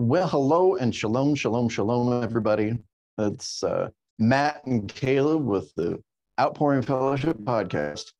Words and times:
Well, 0.00 0.28
hello 0.28 0.76
and 0.76 0.94
shalom, 0.94 1.34
shalom, 1.34 1.68
shalom, 1.68 2.22
everybody. 2.22 2.78
It's 3.18 3.62
uh, 3.62 3.90
Matt 4.18 4.64
and 4.64 4.88
Caleb 4.88 5.44
with 5.44 5.74
the 5.74 6.02
Outpouring 6.40 6.80
Fellowship 6.80 7.36
podcast. 7.40 8.10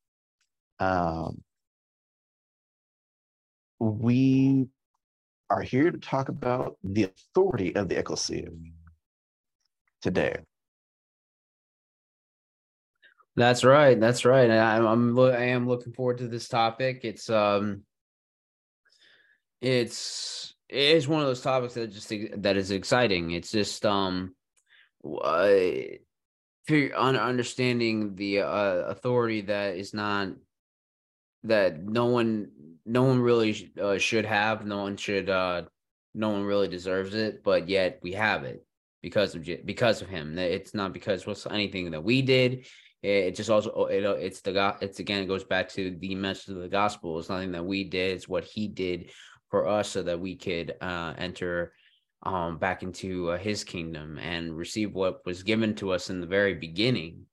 Um, 0.77 1.41
we 3.79 4.67
are 5.49 5.63
here 5.63 5.89
to 5.89 5.97
talk 5.97 6.29
about 6.29 6.77
the 6.83 7.05
authority 7.05 7.75
of 7.75 7.89
the 7.89 7.97
ecclesia 7.97 8.49
today. 10.03 10.35
That's 13.35 13.63
right. 13.63 13.99
That's 13.99 14.23
right. 14.23 14.51
I, 14.51 14.77
I'm 14.77 15.17
I 15.17 15.45
am 15.45 15.67
looking 15.67 15.93
forward 15.93 16.19
to 16.19 16.27
this 16.27 16.47
topic. 16.47 16.99
It's 17.01 17.27
um, 17.27 17.81
it's 19.61 20.53
it 20.71 20.95
is 20.95 21.07
one 21.07 21.21
of 21.21 21.27
those 21.27 21.41
topics 21.41 21.73
that 21.73 21.91
just 21.91 22.11
that 22.37 22.55
is 22.55 22.71
exciting. 22.71 23.31
It's 23.31 23.51
just 23.51 23.85
um, 23.85 24.33
uh, 25.05 25.65
understanding 26.69 28.15
the 28.15 28.39
uh, 28.39 28.85
authority 28.87 29.41
that 29.41 29.75
is 29.75 29.93
not 29.93 30.29
that 31.43 31.83
no 31.83 32.05
one 32.05 32.51
no 32.85 33.03
one 33.03 33.19
really 33.19 33.71
uh, 33.81 33.97
should 33.97 34.25
have. 34.25 34.65
No 34.65 34.77
one 34.77 34.95
should. 34.95 35.29
uh 35.29 35.63
No 36.13 36.29
one 36.29 36.43
really 36.43 36.67
deserves 36.67 37.15
it, 37.15 37.43
but 37.43 37.67
yet 37.67 37.99
we 38.01 38.13
have 38.13 38.43
it 38.45 38.65
because 39.01 39.35
of 39.35 39.47
because 39.65 40.01
of 40.01 40.07
him. 40.07 40.37
It's 40.37 40.73
not 40.73 40.93
because 40.93 41.27
was 41.27 41.45
anything 41.47 41.91
that 41.91 42.03
we 42.03 42.21
did. 42.21 42.65
It 43.03 43.35
just 43.35 43.49
also 43.49 43.87
it, 43.87 44.03
it's 44.03 44.41
the 44.41 44.77
it's 44.79 44.99
again 44.99 45.23
it 45.23 45.27
goes 45.27 45.43
back 45.43 45.67
to 45.69 45.97
the 45.99 46.15
message 46.15 46.55
of 46.55 46.61
the 46.61 46.69
gospel. 46.69 47.19
It's 47.19 47.29
nothing 47.29 47.51
that 47.51 47.65
we 47.65 47.83
did. 47.83 48.15
It's 48.15 48.29
what 48.29 48.45
he 48.45 48.67
did 48.67 49.11
for 49.51 49.67
us 49.67 49.89
so 49.89 50.01
that 50.01 50.19
we 50.19 50.35
could 50.35 50.73
uh, 50.81 51.13
enter 51.17 51.73
um, 52.23 52.57
back 52.57 52.81
into 52.81 53.31
uh, 53.31 53.37
his 53.37 53.63
kingdom 53.63 54.17
and 54.17 54.57
receive 54.57 54.93
what 54.93 55.25
was 55.25 55.43
given 55.43 55.75
to 55.75 55.91
us 55.91 56.09
in 56.09 56.21
the 56.21 56.27
very 56.27 56.53
beginning 56.53 57.25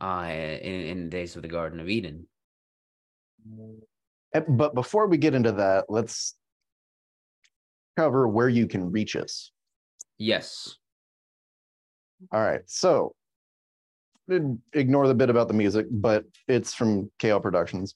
uh, 0.00 0.28
in, 0.28 0.80
in 0.80 1.04
the 1.04 1.10
days 1.10 1.36
of 1.36 1.42
the 1.42 1.48
Garden 1.48 1.80
of 1.80 1.88
Eden. 1.88 2.26
But 4.48 4.74
before 4.74 5.06
we 5.06 5.18
get 5.18 5.34
into 5.34 5.52
that, 5.52 5.86
let's 5.88 6.36
cover 7.96 8.28
where 8.28 8.48
you 8.48 8.66
can 8.66 8.90
reach 8.90 9.16
us. 9.16 9.50
Yes. 10.18 10.76
All 12.32 12.40
right. 12.40 12.62
So 12.66 13.14
ignore 14.72 15.06
the 15.06 15.14
bit 15.14 15.30
about 15.30 15.48
the 15.48 15.54
music, 15.54 15.86
but 15.90 16.24
it's 16.48 16.72
from 16.72 17.10
KL 17.18 17.42
Productions. 17.42 17.94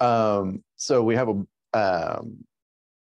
Um, 0.00 0.62
so 0.76 1.02
we 1.02 1.16
have 1.16 1.28
a 1.28 1.78
um, 1.78 2.44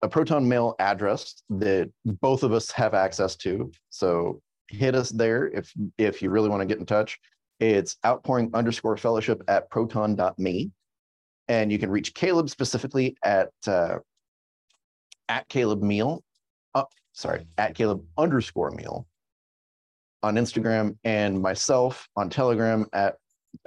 a 0.03 0.09
Proton 0.09 0.49
Mail 0.49 0.75
address 0.79 1.43
that 1.51 1.91
both 2.05 2.43
of 2.43 2.53
us 2.53 2.71
have 2.71 2.95
access 2.95 3.37
to. 3.37 3.71
So 3.91 4.41
hit 4.69 4.95
us 4.95 5.11
there 5.11 5.49
if 5.49 5.73
if 5.99 6.23
you 6.23 6.31
really 6.31 6.49
want 6.49 6.61
to 6.61 6.67
get 6.67 6.79
in 6.79 6.87
touch. 6.87 7.19
It's 7.59 7.97
outpouring 8.07 8.51
underscore 8.55 8.97
fellowship 8.97 9.43
at 9.49 9.69
proton.me. 9.71 10.71
And 11.49 11.71
you 11.73 11.79
can 11.79 11.91
reach 11.91 12.15
Caleb 12.15 12.49
specifically 12.49 13.17
at 13.25 13.51
uh, 13.67 13.99
at 15.29 15.49
Caleb 15.49 15.83
Meal. 15.83 16.23
Uh, 16.75 16.85
sorry, 17.13 17.47
at 17.59 17.75
Caleb 17.75 18.05
underscore 18.17 18.71
meal 18.71 19.07
on 20.23 20.37
Instagram 20.37 20.97
and 21.05 21.41
myself 21.41 22.09
on 22.17 22.31
Telegram 22.31 22.87
at 22.93 23.17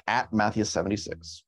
at 0.08 0.32
Matthew76. 0.32 1.42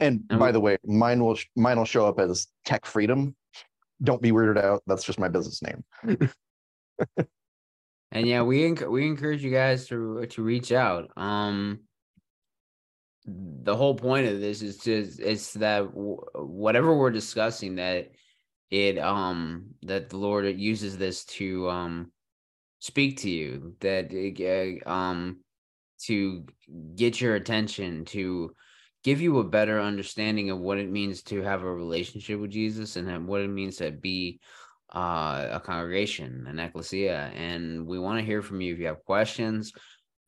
And 0.00 0.26
by 0.28 0.52
the 0.52 0.60
way, 0.60 0.78
mine 0.84 1.24
will 1.24 1.38
mine 1.56 1.78
will 1.78 1.84
show 1.84 2.06
up 2.06 2.20
as 2.20 2.46
Tech 2.64 2.86
Freedom. 2.86 3.34
Don't 4.02 4.22
be 4.22 4.30
weirded 4.30 4.62
out. 4.62 4.82
That's 4.86 5.02
just 5.02 5.18
my 5.18 5.28
business 5.28 5.60
name. 5.62 5.84
and 8.12 8.26
yeah, 8.26 8.42
we 8.42 8.60
enc- 8.60 8.88
we 8.88 9.06
encourage 9.06 9.42
you 9.42 9.50
guys 9.50 9.88
to 9.88 10.24
to 10.26 10.42
reach 10.42 10.70
out. 10.70 11.10
Um, 11.16 11.80
the 13.26 13.76
whole 13.76 13.94
point 13.94 14.26
of 14.26 14.40
this 14.40 14.62
is 14.62 14.78
to 14.78 14.92
is 14.92 15.52
that 15.54 15.80
w- 15.92 16.20
whatever 16.34 16.96
we're 16.96 17.10
discussing 17.10 17.76
that 17.76 18.12
it 18.70 18.98
um 18.98 19.66
that 19.82 20.10
the 20.10 20.16
Lord 20.16 20.46
uses 20.58 20.96
this 20.96 21.24
to 21.24 21.68
um 21.68 22.12
speak 22.78 23.18
to 23.18 23.30
you 23.30 23.74
that 23.80 24.12
it, 24.12 24.82
uh, 24.86 24.88
um 24.88 25.40
to 26.04 26.46
get 26.94 27.20
your 27.20 27.34
attention 27.34 28.04
to 28.04 28.54
give 29.08 29.22
you 29.22 29.38
a 29.38 29.44
better 29.44 29.80
understanding 29.80 30.50
of 30.50 30.58
what 30.58 30.76
it 30.76 30.90
means 30.90 31.22
to 31.22 31.40
have 31.40 31.62
a 31.62 31.74
relationship 31.74 32.38
with 32.38 32.50
Jesus 32.50 32.96
and 32.96 33.26
what 33.26 33.40
it 33.40 33.48
means 33.48 33.76
to 33.78 33.90
be 33.90 34.38
uh, 34.94 35.48
a 35.50 35.60
congregation, 35.64 36.46
an 36.46 36.58
ecclesia. 36.58 37.32
And 37.34 37.86
we 37.86 37.98
want 37.98 38.18
to 38.18 38.24
hear 38.24 38.42
from 38.42 38.60
you 38.60 38.74
if 38.74 38.78
you 38.78 38.86
have 38.86 39.02
questions, 39.04 39.72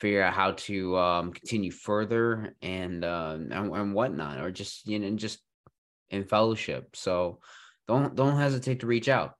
figure 0.00 0.22
out 0.22 0.32
how 0.32 0.52
to 0.52 0.96
um, 0.96 1.30
continue 1.30 1.70
further 1.70 2.56
and, 2.62 3.04
uh, 3.04 3.36
and 3.50 3.70
and 3.70 3.94
whatnot, 3.94 4.40
or 4.40 4.50
just 4.50 4.88
you 4.88 4.98
know 4.98 5.10
just 5.10 5.40
in 6.08 6.24
fellowship. 6.24 6.96
So 6.96 7.40
don't 7.86 8.14
don't 8.14 8.38
hesitate 8.38 8.80
to 8.80 8.86
reach 8.86 9.10
out. 9.10 9.34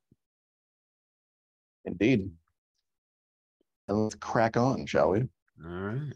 Indeed. 1.87 2.31
And 3.89 4.03
let's 4.03 4.17
crack 4.17 4.59
on, 4.59 4.84
shall 4.84 5.12
we? 5.12 5.21
All 5.65 5.71
right. 5.71 6.12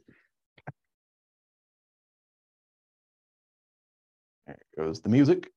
Goes 4.76 5.00
the 5.00 5.08
music. 5.08 5.50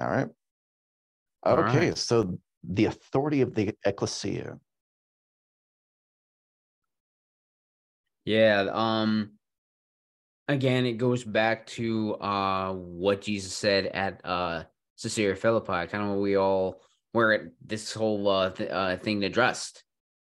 All 0.00 0.08
right. 0.08 0.28
Okay, 1.46 1.88
right. 1.88 1.98
so 1.98 2.38
the 2.62 2.86
authority 2.86 3.40
of 3.40 3.54
the 3.54 3.74
ecclesia. 3.84 4.58
Yeah, 8.24 8.66
um 8.72 9.32
again 10.46 10.86
it 10.86 10.94
goes 10.94 11.24
back 11.24 11.66
to 11.66 12.14
uh 12.16 12.72
what 12.72 13.22
Jesus 13.22 13.52
said 13.52 13.86
at 13.86 14.20
uh 14.24 14.64
Caesarea 15.00 15.36
Philippi, 15.36 15.86
kind 15.86 16.04
of 16.04 16.10
what 16.10 16.20
we 16.20 16.36
all 16.36 16.80
where 17.12 17.52
this 17.64 17.92
whole 17.92 18.28
uh, 18.28 18.50
th- 18.50 18.70
uh, 18.70 18.96
thing 18.98 19.24
addressed 19.24 19.82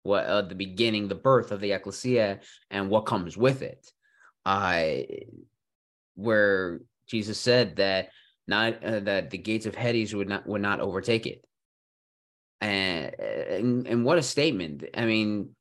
what 0.03 0.25
uh, 0.25 0.41
the 0.41 0.55
beginning, 0.55 1.07
the 1.07 1.15
birth 1.15 1.51
of 1.51 1.59
the 1.59 1.71
ecclesia, 1.71 2.39
and 2.71 2.89
what 2.89 3.05
comes 3.05 3.37
with 3.37 3.61
it. 3.61 3.85
Uh, 4.45 4.93
where 6.15 6.81
Jesus 7.07 7.39
said 7.39 7.77
that 7.77 8.09
not 8.47 8.83
uh, 8.83 8.99
that 9.01 9.29
the 9.29 9.37
gates 9.37 9.65
of 9.65 9.75
Hades 9.75 10.15
would 10.15 10.27
not 10.27 10.47
would 10.47 10.61
not 10.61 10.79
overtake 10.79 11.25
it. 11.25 11.43
And, 12.61 13.15
and 13.19 13.87
and 13.87 14.05
what 14.05 14.17
a 14.17 14.23
statement! 14.23 14.83
I 14.93 15.05
mean, 15.05 15.55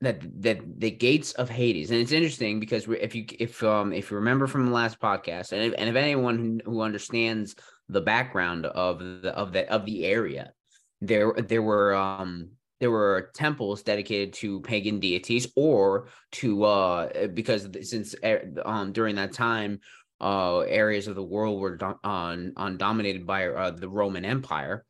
that 0.00 0.42
that 0.42 0.80
the 0.80 0.90
gates 0.90 1.32
of 1.32 1.48
Hades, 1.48 1.90
and 1.90 2.00
it's 2.00 2.12
interesting 2.12 2.60
because 2.60 2.86
if 2.88 3.14
you 3.14 3.26
if 3.38 3.62
um 3.64 3.92
if 3.92 4.10
you 4.10 4.16
remember 4.16 4.46
from 4.46 4.66
the 4.66 4.72
last 4.72 5.00
podcast, 5.00 5.52
and 5.52 5.62
if, 5.62 5.74
and 5.76 5.88
if 5.88 5.96
anyone 5.96 6.60
who 6.64 6.80
understands 6.82 7.56
the 7.88 8.00
background 8.00 8.66
of 8.66 8.98
the 8.98 9.34
of 9.34 9.52
the 9.52 9.70
of 9.72 9.84
the 9.86 10.04
area. 10.04 10.52
There 11.00 11.32
there 11.32 11.62
were 11.62 11.94
um 11.94 12.50
there 12.80 12.90
were 12.90 13.30
temples 13.34 13.82
dedicated 13.82 14.34
to 14.34 14.60
pagan 14.60 15.00
deities 15.00 15.48
or 15.56 16.08
to 16.32 16.64
uh 16.64 17.28
because 17.28 17.68
since 17.82 18.14
eh, 18.22 18.38
um 18.64 18.92
during 18.92 19.16
that 19.16 19.32
time 19.32 19.80
uh 20.20 20.60
areas 20.60 21.06
of 21.06 21.14
the 21.14 21.22
world 21.22 21.60
were 21.60 21.76
do- 21.76 21.98
on 22.04 22.52
on 22.56 22.76
dominated 22.76 23.26
by 23.26 23.48
uh, 23.48 23.70
the 23.70 23.88
Roman 23.88 24.24
Empire 24.24 24.84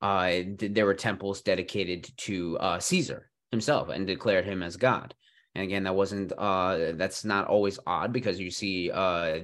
uh 0.00 0.40
there 0.58 0.86
were 0.86 0.94
temples 0.94 1.42
dedicated 1.42 2.10
to 2.16 2.58
uh 2.58 2.78
Caesar 2.78 3.30
himself 3.52 3.88
and 3.88 4.06
declared 4.06 4.44
him 4.44 4.62
as 4.62 4.76
god 4.76 5.14
and 5.54 5.62
again 5.62 5.84
that 5.84 5.94
wasn't 5.94 6.32
uh 6.36 6.92
that's 6.94 7.24
not 7.24 7.46
always 7.46 7.78
odd 7.86 8.12
because 8.12 8.40
you 8.40 8.50
see 8.50 8.90
uh 8.90 9.38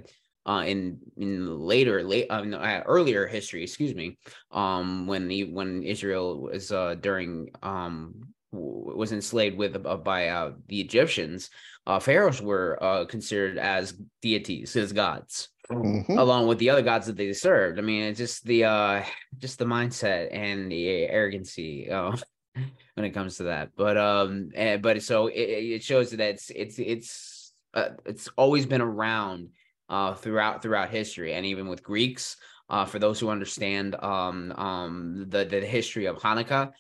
uh, 0.47 0.65
in 0.65 0.99
in 1.19 1.59
later 1.59 2.03
late 2.03 2.27
uh, 2.31 2.43
uh, 2.43 2.83
earlier 2.87 3.27
history, 3.27 3.63
excuse 3.63 3.95
me, 3.95 4.17
um, 4.51 5.07
when 5.07 5.29
the 5.29 5.45
when 5.45 5.83
Israel 5.83 6.41
was 6.41 6.73
uh, 6.73 6.95
during 6.95 7.51
um, 7.63 8.15
was 8.51 9.13
enslaved 9.13 9.59
with 9.59 9.77
uh, 9.85 9.97
by 9.97 10.29
uh, 10.29 10.53
the 10.69 10.81
Egyptians, 10.81 11.51
uh, 11.87 11.99
pharaohs 11.99 12.41
were 12.41 12.83
uh, 12.83 13.05
considered 13.05 13.59
as 13.59 13.93
deities, 14.23 14.75
as 14.75 14.93
gods, 14.93 15.51
mm-hmm. 15.71 16.17
along 16.19 16.47
with 16.47 16.59
the 16.59 16.71
other 16.71 16.83
gods 16.83 17.07
that 17.07 17.17
they 17.17 17.33
served. 17.35 17.79
I 17.79 17.83
mean, 17.83 18.05
it's 18.05 18.19
just 18.19 18.45
the 18.45 18.65
uh, 18.65 19.03
just 19.37 19.59
the 19.59 19.67
mindset 19.67 20.29
and 20.33 20.73
the 20.73 21.07
arrogancy. 21.07 21.91
Uh, 21.91 22.17
when 22.95 23.05
it 23.07 23.11
comes 23.11 23.37
to 23.37 23.45
that, 23.45 23.71
but 23.77 23.97
um, 23.97 24.51
and, 24.55 24.69
eh, 24.69 24.77
but 24.77 25.03
so 25.03 25.29
it, 25.29 25.41
it 25.41 25.83
shows 25.83 26.11
that 26.11 26.21
it's 26.21 26.51
it's 26.51 26.79
it's 26.79 27.53
uh, 27.75 27.91
it's 28.05 28.29
always 28.37 28.67
been 28.67 28.81
around 28.81 29.51
uh, 29.89 30.15
throughout 30.15 30.63
throughout 30.63 30.91
history, 30.91 31.35
and 31.35 31.47
even 31.47 31.69
with 31.69 31.83
Greeks. 31.83 32.37
Uh, 32.71 32.85
for 32.85 32.99
those 32.99 33.19
who 33.19 33.31
understand 33.31 33.95
um, 34.03 34.53
um, 34.53 35.25
the 35.29 35.47
the 35.47 35.61
history 35.61 36.05
of 36.05 36.19
Hanukkah, 36.19 36.71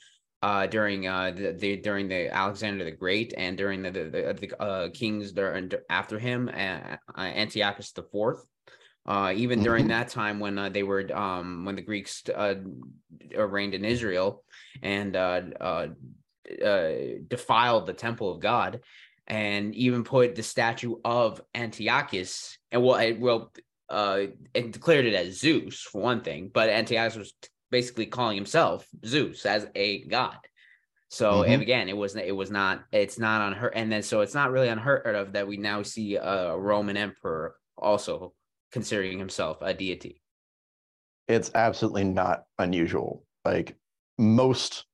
uh, 0.42 0.66
during 0.66 1.08
uh, 1.08 1.32
the, 1.32 1.52
the, 1.52 1.76
during 1.76 2.08
the 2.08 2.32
Alexander 2.34 2.84
the 2.84 2.90
Great 2.90 3.34
and 3.36 3.56
during 3.56 3.82
the 3.82 3.90
the, 3.90 4.36
the, 4.38 4.62
uh, 4.62 4.88
kings 4.90 5.32
there 5.32 5.69
after 5.90 6.19
him, 6.19 6.48
uh, 6.52 6.96
Antiochus 7.16 7.92
the 7.92 8.02
Fourth. 8.02 8.44
Uh, 9.08 9.32
even 9.34 9.62
during 9.62 9.84
mm-hmm. 9.84 9.93
that 9.93 10.08
time 10.08 10.38
when 10.38 10.58
uh, 10.58 10.69
they 10.69 10.82
were 10.82 11.10
um, 11.16 11.64
when 11.64 11.75
the 11.75 11.81
Greeks 11.81 12.22
uh, 12.28 12.56
reigned 13.34 13.72
in 13.72 13.82
Israel 13.82 14.44
and 14.82 15.16
uh, 15.16 15.40
uh, 15.58 15.87
uh, 16.62 16.93
defiled 17.26 17.87
the 17.87 17.94
temple 17.94 18.31
of 18.31 18.40
God, 18.40 18.81
and 19.26 19.75
even 19.75 20.05
put 20.05 20.34
the 20.34 20.43
statue 20.43 20.96
of 21.06 21.40
Antiochus 21.55 22.58
and 22.70 22.82
well, 22.82 23.14
well, 23.19 23.52
uh, 23.88 24.25
and 24.55 24.75
declared 24.75 25.06
it 25.06 25.14
as 25.14 25.40
Zeus 25.40 25.81
for 25.81 26.02
one 26.02 26.20
thing, 26.20 26.50
but 26.52 26.69
Antiochus 26.69 27.16
was 27.16 27.32
basically 27.70 28.06
calling 28.06 28.37
himself 28.37 28.87
Zeus 29.06 29.46
as 29.46 29.66
a 29.75 30.04
god. 30.04 30.37
So 31.08 31.44
mm-hmm. 31.44 31.62
again, 31.62 31.88
it 31.88 31.96
was 31.96 32.14
it 32.14 32.37
was 32.37 32.50
not 32.50 32.84
it's 32.93 33.19
not 33.19 33.40
unheard 33.40 33.72
and 33.75 33.90
then 33.90 34.02
so 34.02 34.20
it's 34.20 34.34
not 34.34 34.50
really 34.50 34.69
unheard 34.69 35.14
of 35.14 35.32
that 35.32 35.49
we 35.49 35.56
now 35.56 35.82
see 35.82 36.16
a 36.16 36.54
Roman 36.54 36.99
emperor 36.99 37.54
also 37.78 38.34
considering 38.73 39.19
himself 39.19 39.59
a 39.61 39.75
deity. 39.75 40.20
It's 41.26 41.50
absolutely 41.55 42.05
not 42.05 42.44
unusual. 42.59 43.25
Like 43.44 43.76
most 44.19 44.85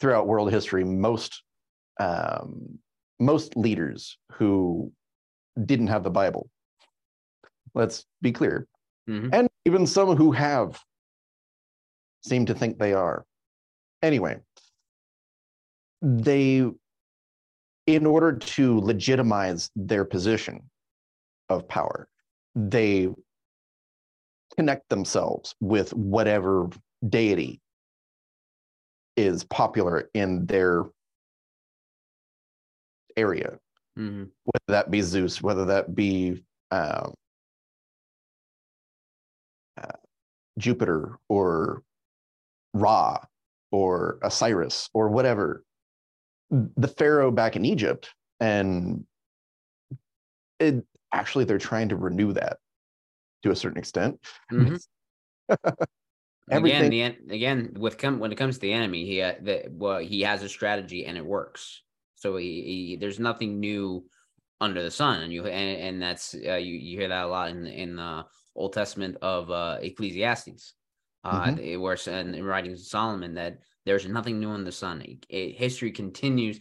throughout 0.00 0.26
world 0.26 0.52
history, 0.52 0.84
most 0.84 1.42
um, 2.00 2.78
most 3.20 3.56
leaders 3.56 4.18
who 4.32 4.92
didn't 5.64 5.86
have 5.88 6.02
the 6.02 6.10
Bible. 6.10 6.50
Let's 7.74 8.04
be 8.20 8.32
clear, 8.32 8.66
mm-hmm. 9.08 9.30
and 9.32 9.48
even 9.64 9.86
some 9.86 10.16
who 10.16 10.32
have 10.32 10.78
seem 12.24 12.46
to 12.46 12.54
think 12.54 12.78
they 12.78 12.92
are. 12.92 13.24
Anyway, 14.02 14.38
they, 16.02 16.64
in 17.86 18.06
order 18.06 18.32
to 18.36 18.80
legitimize 18.80 19.70
their 19.76 20.04
position 20.04 20.60
of 21.48 21.68
power, 21.68 22.08
they 22.54 23.08
connect 24.56 24.88
themselves 24.88 25.54
with 25.60 25.92
whatever 25.94 26.68
deity 27.08 27.60
is 29.16 29.44
popular 29.44 30.10
in 30.14 30.46
their 30.46 30.84
area, 33.16 33.58
mm-hmm. 33.98 34.24
whether 34.44 34.68
that 34.68 34.90
be 34.90 35.00
Zeus, 35.02 35.42
whether 35.42 35.64
that 35.66 35.94
be 35.94 36.42
um, 36.70 37.14
uh, 39.76 39.92
Jupiter 40.58 41.18
or 41.28 41.82
Ra 42.74 43.18
or 43.70 44.18
Osiris 44.22 44.88
or 44.94 45.08
whatever. 45.08 45.64
The 46.50 46.88
Pharaoh 46.88 47.30
back 47.30 47.56
in 47.56 47.64
Egypt, 47.64 48.12
and 48.38 49.06
it, 50.60 50.84
actually 51.12 51.44
they're 51.44 51.58
trying 51.58 51.88
to 51.90 51.96
renew 51.96 52.32
that 52.32 52.58
to 53.42 53.50
a 53.50 53.56
certain 53.56 53.78
extent. 53.78 54.20
Mm-hmm. 54.52 54.76
Everything. 56.50 56.86
Again, 56.86 57.16
the, 57.26 57.34
again, 57.34 57.76
with 57.78 57.98
come 57.98 58.18
when 58.18 58.32
it 58.32 58.38
comes 58.38 58.56
to 58.56 58.60
the 58.60 58.72
enemy, 58.72 59.06
he 59.06 59.22
uh, 59.22 59.34
the, 59.40 59.64
well 59.70 59.98
he 59.98 60.22
has 60.22 60.42
a 60.42 60.48
strategy 60.48 61.06
and 61.06 61.16
it 61.16 61.24
works. 61.24 61.82
So 62.16 62.36
he, 62.36 62.62
he 62.62 62.96
there's 62.96 63.20
nothing 63.20 63.60
new 63.60 64.04
under 64.60 64.82
the 64.82 64.90
sun, 64.90 65.22
and 65.22 65.32
you 65.32 65.46
and, 65.46 65.80
and 65.80 66.02
that's 66.02 66.34
uh, 66.34 66.54
you 66.54 66.74
you 66.74 66.98
hear 66.98 67.08
that 67.08 67.24
a 67.24 67.28
lot 67.28 67.50
in 67.50 67.66
in 67.66 67.96
the 67.96 68.24
Old 68.56 68.72
Testament 68.72 69.16
of 69.22 69.50
uh, 69.50 69.78
Ecclesiastes. 69.80 70.74
Uh, 71.24 71.46
mm-hmm. 71.46 71.80
where 71.80 71.96
in, 72.18 72.34
in 72.34 72.44
writings 72.44 72.80
of 72.80 72.86
Solomon 72.88 73.34
that 73.34 73.58
there's 73.86 74.08
nothing 74.08 74.40
new 74.40 74.54
in 74.54 74.64
the 74.64 74.72
sun. 74.72 75.02
It, 75.02 75.24
it, 75.28 75.56
history 75.56 75.92
continues 75.92 76.58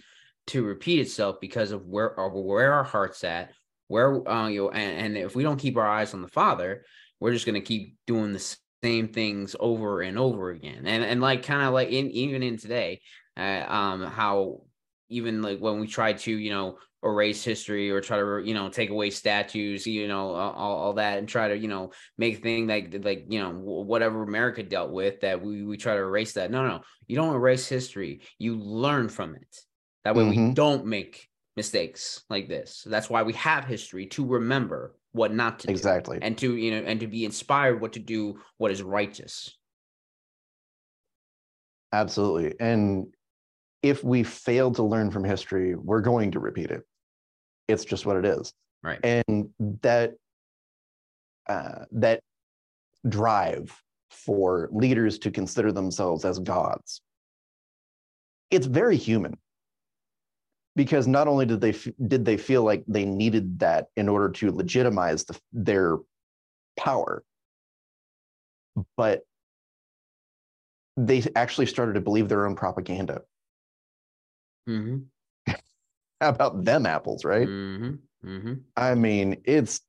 to 0.47 0.63
repeat 0.63 0.99
itself 0.99 1.37
because 1.41 1.71
of 1.71 1.87
where 1.87 2.19
of 2.19 2.33
where 2.33 2.73
our 2.73 2.83
hearts 2.83 3.23
at, 3.23 3.53
where 3.91 4.27
uh, 4.27 4.47
you 4.47 4.63
know, 4.63 4.69
and, 4.69 5.05
and 5.05 5.17
if 5.17 5.35
we 5.35 5.43
don't 5.43 5.59
keep 5.59 5.77
our 5.77 5.87
eyes 5.87 6.13
on 6.13 6.21
the 6.21 6.27
Father, 6.27 6.85
we're 7.19 7.33
just 7.33 7.45
gonna 7.45 7.61
keep 7.61 7.97
doing 8.07 8.33
the 8.33 8.55
same 8.81 9.09
things 9.09 9.55
over 9.59 10.01
and 10.01 10.17
over 10.17 10.49
again. 10.49 10.87
And 10.87 11.03
and 11.03 11.21
like 11.21 11.43
kind 11.43 11.63
of 11.63 11.73
like 11.73 11.89
in 11.89 12.09
even 12.11 12.41
in 12.41 12.57
today, 12.57 13.01
uh, 13.37 13.65
um, 13.67 14.03
how 14.03 14.61
even 15.09 15.41
like 15.41 15.59
when 15.59 15.79
we 15.79 15.87
try 15.87 16.13
to 16.13 16.31
you 16.31 16.51
know 16.51 16.77
erase 17.03 17.43
history 17.43 17.89
or 17.91 17.99
try 17.99 18.17
to 18.17 18.41
you 18.45 18.53
know 18.53 18.69
take 18.69 18.91
away 18.91 19.09
statues 19.09 19.87
you 19.87 20.07
know 20.07 20.33
all, 20.35 20.75
all 20.75 20.93
that 20.93 21.17
and 21.17 21.27
try 21.27 21.47
to 21.47 21.57
you 21.57 21.67
know 21.67 21.91
make 22.17 22.43
things 22.43 22.69
like 22.69 22.95
like 23.03 23.25
you 23.27 23.39
know 23.41 23.49
whatever 23.49 24.21
america 24.21 24.61
dealt 24.61 24.91
with 24.91 25.19
that 25.21 25.41
we, 25.41 25.63
we 25.63 25.77
try 25.77 25.95
to 25.95 26.01
erase 26.01 26.33
that 26.33 26.51
no 26.51 26.63
no 26.63 26.81
you 27.07 27.15
don't 27.15 27.33
erase 27.33 27.67
history 27.67 28.21
you 28.37 28.55
learn 28.55 29.09
from 29.09 29.33
it 29.33 29.57
that 30.03 30.13
way 30.13 30.25
mm-hmm. 30.25 30.49
we 30.49 30.53
don't 30.53 30.85
make 30.85 31.27
mistakes 31.57 32.23
like 32.29 32.47
this 32.47 32.85
that's 32.87 33.09
why 33.09 33.23
we 33.23 33.33
have 33.33 33.65
history 33.65 34.05
to 34.05 34.25
remember 34.25 34.95
what 35.11 35.33
not 35.33 35.59
to 35.59 35.69
exactly 35.69 36.17
and 36.21 36.37
to 36.37 36.55
you 36.55 36.71
know 36.71 36.87
and 36.87 36.99
to 36.99 37.07
be 37.07 37.25
inspired 37.25 37.81
what 37.81 37.93
to 37.93 37.99
do 37.99 38.39
what 38.57 38.71
is 38.71 38.81
righteous 38.81 39.57
absolutely 41.91 42.53
and 42.59 43.07
if 43.83 44.03
we 44.03 44.23
fail 44.23 44.71
to 44.71 44.83
learn 44.83 45.11
from 45.11 45.23
history 45.23 45.75
we're 45.75 45.99
going 45.99 46.31
to 46.31 46.39
repeat 46.39 46.71
it 46.71 46.85
it's 47.71 47.85
just 47.85 48.05
what 48.05 48.17
it 48.17 48.25
is. 48.25 48.53
Right. 48.83 48.99
And 49.03 49.49
that 49.81 50.13
uh, 51.47 51.85
that 51.91 52.21
drive 53.07 53.75
for 54.09 54.69
leaders 54.71 55.19
to 55.19 55.31
consider 55.31 55.71
themselves 55.71 56.25
as 56.25 56.39
gods, 56.39 57.01
it's 58.49 58.65
very 58.65 58.97
human. 58.97 59.37
Because 60.75 61.05
not 61.05 61.27
only 61.27 61.45
did 61.45 61.59
they 61.59 61.75
did 62.07 62.23
they 62.23 62.37
feel 62.37 62.63
like 62.63 62.83
they 62.87 63.05
needed 63.05 63.59
that 63.59 63.87
in 63.97 64.07
order 64.07 64.29
to 64.29 64.51
legitimize 64.51 65.25
the, 65.25 65.37
their 65.51 65.97
power, 66.77 67.23
but 68.95 69.23
they 70.97 71.23
actually 71.35 71.65
started 71.65 71.93
to 71.93 72.01
believe 72.01 72.29
their 72.29 72.45
own 72.45 72.55
propaganda. 72.55 73.21
Mm-hmm. 74.67 75.53
How 76.21 76.29
about 76.29 76.63
them 76.63 76.85
apples, 76.85 77.25
right? 77.25 77.47
Mm-hmm. 77.47 78.29
Mm-hmm. 78.29 78.53
I 78.77 78.95
mean, 78.95 79.41
it's 79.45 79.81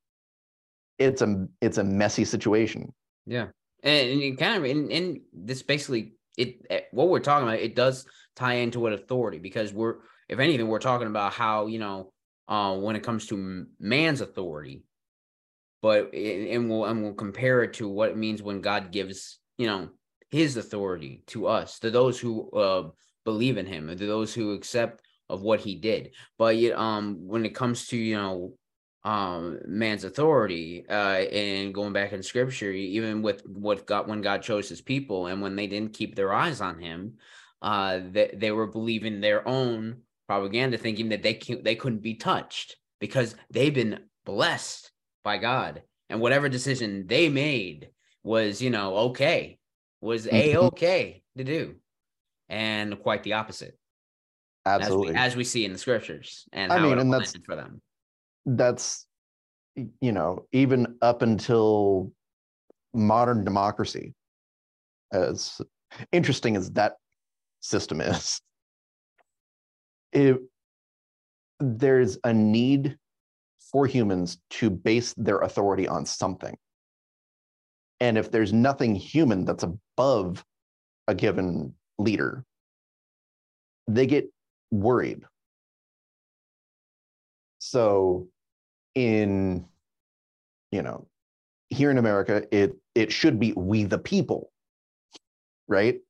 it's 0.99 1.23
a 1.23 1.47
it's 1.61 1.79
a 1.79 1.85
messy 1.85 2.25
situation. 2.25 2.93
Yeah, 3.27 3.49
and, 3.83 4.23
and 4.23 4.39
kind 4.39 4.57
of 4.57 4.65
in, 4.65 4.91
in 4.91 5.23
this 5.33 5.63
basically 5.63 6.15
it 6.39 6.65
eh, 6.71 6.81
what 6.93 7.09
we're 7.09 7.21
talking 7.21 7.47
about 7.47 7.61
it 7.61 7.77
does 7.77 8.07
tie 8.37 8.55
into 8.55 8.81
what 8.81 8.93
authority 8.93 9.39
because 9.39 9.73
we're 9.73 9.97
if 10.33 10.39
anything 10.39 10.67
we're 10.67 10.79
talking 10.79 11.07
about 11.07 11.33
how 11.33 11.67
you 11.67 11.79
know 11.79 12.13
uh, 12.49 12.75
when 12.77 12.97
it 12.97 13.03
comes 13.03 13.27
to 13.27 13.67
man's 13.79 14.21
authority, 14.21 14.83
but 15.83 16.13
and 16.15 16.69
we'll 16.69 16.87
and 16.87 17.03
we'll 17.03 17.15
compare 17.15 17.63
it 17.63 17.75
to 17.75 17.89
what 17.89 18.11
it 18.11 18.17
means 18.17 18.43
when 18.43 18.61
God 18.61 18.91
gives 18.91 19.39
you 19.59 19.67
know 19.67 19.91
His 20.31 20.57
authority 20.57 21.23
to 21.29 21.47
us 21.47 21.79
to 21.81 21.91
those 21.91 22.19
who 22.19 22.51
uh, 22.51 22.89
believe 23.25 23.59
in 23.59 23.67
Him 23.67 23.89
to 23.89 24.07
those 24.07 24.35
who 24.35 24.53
accept 24.53 25.03
of 25.29 25.43
what 25.43 25.61
he 25.61 25.77
did. 25.77 26.15
But 26.39 26.57
um, 26.73 27.27
when 27.27 27.45
it 27.45 27.55
comes 27.55 27.87
to 27.89 27.97
you 27.97 28.17
know 28.17 28.55
um 29.05 29.59
man's 29.67 30.05
authority 30.05 30.85
uh 30.89 30.93
and 31.33 31.75
going 31.75 31.93
back 31.93 32.13
in 32.13 32.23
scripture 32.23 32.71
even 32.71 33.21
with 33.21 33.45
what 33.45 33.85
god 33.85 34.07
when 34.07 34.21
god 34.21 34.43
chose 34.43 34.69
his 34.69 34.81
people 34.81 35.27
and 35.27 35.43
when 35.43 35.57
they 35.57 35.67
didn't 35.67 35.93
keep 35.93 36.15
their 36.15 36.33
eyes 36.33 36.61
on 36.61 36.79
him 36.79 37.15
uh 37.63 37.99
they, 38.13 38.33
they 38.33 38.53
were 38.53 38.69
believing 38.69 39.21
their 39.21 39.47
own 39.49 39.97
propaganda 40.33 40.79
thinking 40.79 41.11
that 41.11 41.23
they 41.23 41.35
can 41.35 41.63
they 41.63 41.75
couldn't 41.75 42.03
be 42.03 42.15
touched 42.15 42.77
because 43.01 43.35
they've 43.51 43.75
been 43.75 43.99
blessed 44.25 44.91
by 45.25 45.37
god 45.37 45.83
and 46.09 46.21
whatever 46.21 46.49
decision 46.49 47.07
they 47.07 47.29
made 47.29 47.91
was 48.23 48.63
you 48.63 48.71
know 48.71 48.97
okay 48.97 49.59
was 50.01 50.27
a 50.27 50.31
mm-hmm. 50.31 50.67
okay 50.67 51.23
to 51.37 51.45
do 51.45 51.75
and 52.49 52.99
quite 53.01 53.23
the 53.23 53.35
opposite 53.35 53.79
Absolutely. 54.65 55.09
As 55.09 55.15
we, 55.15 55.19
as 55.19 55.37
we, 55.37 55.45
see 55.45 55.65
in 55.65 55.73
the 55.73 55.79
scriptures 55.79 56.47
and 56.53 56.73
I 56.73 56.81
mean, 56.81 56.97
and 56.97 57.13
that's 57.13 57.35
for 57.45 57.57
them. 57.57 57.83
That's 58.47 59.07
you 60.01 60.13
know, 60.13 60.47
even 60.53 60.99
up 61.03 61.23
until 61.23 62.13
modern 62.95 63.45
democracy, 63.45 64.15
as 65.13 65.61
interesting 66.13 66.55
as 66.55 66.71
that 66.73 66.95
system 67.59 68.01
is, 68.01 68.41
it, 70.13 70.39
there's 71.61 72.19
a 72.25 72.33
need 72.33 72.97
for 73.71 73.87
humans 73.87 74.39
to 74.51 74.71
base 74.71 75.15
their 75.17 75.39
authority 75.39 75.89
on 75.89 76.05
something. 76.05 76.57
And 78.01 78.19
if 78.19 78.31
there's 78.31 78.53
nothing 78.53 78.95
human 78.95 79.45
that's 79.45 79.65
above 79.65 80.45
a 81.09 81.15
given 81.15 81.75
leader, 81.99 82.45
they 83.89 84.07
get 84.07 84.31
worried. 84.71 85.23
So 87.59 88.29
in 88.95 89.67
you 90.73 90.83
know, 90.83 91.07
here 91.69 91.91
in 91.91 91.99
America, 91.99 92.43
it 92.51 92.77
it 92.95 93.13
should 93.13 93.39
be 93.39 93.53
we 93.53 93.85
the 93.85 93.99
people, 93.99 94.51
right? 95.69 96.01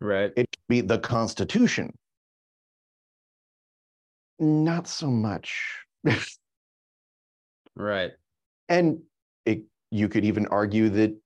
Right. 0.00 0.32
It 0.36 0.50
could 0.52 0.68
be 0.68 0.80
the 0.82 0.98
Constitution. 0.98 1.92
Not 4.42 4.88
so 4.88 5.08
much. 5.08 5.78
Right. 7.74 8.10
and 8.68 9.00
it, 9.46 9.62
you 9.90 10.06
could 10.10 10.26
even 10.26 10.46
argue 10.48 10.90
that 10.90 11.16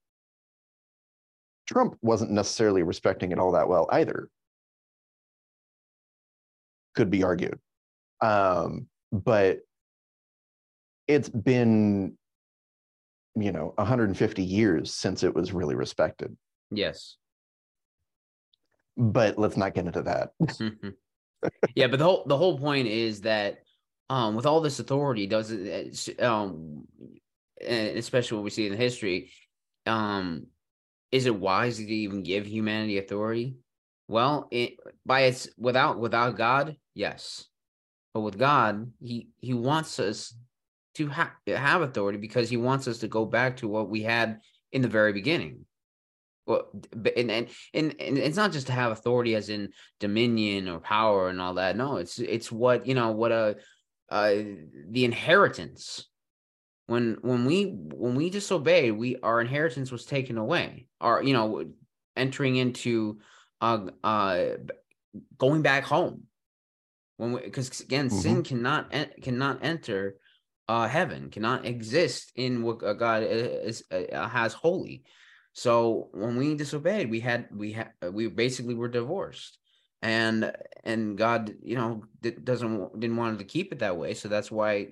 Trump 1.67 1.97
wasn't 2.03 2.31
necessarily 2.31 2.85
respecting 2.85 3.33
it 3.33 3.39
all 3.41 3.51
that 3.53 3.69
well 3.69 3.89
either. 3.91 4.29
Could 6.95 7.11
be 7.11 7.25
argued. 7.25 7.59
Um, 8.21 8.87
but 9.11 9.63
it's 11.09 11.29
been, 11.29 12.17
you 13.35 13.51
know, 13.51 13.73
150 13.75 14.43
years 14.45 14.95
since 14.95 15.25
it 15.25 15.35
was 15.35 15.53
really 15.53 15.75
respected. 15.75 16.37
Yes. 16.71 17.17
But 18.97 19.37
let's 19.37 19.57
not 19.57 19.75
get 19.75 19.87
into 19.87 20.03
that. 20.03 20.31
yeah, 21.75 21.87
but 21.87 21.99
the 21.99 22.05
whole 22.05 22.25
the 22.27 22.37
whole 22.37 22.59
point 22.59 22.89
is 22.89 23.23
that 23.23 23.59
um 24.09 24.35
with 24.35 24.47
all 24.47 24.61
this 24.61 24.79
authority 24.79 25.27
does 25.27 25.51
it 25.51 26.23
um 26.23 26.85
especially 27.61 28.37
what 28.37 28.45
we 28.45 28.51
see 28.51 28.67
in 28.67 28.77
history 28.77 29.31
um 29.87 30.47
is 31.13 31.27
it 31.27 31.35
wise 31.35 31.77
to 31.79 31.85
even 31.85 32.23
give 32.23 32.47
humanity 32.47 32.99
authority? 32.99 33.57
Well 34.09 34.49
it 34.51 34.75
by 35.05 35.23
its 35.23 35.49
without 35.59 35.99
without 35.99 36.37
god 36.37 36.77
yes. 36.95 37.45
But 38.15 38.21
with 38.21 38.39
god 38.39 38.93
he 39.03 39.29
he 39.39 39.55
wants 39.55 39.99
us 40.01 40.35
to 40.95 41.09
ha- 41.09 41.35
have 41.47 41.83
authority 41.83 42.19
because 42.19 42.49
he 42.49 42.57
wants 42.57 42.89
us 42.89 42.99
to 42.99 43.09
go 43.09 43.27
back 43.27 43.59
to 43.59 43.69
what 43.69 43.91
we 43.91 44.03
had 44.03 44.41
in 44.73 44.83
the 44.83 44.89
very 44.89 45.13
beginning 45.13 45.66
well 46.47 46.69
and, 47.17 47.31
and 47.31 47.49
and 47.75 47.95
and 47.99 48.19
it's 48.19 48.37
not 48.37 48.53
just 48.53 48.69
to 48.69 48.73
have 48.73 48.93
authority 48.93 49.35
as 49.35 49.49
in 49.49 49.71
dominion 50.01 50.69
or 50.69 50.79
power 50.79 51.29
and 51.29 51.41
all 51.41 51.55
that. 51.55 51.77
No 51.77 51.97
it's 51.97 52.19
it's 52.19 52.51
what 52.51 52.87
you 52.87 52.95
know 52.95 53.11
what 53.11 53.33
a 53.33 53.57
uh 54.09 54.35
the 54.91 55.05
inheritance. 55.05 56.09
When 56.87 57.19
when 57.21 57.45
we 57.45 57.65
when 57.65 58.15
we 58.15 58.31
disobeyed 58.31 58.97
we 58.97 59.17
our 59.23 59.41
inheritance 59.41 59.91
was 59.91 60.07
taken 60.07 60.39
away. 60.39 60.87
Our 61.01 61.23
you 61.23 61.35
know 61.35 61.65
entering 62.17 62.57
into 62.57 63.19
uh 63.61 63.87
uh 64.05 64.45
going 65.37 65.63
back 65.63 65.85
home. 65.85 66.23
When 67.17 67.33
we 67.33 67.41
because 67.41 67.81
again 67.81 68.09
mm-hmm. 68.09 68.19
sin 68.19 68.43
cannot 68.45 68.95
cannot 69.21 69.65
enter 69.65 70.17
uh 70.69 70.87
heaven 70.87 71.31
cannot 71.31 71.65
exist 71.65 72.33
in 72.37 72.63
what 72.63 72.79
god 72.99 73.23
is, 73.25 73.83
uh, 73.91 74.29
has 74.29 74.53
holy 74.53 75.03
so 75.57 76.09
when 76.13 76.37
we 76.37 76.55
disobeyed 76.55 77.11
we 77.11 77.21
had 77.21 77.49
we 77.51 77.73
had 77.73 77.91
we 78.13 78.29
basically 78.29 78.75
were 78.75 78.89
divorced 78.89 79.59
and 80.03 80.53
and 80.85 81.17
god 81.17 81.55
you 81.63 81.75
know 81.75 82.03
doesn't 82.45 83.01
didn't 83.01 83.17
want 83.17 83.39
to 83.39 83.45
keep 83.45 83.73
it 83.73 83.79
that 83.79 83.97
way 83.97 84.13
so 84.13 84.29
that's 84.29 84.51
why 84.51 84.89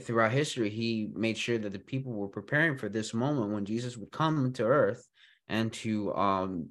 throughout 0.00 0.32
history, 0.32 0.70
he 0.70 1.10
made 1.14 1.36
sure 1.36 1.58
that 1.58 1.72
the 1.72 1.78
people 1.78 2.12
were 2.12 2.28
preparing 2.28 2.78
for 2.78 2.88
this 2.88 3.12
moment 3.12 3.52
when 3.52 3.64
Jesus 3.64 3.96
would 3.96 4.10
come 4.10 4.52
to 4.54 4.64
earth 4.64 5.06
and 5.48 5.72
to 5.74 6.14
um, 6.14 6.68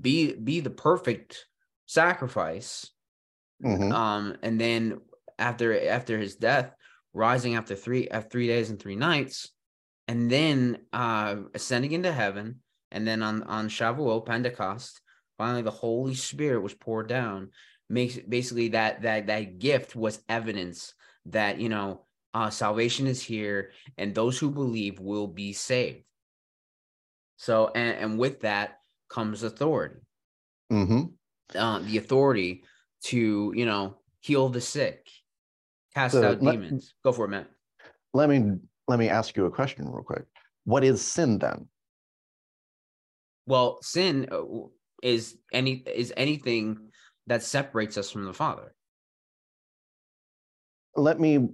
be 0.00 0.34
be 0.34 0.60
the 0.60 0.70
perfect 0.70 1.46
sacrifice. 1.86 2.90
Mm-hmm. 3.64 3.92
Um, 3.92 4.36
and 4.42 4.60
then 4.60 5.00
after 5.38 5.88
after 5.88 6.18
his 6.18 6.34
death, 6.34 6.72
rising 7.12 7.54
after 7.54 7.76
three 7.76 8.08
after 8.08 8.28
three 8.28 8.48
days 8.48 8.70
and 8.70 8.80
three 8.80 8.96
nights, 8.96 9.52
and 10.12 10.30
then 10.30 10.76
uh, 10.92 11.36
ascending 11.54 11.92
into 11.92 12.12
heaven, 12.12 12.60
and 12.90 13.08
then 13.08 13.22
on 13.22 13.44
on 13.44 13.70
Shavuot 13.70 14.26
Pentecost, 14.26 15.00
finally 15.38 15.62
the 15.62 15.70
Holy 15.70 16.14
Spirit 16.14 16.60
was 16.60 16.74
poured 16.74 17.08
down. 17.08 17.48
Makes 17.88 18.18
basically 18.18 18.68
that 18.68 19.00
that 19.02 19.28
that 19.28 19.58
gift 19.58 19.96
was 19.96 20.22
evidence 20.28 20.92
that 21.26 21.58
you 21.58 21.70
know 21.70 22.04
uh, 22.34 22.50
salvation 22.50 23.06
is 23.06 23.22
here, 23.22 23.70
and 23.96 24.14
those 24.14 24.38
who 24.38 24.50
believe 24.50 25.00
will 25.00 25.28
be 25.28 25.54
saved. 25.54 26.04
So, 27.36 27.70
and, 27.74 27.96
and 27.96 28.18
with 28.18 28.40
that 28.40 28.80
comes 29.08 29.42
authority. 29.42 29.96
Mm-hmm. 30.70 31.56
Uh, 31.58 31.78
the 31.78 31.96
authority 31.96 32.64
to, 33.04 33.52
you 33.56 33.64
know, 33.64 33.96
heal 34.20 34.50
the 34.50 34.60
sick, 34.60 35.08
cast 35.94 36.12
so 36.12 36.22
out 36.22 36.42
let, 36.42 36.52
demons. 36.52 36.92
Go 37.02 37.12
for 37.12 37.24
it, 37.24 37.28
Matt. 37.28 37.46
Let 38.12 38.28
me 38.28 38.58
let 38.92 38.98
me 38.98 39.08
ask 39.08 39.38
you 39.38 39.46
a 39.46 39.50
question 39.50 39.88
real 39.88 40.04
quick. 40.04 40.24
What 40.64 40.84
is 40.84 41.00
sin 41.00 41.38
then? 41.38 41.66
Well, 43.46 43.78
sin 43.80 44.28
uh, 44.30 44.42
is 45.02 45.38
any 45.50 45.82
is 45.86 46.12
anything 46.14 46.90
that 47.26 47.42
separates 47.42 47.96
us 47.96 48.10
from 48.10 48.26
the 48.26 48.34
Father. 48.34 48.74
Let 50.94 51.18
me 51.18 51.48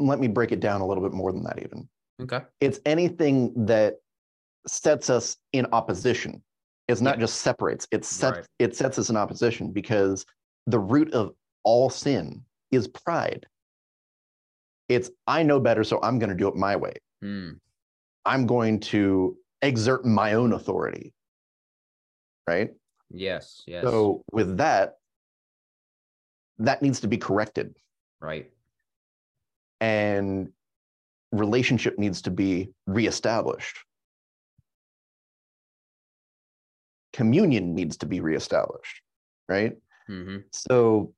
let 0.00 0.18
me 0.18 0.26
break 0.26 0.50
it 0.50 0.58
down 0.58 0.80
a 0.80 0.86
little 0.86 1.04
bit 1.04 1.12
more 1.12 1.30
than 1.30 1.44
that 1.44 1.60
even 1.64 1.88
okay 2.20 2.40
it's 2.60 2.80
anything 2.84 3.52
that 3.66 3.94
sets 4.66 5.08
us 5.08 5.36
in 5.52 5.64
opposition 5.72 6.42
it's 6.88 7.00
not 7.00 7.16
yeah. 7.16 7.20
just 7.20 7.40
separates 7.40 7.86
it 7.92 8.04
sets 8.04 8.38
right. 8.38 8.46
it 8.58 8.76
sets 8.76 8.98
us 8.98 9.08
in 9.10 9.16
opposition 9.16 9.72
because 9.72 10.26
the 10.66 10.78
root 10.78 11.12
of 11.14 11.32
all 11.64 11.88
sin 11.88 12.42
is 12.72 12.88
pride 12.88 13.46
it's 14.88 15.10
i 15.26 15.42
know 15.42 15.58
better 15.58 15.84
so 15.84 15.98
i'm 16.02 16.18
going 16.18 16.30
to 16.30 16.36
do 16.36 16.48
it 16.48 16.54
my 16.54 16.76
way 16.76 16.94
mm. 17.22 17.54
i'm 18.24 18.46
going 18.46 18.78
to 18.78 19.36
exert 19.62 20.04
my 20.04 20.34
own 20.34 20.52
authority 20.52 21.12
right 22.46 22.70
yes 23.10 23.62
yes 23.66 23.82
so 23.84 24.22
with 24.32 24.56
that 24.56 24.98
that 26.58 26.82
needs 26.82 27.00
to 27.00 27.08
be 27.08 27.16
corrected 27.16 27.74
right 28.20 28.50
and 29.80 30.48
relationship 31.32 31.98
needs 31.98 32.22
to 32.22 32.30
be 32.30 32.70
reestablished. 32.86 33.78
Communion 37.12 37.74
needs 37.74 37.96
to 37.98 38.06
be 38.06 38.20
reestablished, 38.20 39.02
right? 39.48 39.76
Mm-hmm. 40.08 40.38
So 40.52 41.14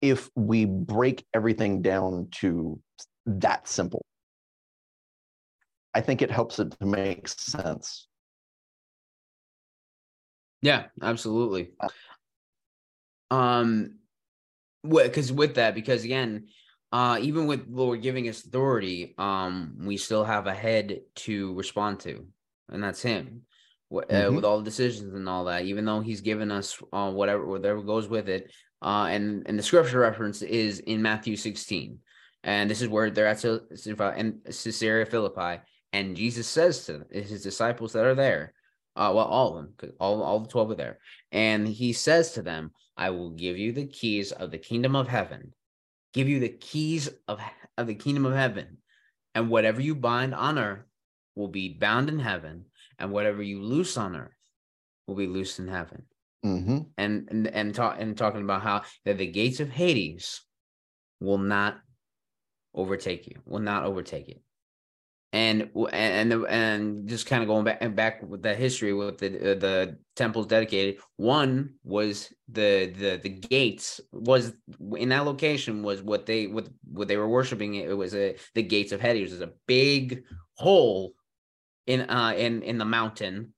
if 0.00 0.30
we 0.34 0.64
break 0.64 1.24
everything 1.34 1.82
down 1.82 2.28
to 2.30 2.80
that 3.26 3.66
simple, 3.66 4.04
I 5.94 6.00
think 6.00 6.22
it 6.22 6.30
helps 6.30 6.58
it 6.58 6.76
to 6.78 6.86
make 6.86 7.28
sense. 7.28 8.06
Yeah, 10.62 10.84
absolutely. 11.00 11.70
Uh, 11.80 13.34
um, 13.34 13.94
because 14.88 15.32
with 15.32 15.54
that, 15.54 15.74
because 15.74 16.04
again, 16.04 16.48
uh, 16.92 17.18
even 17.20 17.46
with 17.46 17.66
Lord 17.68 18.02
giving 18.02 18.28
us 18.28 18.44
authority, 18.44 19.14
um, 19.18 19.76
we 19.80 19.96
still 19.96 20.24
have 20.24 20.46
a 20.46 20.54
head 20.54 21.00
to 21.16 21.54
respond 21.54 22.00
to, 22.00 22.26
and 22.68 22.82
that's 22.82 23.02
Him. 23.02 23.42
Uh, 23.92 24.00
mm-hmm. 24.00 24.34
With 24.34 24.44
all 24.44 24.58
the 24.58 24.64
decisions 24.64 25.14
and 25.14 25.28
all 25.28 25.44
that, 25.44 25.64
even 25.64 25.84
though 25.84 26.00
He's 26.00 26.20
given 26.20 26.50
us 26.50 26.76
uh, 26.92 27.10
whatever 27.10 27.46
whatever 27.46 27.82
goes 27.82 28.08
with 28.08 28.28
it, 28.28 28.52
uh, 28.82 29.08
and 29.10 29.42
and 29.46 29.58
the 29.58 29.62
scripture 29.62 30.00
reference 30.00 30.42
is 30.42 30.80
in 30.80 31.02
Matthew 31.02 31.36
16, 31.36 31.98
and 32.44 32.70
this 32.70 32.82
is 32.82 32.88
where 32.88 33.10
they're 33.10 33.26
at 33.26 33.44
in 33.44 34.40
Caesarea 34.44 35.06
Philippi, 35.06 35.62
and 35.92 36.16
Jesus 36.16 36.46
says 36.46 36.86
to 36.86 37.04
His 37.10 37.42
disciples 37.42 37.92
that 37.92 38.04
are 38.04 38.14
there, 38.14 38.52
uh, 38.96 39.12
well, 39.14 39.26
all 39.26 39.56
of 39.56 39.66
them, 39.78 39.92
all 39.98 40.22
all 40.22 40.40
the 40.40 40.48
twelve 40.48 40.70
are 40.70 40.74
there, 40.74 40.98
and 41.32 41.66
He 41.66 41.92
says 41.92 42.32
to 42.32 42.42
them, 42.42 42.72
I 42.96 43.10
will 43.10 43.30
give 43.30 43.58
you 43.58 43.72
the 43.72 43.86
keys 43.86 44.32
of 44.32 44.50
the 44.50 44.58
kingdom 44.58 44.96
of 44.96 45.08
heaven. 45.08 45.52
Give 46.14 46.28
you 46.28 46.40
the 46.40 46.48
keys 46.48 47.10
of, 47.28 47.40
of 47.76 47.86
the 47.86 47.94
kingdom 47.94 48.24
of 48.24 48.32
heaven. 48.32 48.78
And 49.34 49.50
whatever 49.50 49.82
you 49.82 49.94
bind 49.94 50.34
on 50.34 50.58
earth 50.58 50.84
will 51.34 51.48
be 51.48 51.74
bound 51.74 52.08
in 52.08 52.18
heaven. 52.18 52.64
And 52.98 53.12
whatever 53.12 53.42
you 53.42 53.62
loose 53.62 53.98
on 53.98 54.16
earth 54.16 54.32
will 55.06 55.14
be 55.14 55.26
loosed 55.26 55.58
in 55.58 55.68
heaven. 55.68 56.04
Mm-hmm. 56.44 56.78
And 56.96 57.28
and 57.30 57.46
and, 57.48 57.74
talk, 57.74 57.96
and 57.98 58.16
talking 58.16 58.42
about 58.42 58.62
how 58.62 58.82
that 59.04 59.18
the 59.18 59.26
gates 59.26 59.60
of 59.60 59.70
Hades 59.70 60.42
will 61.20 61.38
not 61.38 61.78
overtake 62.74 63.26
you, 63.26 63.40
will 63.44 63.60
not 63.60 63.84
overtake 63.84 64.28
it. 64.28 64.42
And 65.32 65.70
and 65.92 66.32
and 66.32 67.08
just 67.08 67.26
kind 67.26 67.42
of 67.42 67.48
going 67.48 67.64
back 67.64 67.78
and 67.80 67.96
back 67.96 68.22
with 68.22 68.42
the 68.42 68.54
history 68.54 68.94
with 68.94 69.18
the 69.18 69.52
uh, 69.52 69.54
the 69.58 69.98
temples 70.14 70.46
dedicated 70.46 70.98
one 71.16 71.74
was 71.84 72.32
the 72.48 72.92
the 72.96 73.20
the 73.22 73.28
gates 73.28 74.00
was 74.12 74.54
in 74.96 75.08
that 75.10 75.26
location 75.26 75.82
was 75.82 76.00
what 76.00 76.26
they 76.26 76.46
what 76.46 76.68
what 76.90 77.08
they 77.08 77.16
were 77.16 77.28
worshiping. 77.28 77.74
It 77.74 77.96
was 77.96 78.14
a 78.14 78.36
the 78.54 78.62
gates 78.62 78.92
of 78.92 79.00
Hades. 79.00 79.32
Was 79.32 79.40
a 79.40 79.52
big 79.66 80.22
hole 80.56 81.12
in 81.86 82.02
uh 82.08 82.32
in 82.36 82.62
in 82.62 82.78
the 82.78 82.84
mountain 82.84 83.52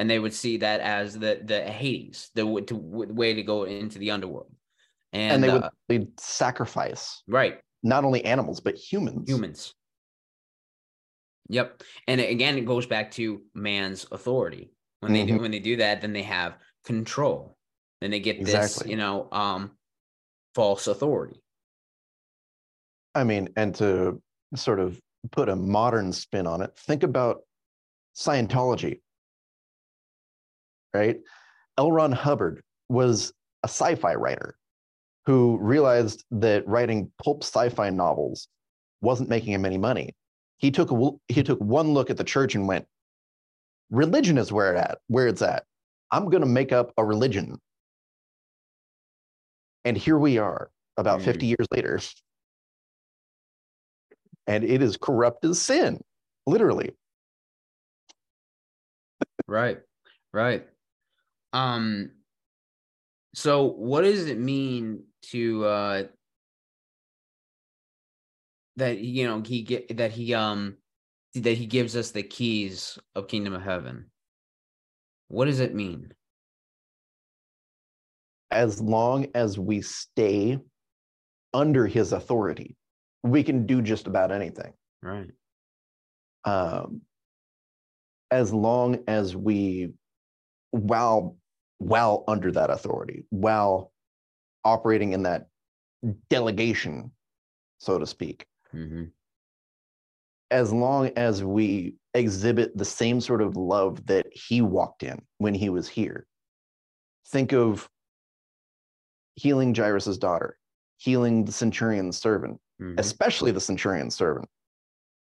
and 0.00 0.08
they 0.08 0.18
would 0.18 0.34
see 0.34 0.56
that 0.56 0.80
as 0.80 1.18
the 1.18 1.40
the 1.44 1.60
Hades 1.62 2.30
the, 2.34 2.42
to, 2.66 2.74
way 2.74 3.34
to 3.34 3.42
go 3.42 3.64
into 3.64 3.98
the 3.98 4.10
underworld 4.10 4.50
and, 5.12 5.34
and 5.34 5.44
they 5.44 5.50
would 5.50 5.62
uh, 5.62 5.70
they'd 5.88 6.18
sacrifice 6.18 7.22
right 7.28 7.60
not 7.82 8.04
only 8.04 8.24
animals 8.24 8.60
but 8.60 8.74
humans 8.74 9.28
humans 9.28 9.74
Yep. 11.50 11.82
And 12.06 12.20
again, 12.20 12.56
it 12.56 12.64
goes 12.64 12.86
back 12.86 13.10
to 13.12 13.42
man's 13.54 14.06
authority. 14.12 14.70
When 15.00 15.12
they 15.12 15.24
do 15.26 15.34
Mhm. 15.34 15.40
when 15.40 15.50
they 15.50 15.58
do 15.58 15.76
that, 15.76 16.00
then 16.00 16.12
they 16.12 16.22
have 16.22 16.58
control. 16.84 17.56
Then 18.00 18.12
they 18.12 18.20
get 18.20 18.44
this, 18.44 18.80
you 18.86 18.96
know, 18.96 19.28
um, 19.32 19.76
false 20.54 20.86
authority. 20.86 21.42
I 23.14 23.24
mean, 23.24 23.48
and 23.56 23.74
to 23.76 24.22
sort 24.54 24.78
of 24.78 25.00
put 25.32 25.48
a 25.48 25.56
modern 25.56 26.12
spin 26.12 26.46
on 26.46 26.62
it, 26.62 26.76
think 26.76 27.02
about 27.02 27.42
Scientology, 28.14 29.00
right? 30.94 31.18
L. 31.78 31.92
Ron 31.92 32.12
Hubbard 32.12 32.62
was 32.88 33.32
a 33.62 33.68
sci 33.68 33.94
fi 33.94 34.14
writer 34.14 34.56
who 35.26 35.58
realized 35.60 36.24
that 36.30 36.66
writing 36.66 37.10
pulp 37.22 37.42
sci 37.42 37.68
fi 37.68 37.90
novels 37.90 38.48
wasn't 39.00 39.28
making 39.28 39.52
him 39.52 39.64
any 39.64 39.78
money. 39.78 40.14
He 40.58 40.70
took, 40.70 40.90
a, 40.90 41.10
he 41.28 41.42
took 41.42 41.58
one 41.60 41.94
look 41.94 42.10
at 42.10 42.16
the 42.16 42.24
church 42.24 42.54
and 42.54 42.68
went, 42.68 42.86
religion 43.90 44.36
is 44.38 44.52
where, 44.52 44.74
it 44.74 44.78
at, 44.78 44.98
where 45.08 45.26
it's 45.26 45.42
at. 45.42 45.64
I'm 46.10 46.26
going 46.26 46.42
to 46.42 46.48
make 46.48 46.72
up 46.72 46.92
a 46.98 47.04
religion. 47.04 47.58
And 49.84 49.96
here 49.96 50.18
we 50.18 50.38
are 50.38 50.70
about 50.96 51.20
Mm. 51.20 51.24
50 51.24 51.46
years 51.46 51.66
later. 51.70 52.00
And 54.46 54.64
it 54.64 54.82
is 54.82 54.96
corrupt 54.96 55.44
as 55.44 55.60
sin, 55.60 56.02
literally. 56.46 56.92
Right. 59.46 59.80
Right. 60.32 60.66
Um 61.52 62.10
so 63.34 63.64
what 63.64 64.02
does 64.02 64.26
it 64.26 64.38
mean 64.38 65.04
to 65.22 65.64
uh 65.64 66.02
that 68.76 68.98
you 68.98 69.26
know 69.26 69.42
he 69.42 69.62
get 69.62 69.96
that 69.96 70.12
he 70.12 70.34
um 70.34 70.76
that 71.34 71.56
he 71.56 71.66
gives 71.66 71.96
us 71.96 72.10
the 72.10 72.22
keys 72.22 72.98
of 73.14 73.28
kingdom 73.28 73.52
of 73.54 73.62
heaven? 73.62 74.10
What 75.28 75.44
does 75.44 75.60
it 75.60 75.74
mean? 75.74 76.12
As 78.50 78.80
long 78.80 79.26
as 79.34 79.58
we 79.58 79.80
stay 79.80 80.58
under 81.54 81.86
his 81.86 82.12
authority, 82.12 82.76
we 83.22 83.44
can 83.44 83.66
do 83.66 83.80
just 83.80 84.06
about 84.08 84.32
anything. 84.32 84.72
Right. 85.02 85.30
um, 86.44 87.02
as 88.30 88.52
long 88.52 88.98
as 89.08 89.36
we 89.36 89.92
while 90.70 91.36
while 91.80 92.22
under 92.28 92.52
that 92.52 92.70
authority 92.70 93.24
while 93.30 93.92
operating 94.64 95.12
in 95.12 95.24
that 95.24 95.48
delegation 96.28 97.10
so 97.78 97.98
to 97.98 98.06
speak. 98.06 98.46
Hmm 98.70 99.04
as 100.52 100.72
long 100.72 101.10
as 101.16 101.44
we 101.44 101.94
exhibit 102.14 102.76
the 102.76 102.84
same 102.84 103.20
sort 103.20 103.40
of 103.40 103.56
love 103.56 104.04
that 104.06 104.26
he 104.32 104.60
walked 104.60 105.04
in 105.04 105.22
when 105.38 105.54
he 105.54 105.68
was 105.68 105.88
here. 105.88 106.26
Think 107.28 107.52
of 107.52 107.88
healing 109.36 109.74
jairus's 109.74 110.18
daughter 110.18 110.58
healing 110.98 111.44
the 111.44 111.52
centurion's 111.52 112.18
servant 112.18 112.60
hmm 112.78 112.94
especially 112.98 113.52
the 113.52 113.60
centurion's 113.60 114.14
servant 114.14 114.46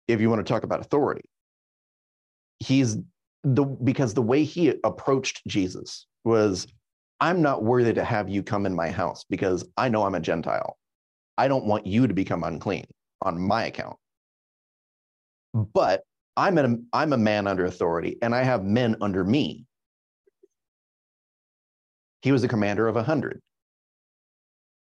if 0.08 0.20
you 0.20 0.28
want 0.28 0.44
to 0.44 0.52
talk 0.52 0.64
about 0.64 0.80
authority. 0.80 1.22
He's 2.58 2.98
the 3.44 3.64
because 3.64 4.14
the 4.14 4.22
way 4.22 4.44
he 4.44 4.74
approached 4.84 5.42
jesus 5.48 6.06
was 6.24 6.66
i'm 7.20 7.42
not 7.42 7.64
worthy 7.64 7.92
to 7.92 8.04
have 8.04 8.28
you 8.28 8.42
come 8.42 8.66
in 8.66 8.74
my 8.74 8.88
house 8.88 9.24
because 9.28 9.64
i 9.76 9.88
know 9.88 10.04
i'm 10.04 10.14
a 10.14 10.20
gentile. 10.20 10.78
I 11.38 11.48
don't 11.48 11.64
want 11.64 11.86
you 11.86 12.06
to 12.06 12.14
become 12.14 12.44
unclean 12.44 12.84
on 13.22 13.40
my 13.40 13.64
account. 13.64 13.96
But 15.54 16.02
i'm 16.36 16.58
a, 16.58 16.76
I'm 16.92 17.12
a 17.12 17.18
man 17.18 17.46
under 17.46 17.64
authority 17.64 18.18
and 18.22 18.34
i 18.34 18.42
have 18.42 18.64
men 18.64 18.96
under 19.00 19.24
me. 19.24 19.66
He 22.20 22.30
was 22.32 22.44
a 22.44 22.48
commander 22.48 22.86
of 22.86 22.96
a 22.96 23.02
hundred. 23.02 23.40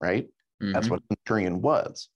Right? 0.01 0.29
That's 0.61 0.87
Mhm. 0.87 0.91
what 0.91 1.03
centurion 1.09 1.61
was. 1.63 2.09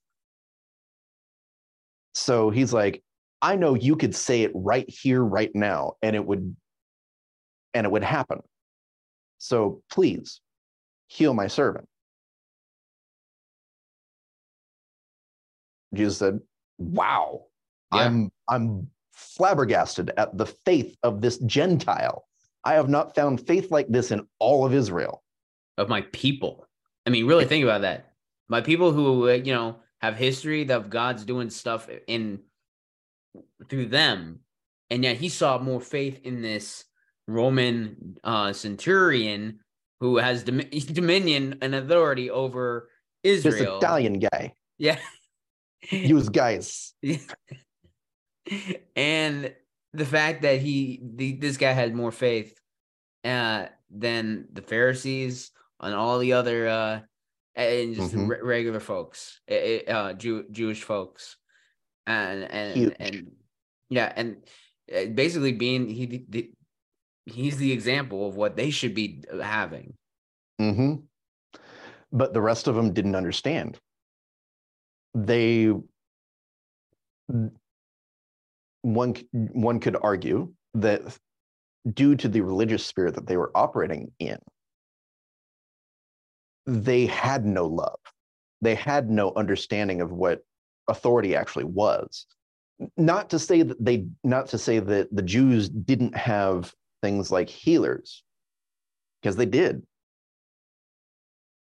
So 2.15 2.51
he's 2.51 2.73
like, 2.73 3.03
I 3.41 3.57
know 3.57 3.75
you 3.75 3.97
could 3.97 4.15
say 4.15 4.43
it 4.43 4.51
right 4.55 4.89
here, 4.89 5.23
right 5.25 5.55
now, 5.55 5.95
and 6.03 6.17
it 6.17 6.25
would 6.25 6.57
and 7.75 7.85
it 7.87 7.91
would 7.91 8.03
happen. 8.05 8.41
So 9.39 9.83
please 9.91 10.41
heal 11.07 11.35
my 11.35 11.47
servant. 11.47 11.87
Jesus 15.95 16.19
said, 16.19 16.41
Wow, 16.79 17.45
Yeah. 17.93 18.01
I'm 18.07 18.31
I'm 18.49 18.89
flabbergasted 19.13 20.13
at 20.17 20.37
the 20.37 20.47
faith 20.47 20.97
of 21.03 21.21
this 21.21 21.39
Gentile. 21.39 22.25
I 22.65 22.75
have 22.75 22.89
not 22.89 23.15
found 23.15 23.47
faith 23.47 23.71
like 23.71 23.89
this 23.89 24.11
in 24.11 24.27
all 24.39 24.67
of 24.67 24.75
Israel. 24.75 25.23
of 25.77 25.89
my 25.89 26.03
people. 26.13 26.67
I 27.07 27.11
mean, 27.11 27.27
really 27.27 27.45
think 27.47 27.63
about 27.63 27.83
that. 27.83 28.13
My 28.49 28.61
people 28.61 28.93
who 28.93 29.29
uh, 29.29 29.35
you 29.35 29.55
know 29.55 29.77
have 30.01 30.17
history 30.17 30.69
of 30.71 30.91
God's 30.91 31.25
doing 31.25 31.51
stuff 31.51 31.89
in 32.07 32.41
through 33.69 33.87
them, 33.87 34.41
and 34.91 35.05
yet 35.05 35.17
He 35.17 35.29
saw 35.29 35.59
more 35.59 35.81
faith 35.81 36.21
in 36.25 36.43
this 36.43 36.85
Roman 37.27 38.17
uh, 38.25 38.53
centurion 38.53 39.61
who 40.01 40.17
has 40.19 40.45
dom- 40.45 40.61
dominion 40.93 41.59
and 41.61 41.75
authority 41.75 42.31
over 42.31 42.89
Israel. 43.23 43.79
This 43.81 43.85
Italian 43.87 44.19
guy. 44.21 44.55
yeah, 44.79 44.99
Use 45.91 46.29
guys. 46.29 46.95
and 48.97 49.53
the 49.93 50.05
fact 50.07 50.43
that 50.43 50.61
he 50.61 51.01
the, 51.03 51.33
this 51.35 51.57
guy 51.57 51.73
had 51.73 51.95
more 51.95 52.13
faith 52.13 52.59
uh, 53.25 53.67
than 53.91 54.47
the 54.53 54.63
Pharisees 54.63 55.51
and 55.81 55.95
all 55.95 56.19
the 56.19 56.33
other 56.33 56.69
uh, 56.69 57.01
and 57.55 57.95
just 57.95 58.15
Mhm. 58.15 58.29
re- 58.29 58.41
regular 58.43 58.81
folks, 58.81 59.41
eh, 59.49 59.81
eh, 59.87 59.93
uh, 59.93 60.13
Jew, 60.15 60.45
Jewish 60.51 60.83
folks, 60.85 61.37
and 62.09 62.45
and 62.45 62.75
Huge. 62.75 62.95
and 62.99 63.33
yeah, 63.91 64.13
and 64.17 64.37
uh, 64.95 65.07
basically 65.15 65.53
being 65.53 65.89
he 65.89 66.25
the, 66.29 66.51
he's 67.27 67.59
the 67.59 67.73
example 67.73 68.27
of 68.27 68.35
what 68.35 68.57
they 68.57 68.71
should 68.71 68.95
be 68.95 69.23
having. 69.41 69.95
hmm 70.59 70.95
But 72.11 72.33
the 72.33 72.41
rest 72.41 72.67
of 72.67 72.75
them 72.75 72.93
didn't 72.93 73.15
understand. 73.15 73.79
They, 75.15 75.73
one, 78.83 79.15
one 79.33 79.81
could 79.81 79.97
argue 80.01 80.53
that 80.75 81.03
due 81.93 82.15
to 82.17 82.29
the 82.29 82.41
religious 82.41 82.85
spirit 82.85 83.15
that 83.15 83.27
they 83.27 83.37
were 83.37 83.51
operating 83.55 84.13
in, 84.19 84.39
they 86.67 87.07
had 87.07 87.45
no 87.45 87.67
love. 87.67 87.99
They 88.61 88.75
had 88.75 89.11
no 89.11 89.33
understanding 89.35 90.01
of 90.01 90.13
what 90.13 90.43
authority 90.89 91.37
actually 91.37 91.65
was. 91.65 92.27
Not 92.97 93.31
to 93.31 93.39
say 93.39 93.63
that 93.63 93.85
they, 93.85 94.07
not 94.25 94.49
to 94.49 94.59
say 94.59 94.79
that 94.79 95.15
the 95.15 95.23
Jews 95.23 95.69
didn't 95.69 96.17
have 96.17 96.73
things 97.03 97.31
like 97.31 97.49
healers, 97.49 98.23
because 99.21 99.37
they 99.37 99.47
did 99.47 99.83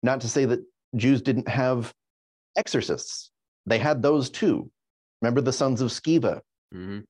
not 0.03 0.21
to 0.21 0.29
say 0.29 0.45
that 0.45 0.59
Jews 0.95 1.21
didn't 1.23 1.47
have 1.49 1.91
exorcists. 2.55 3.31
They 3.65 3.79
had 3.79 4.01
those 4.01 4.29
too. 4.29 4.69
Remember 5.21 5.41
the 5.41 5.51
sons 5.51 5.81
of 5.81 5.89
Sceva 5.89 6.41
Mhm. 6.73 7.03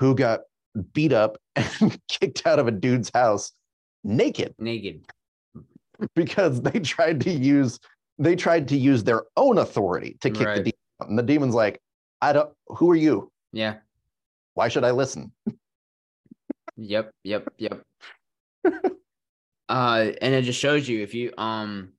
who 0.00 0.14
got 0.14 0.40
beat 0.92 1.12
up 1.12 1.38
and 1.56 1.98
kicked 2.08 2.46
out 2.46 2.58
of 2.58 2.66
a 2.66 2.72
dude's 2.72 3.10
house 3.14 3.52
naked 4.02 4.54
Naked, 4.58 5.04
because 6.14 6.60
they 6.62 6.80
tried 6.80 7.20
to 7.22 7.30
use 7.30 7.78
they 8.20 8.36
tried 8.36 8.68
to 8.68 8.76
use 8.76 9.02
their 9.02 9.24
own 9.36 9.58
authority 9.58 10.16
to 10.20 10.30
kick 10.30 10.46
the 10.46 10.62
demon 10.62 10.74
out. 11.00 11.08
And 11.08 11.18
the 11.18 11.22
demon's 11.22 11.54
like, 11.54 11.80
I 12.20 12.32
don't 12.34 12.52
who 12.68 12.90
are 12.90 12.96
you? 12.96 13.32
yeah, 13.52 13.78
Why 14.54 14.68
should 14.68 14.84
I 14.84 14.90
listen? 14.92 15.32
Yep, 16.76 17.10
yep, 17.24 17.48
yep. 17.58 17.82
uh, 19.68 20.06
and 20.22 20.34
it 20.34 20.42
just 20.42 20.60
shows 20.60 20.88
you 20.88 21.02
if 21.02 21.14
you 21.14 21.32
um. 21.36 21.92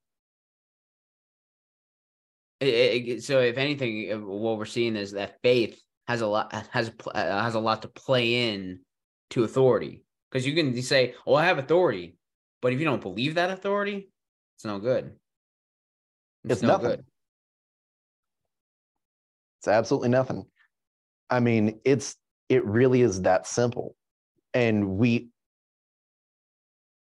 It, 2.59 2.67
it, 2.67 3.07
it- 3.09 3.23
so 3.23 3.39
if 3.39 3.57
anything, 3.57 4.11
uh, 4.13 4.19
what 4.19 4.57
we're 4.59 4.65
seeing 4.65 4.95
is 4.95 5.11
that 5.13 5.39
faith 5.41 5.81
has 6.07 6.21
a 6.21 6.27
lot 6.27 6.53
has 6.71 6.91
uh, 7.13 7.41
has 7.41 7.55
a 7.55 7.59
lot 7.59 7.81
to 7.81 7.87
play 7.87 8.53
in 8.53 8.79
to 9.31 9.43
authority 9.43 10.03
because 10.29 10.45
you 10.45 10.53
can 10.53 10.79
say, 10.83 11.15
"Oh, 11.25 11.33
I 11.33 11.45
have 11.45 11.57
authority," 11.57 12.15
but 12.61 12.73
if 12.73 12.79
you 12.79 12.85
don't 12.85 13.01
believe 13.01 13.35
that 13.35 13.49
authority, 13.49 14.09
it's 14.55 14.65
no 14.65 14.77
good. 14.77 15.15
It's 16.45 16.61
nothing. 16.61 17.03
It's 19.59 19.67
absolutely 19.67 20.09
nothing. 20.09 20.45
I 21.29 21.39
mean, 21.39 21.79
it's 21.85 22.15
it 22.49 22.65
really 22.65 23.01
is 23.01 23.21
that 23.21 23.47
simple. 23.47 23.95
And 24.53 24.97
we 24.97 25.29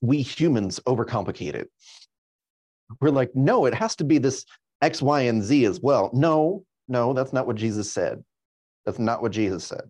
we 0.02 0.22
humans 0.22 0.80
overcomplicate 0.86 1.54
it. 1.54 1.70
We're 3.00 3.10
like, 3.10 3.32
no, 3.36 3.66
it 3.66 3.74
has 3.74 3.96
to 3.98 4.04
be 4.04 4.18
this 4.18 4.46
X, 4.82 5.02
Y, 5.02 5.22
and 5.22 5.44
Z 5.44 5.66
as 5.66 5.80
well. 5.80 6.10
No, 6.14 6.66
no, 6.88 7.14
that's 7.14 7.32
not 7.32 7.48
what 7.48 7.56
Jesus 7.56 7.92
said. 7.92 8.24
That's 8.86 9.00
not 9.00 9.22
what 9.22 9.32
Jesus 9.32 9.64
said. 9.64 9.84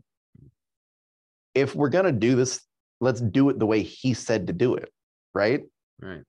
If 1.56 1.76
we're 1.76 1.90
going 1.90 2.06
to 2.06 2.12
do 2.12 2.36
this, 2.36 2.62
let's 3.00 3.22
do 3.22 3.50
it 3.50 3.58
the 3.58 3.66
way 3.66 3.82
he 3.82 4.14
said 4.14 4.48
to 4.48 4.54
do 4.54 4.76
it, 4.76 4.92
right? 5.34 5.64
Right. 6.00 6.22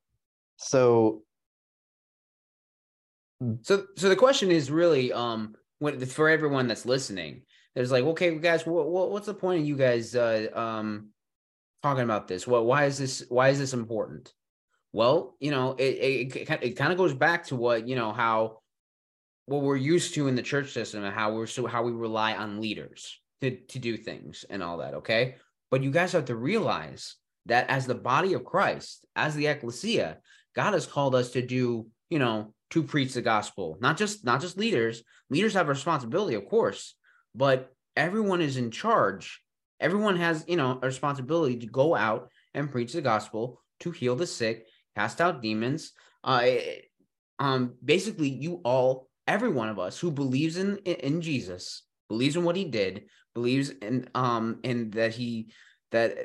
So 0.56 1.22
So 3.62 3.86
so 3.96 4.08
the 4.08 4.16
question 4.16 4.50
is 4.50 4.70
really 4.70 5.12
um 5.12 5.54
when 5.78 6.04
for 6.06 6.28
everyone 6.28 6.68
that's 6.68 6.86
listening, 6.86 7.42
there's 7.74 7.90
like, 7.90 8.04
okay, 8.04 8.36
guys, 8.38 8.66
what, 8.66 8.88
what 8.88 9.10
what's 9.10 9.26
the 9.26 9.34
point 9.34 9.60
of 9.60 9.66
you 9.66 9.76
guys 9.76 10.14
uh 10.14 10.48
um 10.54 11.10
talking 11.82 12.04
about 12.04 12.28
this? 12.28 12.46
What 12.46 12.66
why 12.66 12.84
is 12.84 12.98
this 12.98 13.24
why 13.28 13.48
is 13.48 13.58
this 13.58 13.72
important? 13.72 14.32
Well, 14.92 15.36
you 15.40 15.50
know, 15.50 15.74
it 15.78 15.82
it, 15.82 16.36
it, 16.36 16.62
it 16.62 16.76
kind 16.76 16.92
of 16.92 16.98
goes 16.98 17.14
back 17.14 17.46
to 17.46 17.56
what, 17.56 17.88
you 17.88 17.96
know, 17.96 18.12
how 18.12 18.60
what 19.46 19.62
we're 19.62 19.76
used 19.76 20.14
to 20.14 20.28
in 20.28 20.36
the 20.36 20.42
church 20.42 20.72
system 20.72 21.02
and 21.02 21.14
how 21.14 21.34
we're 21.34 21.46
so 21.46 21.66
how 21.66 21.82
we 21.82 21.92
rely 21.92 22.34
on 22.34 22.60
leaders 22.60 23.20
to 23.40 23.56
to 23.56 23.78
do 23.78 23.96
things 23.96 24.44
and 24.50 24.62
all 24.62 24.78
that, 24.78 24.94
okay? 24.94 25.36
But 25.70 25.82
you 25.82 25.90
guys 25.90 26.12
have 26.12 26.26
to 26.26 26.36
realize 26.36 27.16
that 27.46 27.68
as 27.70 27.86
the 27.86 27.94
body 27.94 28.34
of 28.34 28.44
Christ, 28.44 29.04
as 29.16 29.34
the 29.34 29.48
ecclesia, 29.48 30.18
God 30.54 30.74
has 30.74 30.86
called 30.86 31.14
us 31.14 31.30
to 31.30 31.44
do, 31.44 31.86
you 32.08 32.18
know, 32.18 32.54
to 32.72 32.82
preach 32.82 33.12
the 33.12 33.22
gospel. 33.22 33.76
Not 33.80 33.98
just 33.98 34.24
not 34.24 34.40
just 34.40 34.58
leaders. 34.58 35.02
Leaders 35.28 35.54
have 35.54 35.66
a 35.66 35.70
responsibility, 35.70 36.34
of 36.34 36.46
course, 36.46 36.94
but 37.34 37.70
everyone 37.96 38.40
is 38.40 38.56
in 38.56 38.70
charge. 38.70 39.42
Everyone 39.78 40.16
has, 40.16 40.44
you 40.48 40.56
know, 40.56 40.78
a 40.82 40.86
responsibility 40.86 41.58
to 41.58 41.66
go 41.66 41.94
out 41.94 42.30
and 42.54 42.70
preach 42.70 42.92
the 42.92 43.02
gospel, 43.02 43.60
to 43.80 43.90
heal 43.90 44.16
the 44.16 44.26
sick, 44.26 44.66
cast 44.96 45.20
out 45.20 45.42
demons. 45.42 45.92
Uh, 46.24 46.46
um, 47.38 47.74
basically, 47.84 48.28
you 48.28 48.60
all, 48.64 49.08
every 49.26 49.50
one 49.50 49.68
of 49.68 49.78
us 49.78 49.98
who 49.98 50.10
believes 50.10 50.56
in 50.56 50.78
in 50.78 51.20
Jesus, 51.20 51.82
believes 52.08 52.36
in 52.36 52.44
what 52.44 52.56
He 52.56 52.64
did, 52.64 53.04
believes 53.34 53.68
in 53.68 54.08
um 54.14 54.60
in 54.62 54.90
that 54.92 55.12
He 55.12 55.52
that 55.90 56.16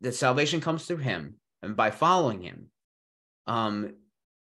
that 0.00 0.14
salvation 0.14 0.62
comes 0.62 0.86
through 0.86 1.04
Him, 1.04 1.34
and 1.62 1.76
by 1.76 1.90
following 1.90 2.40
Him, 2.40 2.70
um, 3.46 3.92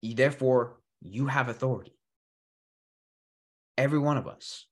therefore 0.02 0.78
you 1.02 1.26
have 1.26 1.48
authority. 1.48 1.96
Every 3.76 3.98
one 3.98 4.16
of 4.16 4.26
us. 4.26 4.66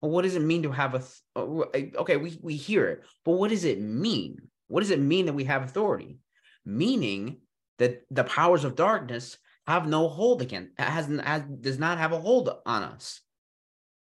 Well, 0.00 0.10
what 0.10 0.22
does 0.22 0.36
it 0.36 0.42
mean 0.42 0.62
to 0.62 0.72
have 0.72 0.94
a? 0.94 0.98
Th- 0.98 1.10
uh, 1.36 2.00
okay, 2.00 2.16
we 2.16 2.38
we 2.42 2.56
hear 2.56 2.86
it, 2.88 3.04
but 3.24 3.32
what 3.32 3.50
does 3.50 3.64
it 3.64 3.80
mean? 3.80 4.38
What 4.68 4.80
does 4.80 4.90
it 4.90 5.00
mean 5.00 5.26
that 5.26 5.34
we 5.34 5.44
have 5.44 5.62
authority? 5.62 6.18
Meaning 6.64 7.38
that 7.78 8.02
the 8.10 8.24
powers 8.24 8.64
of 8.64 8.76
darkness 8.76 9.36
have 9.66 9.86
no 9.86 10.08
hold 10.08 10.42
again. 10.42 10.70
Has, 10.78 11.06
has 11.06 11.42
does 11.60 11.78
not 11.78 11.98
have 11.98 12.12
a 12.12 12.20
hold 12.20 12.50
on 12.66 12.82
us. 12.82 13.20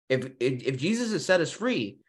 If, 0.09 0.25
if 0.39 0.63
if 0.63 0.77
Jesus 0.77 1.11
has 1.11 1.25
set 1.25 1.41
us 1.41 1.51
free, 1.51 1.99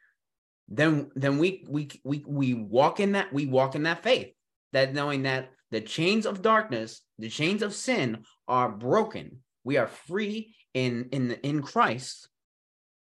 then 0.69 1.11
then 1.15 1.39
we 1.39 1.65
we 1.69 1.89
we 2.05 2.25
we 2.27 2.55
walk 2.55 3.01
in 3.01 3.13
that 3.13 3.33
we 3.33 3.47
walk 3.47 3.75
in 3.75 3.85
that 3.85 4.03
faith, 4.03 4.33
that 4.73 4.95
knowing 4.95 5.23
that 5.23 5.51
the 5.71 5.81
chains 5.81 6.27
of 6.27 6.43
darkness, 6.43 7.01
the 7.19 7.29
chains 7.29 7.63
of 7.63 7.75
sin 7.75 8.25
are 8.47 8.71
broken. 8.71 9.39
We 9.65 9.77
are 9.77 9.87
free 9.87 10.55
in 10.75 11.09
in 11.13 11.33
in 11.43 11.63
Christ 11.63 12.29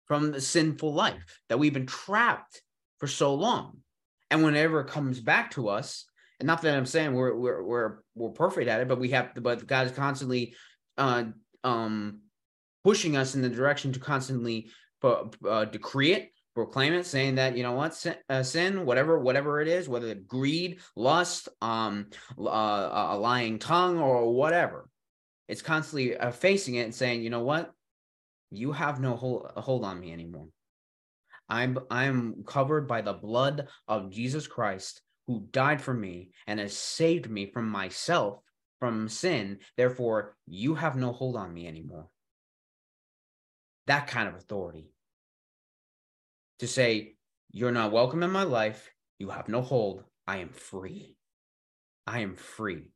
from 0.06 0.32
the 0.32 0.42
sinful 0.42 0.94
life 0.94 1.42
that 1.50 1.60
we've 1.60 1.74
been 1.74 1.86
trapped 1.86 2.62
for 3.00 3.08
so 3.08 3.34
long. 3.34 3.80
And 4.32 4.44
whenever 4.44 4.82
it 4.82 4.88
comes 4.88 5.20
back 5.20 5.52
to 5.52 5.70
us, 5.70 6.06
and 6.40 6.48
not 6.48 6.62
that 6.62 6.76
I'm 6.76 6.86
saying 6.86 7.14
we're 7.14 7.36
we're 7.36 7.64
we're 7.64 7.98
we're 8.16 8.30
perfect 8.30 8.68
at 8.68 8.82
it, 8.82 8.88
but 8.88 9.00
we 9.00 9.10
have 9.10 9.34
to, 9.36 9.42
but 9.42 9.66
God 9.66 9.88
is 9.88 9.94
constantly 9.94 10.56
uh 10.98 11.26
um 11.64 12.22
pushing 12.84 13.18
us 13.18 13.36
in 13.36 13.42
the 13.42 13.50
direction 13.50 13.92
to 13.94 14.00
constantly 14.00 14.70
uh, 15.04 15.66
decree 15.66 16.14
it 16.14 16.32
proclaim 16.56 16.94
it 16.94 17.06
saying 17.06 17.36
that 17.36 17.56
you 17.56 17.62
know 17.62 17.74
what 17.74 17.94
sin, 17.94 18.16
uh, 18.30 18.42
sin 18.42 18.84
whatever 18.84 19.20
whatever 19.20 19.62
it 19.62 19.68
is 19.68 19.88
whether 19.88 20.16
greed 20.16 20.80
lust 20.96 21.50
um 21.62 22.08
uh, 22.40 23.10
a 23.12 23.18
lying 23.18 23.60
tongue 23.60 24.00
or 24.00 24.34
whatever 24.34 24.90
it's 25.48 25.62
constantly 25.62 26.18
uh, 26.18 26.32
facing 26.32 26.76
it 26.76 26.84
and 26.84 26.96
saying 26.96 27.22
you 27.22 27.30
know 27.30 27.44
what 27.44 27.74
you 28.52 28.72
have 28.72 29.00
no 29.00 29.16
hold, 29.16 29.52
hold 29.58 29.84
on 29.84 30.00
me 30.00 30.12
anymore 30.12 30.48
i'm 31.50 31.78
i'm 31.90 32.44
covered 32.46 32.88
by 32.88 33.02
the 33.02 33.14
blood 33.14 33.68
of 33.88 34.10
jesus 34.10 34.48
christ 34.48 35.02
who 35.28 35.46
died 35.52 35.82
for 35.82 35.94
me 35.94 36.30
and 36.48 36.60
has 36.60 36.76
saved 36.76 37.30
me 37.30 37.46
from 37.46 37.68
myself 37.68 38.40
from 38.80 39.10
sin 39.10 39.58
therefore 39.76 40.36
you 40.46 40.76
have 40.76 40.96
no 40.96 41.12
hold 41.12 41.36
on 41.36 41.54
me 41.54 41.68
anymore 41.68 42.08
that 43.88 44.08
kind 44.08 44.28
of 44.28 44.36
authority 44.36 44.92
to 46.60 46.68
say, 46.68 47.16
You're 47.52 47.72
not 47.72 47.92
welcome 47.92 48.24
in 48.24 48.32
my 48.32 48.44
life. 48.44 48.92
You 49.20 49.30
have 49.30 49.48
no 49.48 49.62
hold. 49.62 50.04
I 50.28 50.38
am 50.38 50.50
free. 50.50 51.16
I 52.06 52.20
am 52.20 52.36
free. 52.36 52.92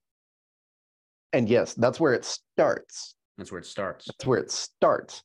And 1.34 1.50
yes, 1.50 1.74
that's 1.74 2.00
where 2.00 2.14
it 2.14 2.26
starts. 2.26 3.16
That's 3.38 3.52
where 3.52 3.60
it 3.60 3.66
starts. 3.66 4.06
That's 4.06 4.26
where 4.26 4.40
it 4.40 4.52
starts. 4.52 5.24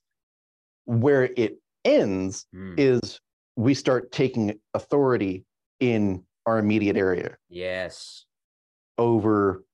Where 0.85 1.31
it 1.37 1.59
ends 1.85 2.47
mm. 2.55 2.75
is 2.79 3.21
we 3.57 3.75
start 3.75 4.13
taking 4.13 4.59
authority 4.75 5.45
in 5.81 6.23
our 6.47 6.59
immediate 6.59 6.97
area. 6.97 7.37
Yes. 7.49 8.25
Over 8.99 9.65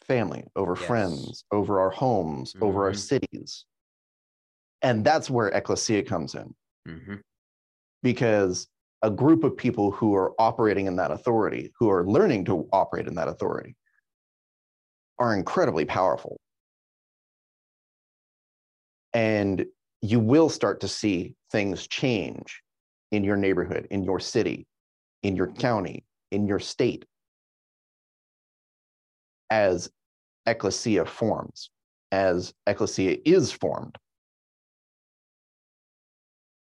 family, 0.00 0.44
over 0.56 0.74
yes. 0.76 0.86
friends, 0.86 1.44
over 1.52 1.80
our 1.80 1.90
homes, 1.90 2.52
mm-hmm. 2.52 2.64
over 2.64 2.84
our 2.84 2.90
mm-hmm. 2.90 2.98
cities. 2.98 3.64
And 4.82 5.04
that's 5.04 5.30
where 5.30 5.48
ecclesia 5.48 6.02
comes 6.02 6.34
in. 6.34 6.54
Mm-hmm 6.88 7.14
because 8.06 8.68
a 9.02 9.10
group 9.10 9.42
of 9.42 9.56
people 9.56 9.90
who 9.90 10.14
are 10.14 10.32
operating 10.38 10.86
in 10.86 10.94
that 10.94 11.10
authority, 11.10 11.72
who 11.76 11.90
are 11.90 12.06
learning 12.06 12.44
to 12.44 12.68
operate 12.72 13.08
in 13.08 13.16
that 13.16 13.26
authority, 13.26 13.74
are 15.18 15.34
incredibly 15.34 15.84
powerful. 15.84 16.38
And 19.12 19.64
you 20.02 20.20
will 20.20 20.48
start 20.48 20.80
to 20.80 20.88
see 20.88 21.34
things 21.50 21.86
change 21.86 22.62
in 23.12 23.24
your 23.24 23.36
neighborhood, 23.36 23.86
in 23.90 24.02
your 24.02 24.20
city, 24.20 24.66
in 25.22 25.36
your 25.36 25.52
county, 25.52 26.04
in 26.30 26.46
your 26.46 26.58
state 26.58 27.04
as 29.50 29.88
ecclesia 30.46 31.04
forms, 31.04 31.70
as 32.12 32.52
ecclesia 32.66 33.16
is 33.24 33.52
formed 33.52 33.96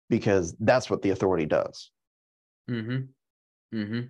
because 0.09 0.55
that's 0.61 0.89
what 0.89 1.03
the 1.03 1.11
authority 1.11 1.47
does. 1.47 1.91
Mm-hmm. 2.71 3.77
Mm-hmm. 3.77 4.01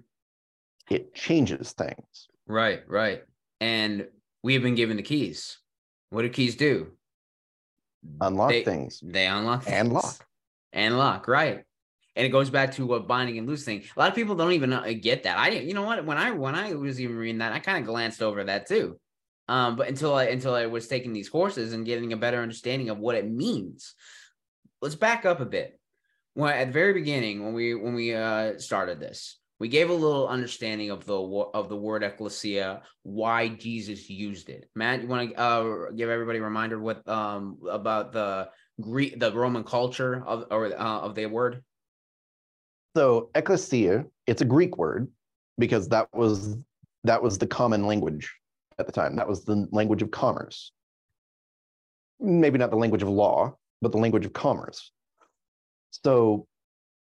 It 0.90 1.14
changes 1.14 1.72
things. 1.72 2.28
Right, 2.46 2.82
right. 2.86 3.22
And 3.60 4.06
we 4.48 4.54
have 4.54 4.62
been 4.62 4.76
given 4.76 4.96
the 4.96 5.02
keys. 5.02 5.58
What 6.08 6.22
do 6.22 6.30
keys 6.30 6.56
do? 6.56 6.92
Unlock 8.18 8.48
they, 8.48 8.64
things. 8.64 8.98
They 9.04 9.26
unlock 9.26 9.64
things. 9.64 9.76
and 9.76 9.92
lock. 9.92 10.26
And 10.72 10.96
lock, 10.96 11.28
right. 11.28 11.64
And 12.16 12.24
it 12.24 12.30
goes 12.30 12.48
back 12.48 12.72
to 12.76 12.86
what 12.86 13.06
binding 13.06 13.36
and 13.36 13.46
loosing. 13.46 13.82
A 13.94 14.00
lot 14.00 14.08
of 14.08 14.14
people 14.14 14.36
don't 14.36 14.52
even 14.52 14.72
uh, 14.72 14.90
get 14.98 15.24
that. 15.24 15.36
I 15.36 15.50
didn't, 15.50 15.68
you 15.68 15.74
know 15.74 15.82
what? 15.82 16.02
When 16.02 16.16
I 16.16 16.30
when 16.30 16.54
I 16.54 16.72
was 16.72 16.98
even 16.98 17.18
reading 17.18 17.40
that, 17.40 17.52
I 17.52 17.58
kind 17.58 17.76
of 17.76 17.84
glanced 17.84 18.22
over 18.22 18.42
that 18.42 18.66
too. 18.66 18.98
Um, 19.48 19.76
but 19.76 19.86
until 19.86 20.14
I 20.14 20.24
until 20.24 20.54
I 20.54 20.64
was 20.64 20.88
taking 20.88 21.12
these 21.12 21.28
courses 21.28 21.74
and 21.74 21.84
getting 21.84 22.14
a 22.14 22.16
better 22.16 22.40
understanding 22.40 22.88
of 22.88 22.98
what 22.98 23.16
it 23.16 23.30
means. 23.30 23.94
Let's 24.80 24.94
back 24.94 25.26
up 25.26 25.40
a 25.40 25.44
bit 25.46 25.78
well, 26.34 26.48
at 26.48 26.68
the 26.68 26.72
very 26.72 26.94
beginning 26.94 27.44
when 27.44 27.52
we 27.52 27.74
when 27.74 27.92
we 27.92 28.14
uh, 28.14 28.58
started 28.58 28.98
this, 28.98 29.38
we 29.58 29.68
gave 29.68 29.90
a 29.90 29.94
little 29.94 30.28
understanding 30.28 30.90
of 30.90 31.04
the 31.04 31.18
of 31.18 31.68
the 31.68 31.76
word 31.76 32.02
ecclesia, 32.02 32.82
why 33.02 33.48
Jesus 33.48 34.08
used 34.08 34.48
it. 34.48 34.70
Matt, 34.74 35.02
you 35.02 35.08
want 35.08 35.30
to 35.30 35.40
uh, 35.40 35.90
give 35.90 36.08
everybody 36.08 36.38
a 36.38 36.42
reminder 36.42 36.78
what 36.78 37.06
um, 37.08 37.58
about 37.68 38.12
the 38.12 38.48
Greek, 38.80 39.18
the 39.18 39.32
Roman 39.32 39.64
culture 39.64 40.22
of 40.26 40.46
or 40.50 40.66
uh, 40.66 41.00
of 41.00 41.14
the 41.14 41.26
word? 41.26 41.62
So 42.96 43.30
ecclesia, 43.34 44.04
it's 44.26 44.42
a 44.42 44.44
Greek 44.44 44.76
word 44.78 45.08
because 45.58 45.88
that 45.88 46.08
was 46.14 46.56
that 47.04 47.22
was 47.22 47.38
the 47.38 47.46
common 47.46 47.86
language 47.86 48.32
at 48.78 48.86
the 48.86 48.92
time. 48.92 49.16
That 49.16 49.28
was 49.28 49.44
the 49.44 49.66
language 49.72 50.02
of 50.02 50.10
commerce. 50.10 50.72
Maybe 52.20 52.58
not 52.58 52.70
the 52.70 52.76
language 52.76 53.02
of 53.02 53.08
law, 53.08 53.56
but 53.82 53.92
the 53.92 53.98
language 53.98 54.26
of 54.26 54.32
commerce. 54.32 54.92
So, 56.04 56.46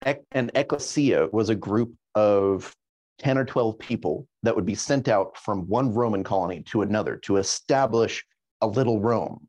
an 0.02 0.50
ecclesia 0.54 1.28
was 1.32 1.48
a 1.48 1.54
group 1.54 1.94
of 2.16 2.74
10 3.18 3.38
or 3.38 3.44
12 3.44 3.78
people 3.78 4.26
that 4.42 4.56
would 4.56 4.66
be 4.66 4.74
sent 4.74 5.08
out 5.08 5.36
from 5.38 5.68
one 5.68 5.92
Roman 5.92 6.24
colony 6.24 6.62
to 6.70 6.82
another 6.82 7.16
to 7.18 7.36
establish 7.36 8.24
a 8.60 8.66
little 8.66 9.00
Rome 9.00 9.46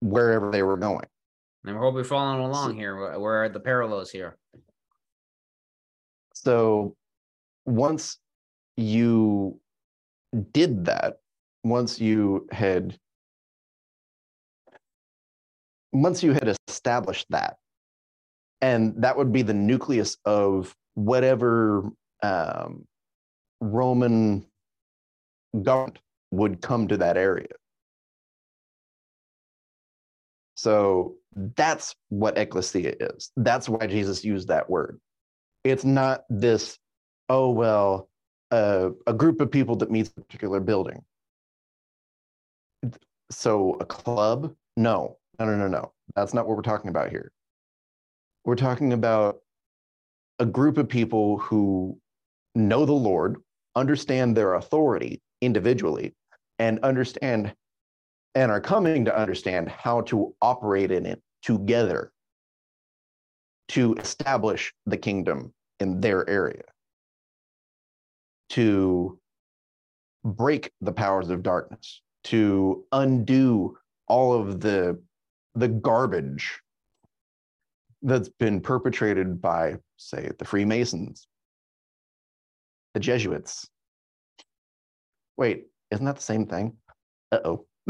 wherever 0.00 0.50
they 0.50 0.62
were 0.62 0.76
going. 0.76 1.06
And 1.64 1.78
we're 1.78 2.04
following 2.04 2.42
along 2.42 2.76
here. 2.76 3.18
Where 3.18 3.44
are 3.44 3.48
the 3.48 3.60
parallels 3.60 4.10
here? 4.10 4.38
So, 6.34 6.96
once 7.66 8.16
you 8.78 9.60
did 10.52 10.86
that, 10.86 11.18
once 11.62 12.00
you 12.00 12.46
had 12.50 12.98
once 15.92 16.22
you 16.22 16.32
had 16.32 16.56
established 16.68 17.26
that, 17.30 17.56
and 18.60 18.94
that 19.02 19.16
would 19.16 19.32
be 19.32 19.42
the 19.42 19.54
nucleus 19.54 20.16
of 20.24 20.74
whatever 20.94 21.90
um, 22.22 22.86
Roman 23.60 24.46
government 25.62 25.98
would 26.30 26.60
come 26.60 26.88
to 26.88 26.96
that 26.98 27.16
area. 27.16 27.48
So 30.54 31.16
that's 31.34 31.94
what 32.10 32.36
ecclesia 32.36 32.94
is. 33.00 33.30
That's 33.36 33.68
why 33.68 33.86
Jesus 33.86 34.24
used 34.24 34.48
that 34.48 34.68
word. 34.68 35.00
It's 35.64 35.84
not 35.84 36.24
this, 36.28 36.78
oh, 37.28 37.50
well, 37.50 38.08
uh, 38.50 38.90
a 39.06 39.14
group 39.14 39.40
of 39.40 39.50
people 39.50 39.76
that 39.76 39.90
meets 39.90 40.10
a 40.10 40.20
particular 40.20 40.60
building. 40.60 41.02
So 43.30 43.76
a 43.80 43.86
club? 43.86 44.54
No, 44.76 45.16
no, 45.38 45.46
no, 45.46 45.56
no, 45.56 45.68
no. 45.68 45.92
That's 46.14 46.34
not 46.34 46.46
what 46.46 46.56
we're 46.56 46.62
talking 46.62 46.90
about 46.90 47.10
here. 47.10 47.32
We're 48.44 48.56
talking 48.56 48.92
about 48.92 49.40
a 50.38 50.46
group 50.46 50.78
of 50.78 50.88
people 50.88 51.38
who 51.38 51.98
know 52.54 52.86
the 52.86 52.92
Lord, 52.92 53.36
understand 53.76 54.36
their 54.36 54.54
authority 54.54 55.20
individually, 55.40 56.14
and 56.58 56.78
understand 56.80 57.54
and 58.34 58.50
are 58.50 58.60
coming 58.60 59.04
to 59.04 59.16
understand 59.16 59.68
how 59.68 60.02
to 60.02 60.34
operate 60.40 60.92
in 60.92 61.04
it 61.04 61.20
together 61.42 62.12
to 63.68 63.94
establish 63.94 64.72
the 64.86 64.96
kingdom 64.96 65.52
in 65.80 66.00
their 66.00 66.28
area, 66.28 66.62
to 68.50 69.18
break 70.24 70.70
the 70.80 70.92
powers 70.92 71.30
of 71.30 71.42
darkness, 71.42 72.02
to 72.24 72.84
undo 72.92 73.76
all 74.06 74.32
of 74.32 74.60
the, 74.60 75.00
the 75.54 75.68
garbage 75.68 76.60
that's 78.02 78.28
been 78.28 78.60
perpetrated 78.60 79.40
by, 79.40 79.76
say, 79.96 80.30
the 80.38 80.44
Freemasons, 80.44 81.26
the 82.94 83.00
Jesuits. 83.00 83.68
Wait, 85.36 85.66
isn't 85.90 86.04
that 86.04 86.16
the 86.16 86.22
same 86.22 86.46
thing? 86.46 86.76
Uh 87.32 87.38
oh. 87.44 87.66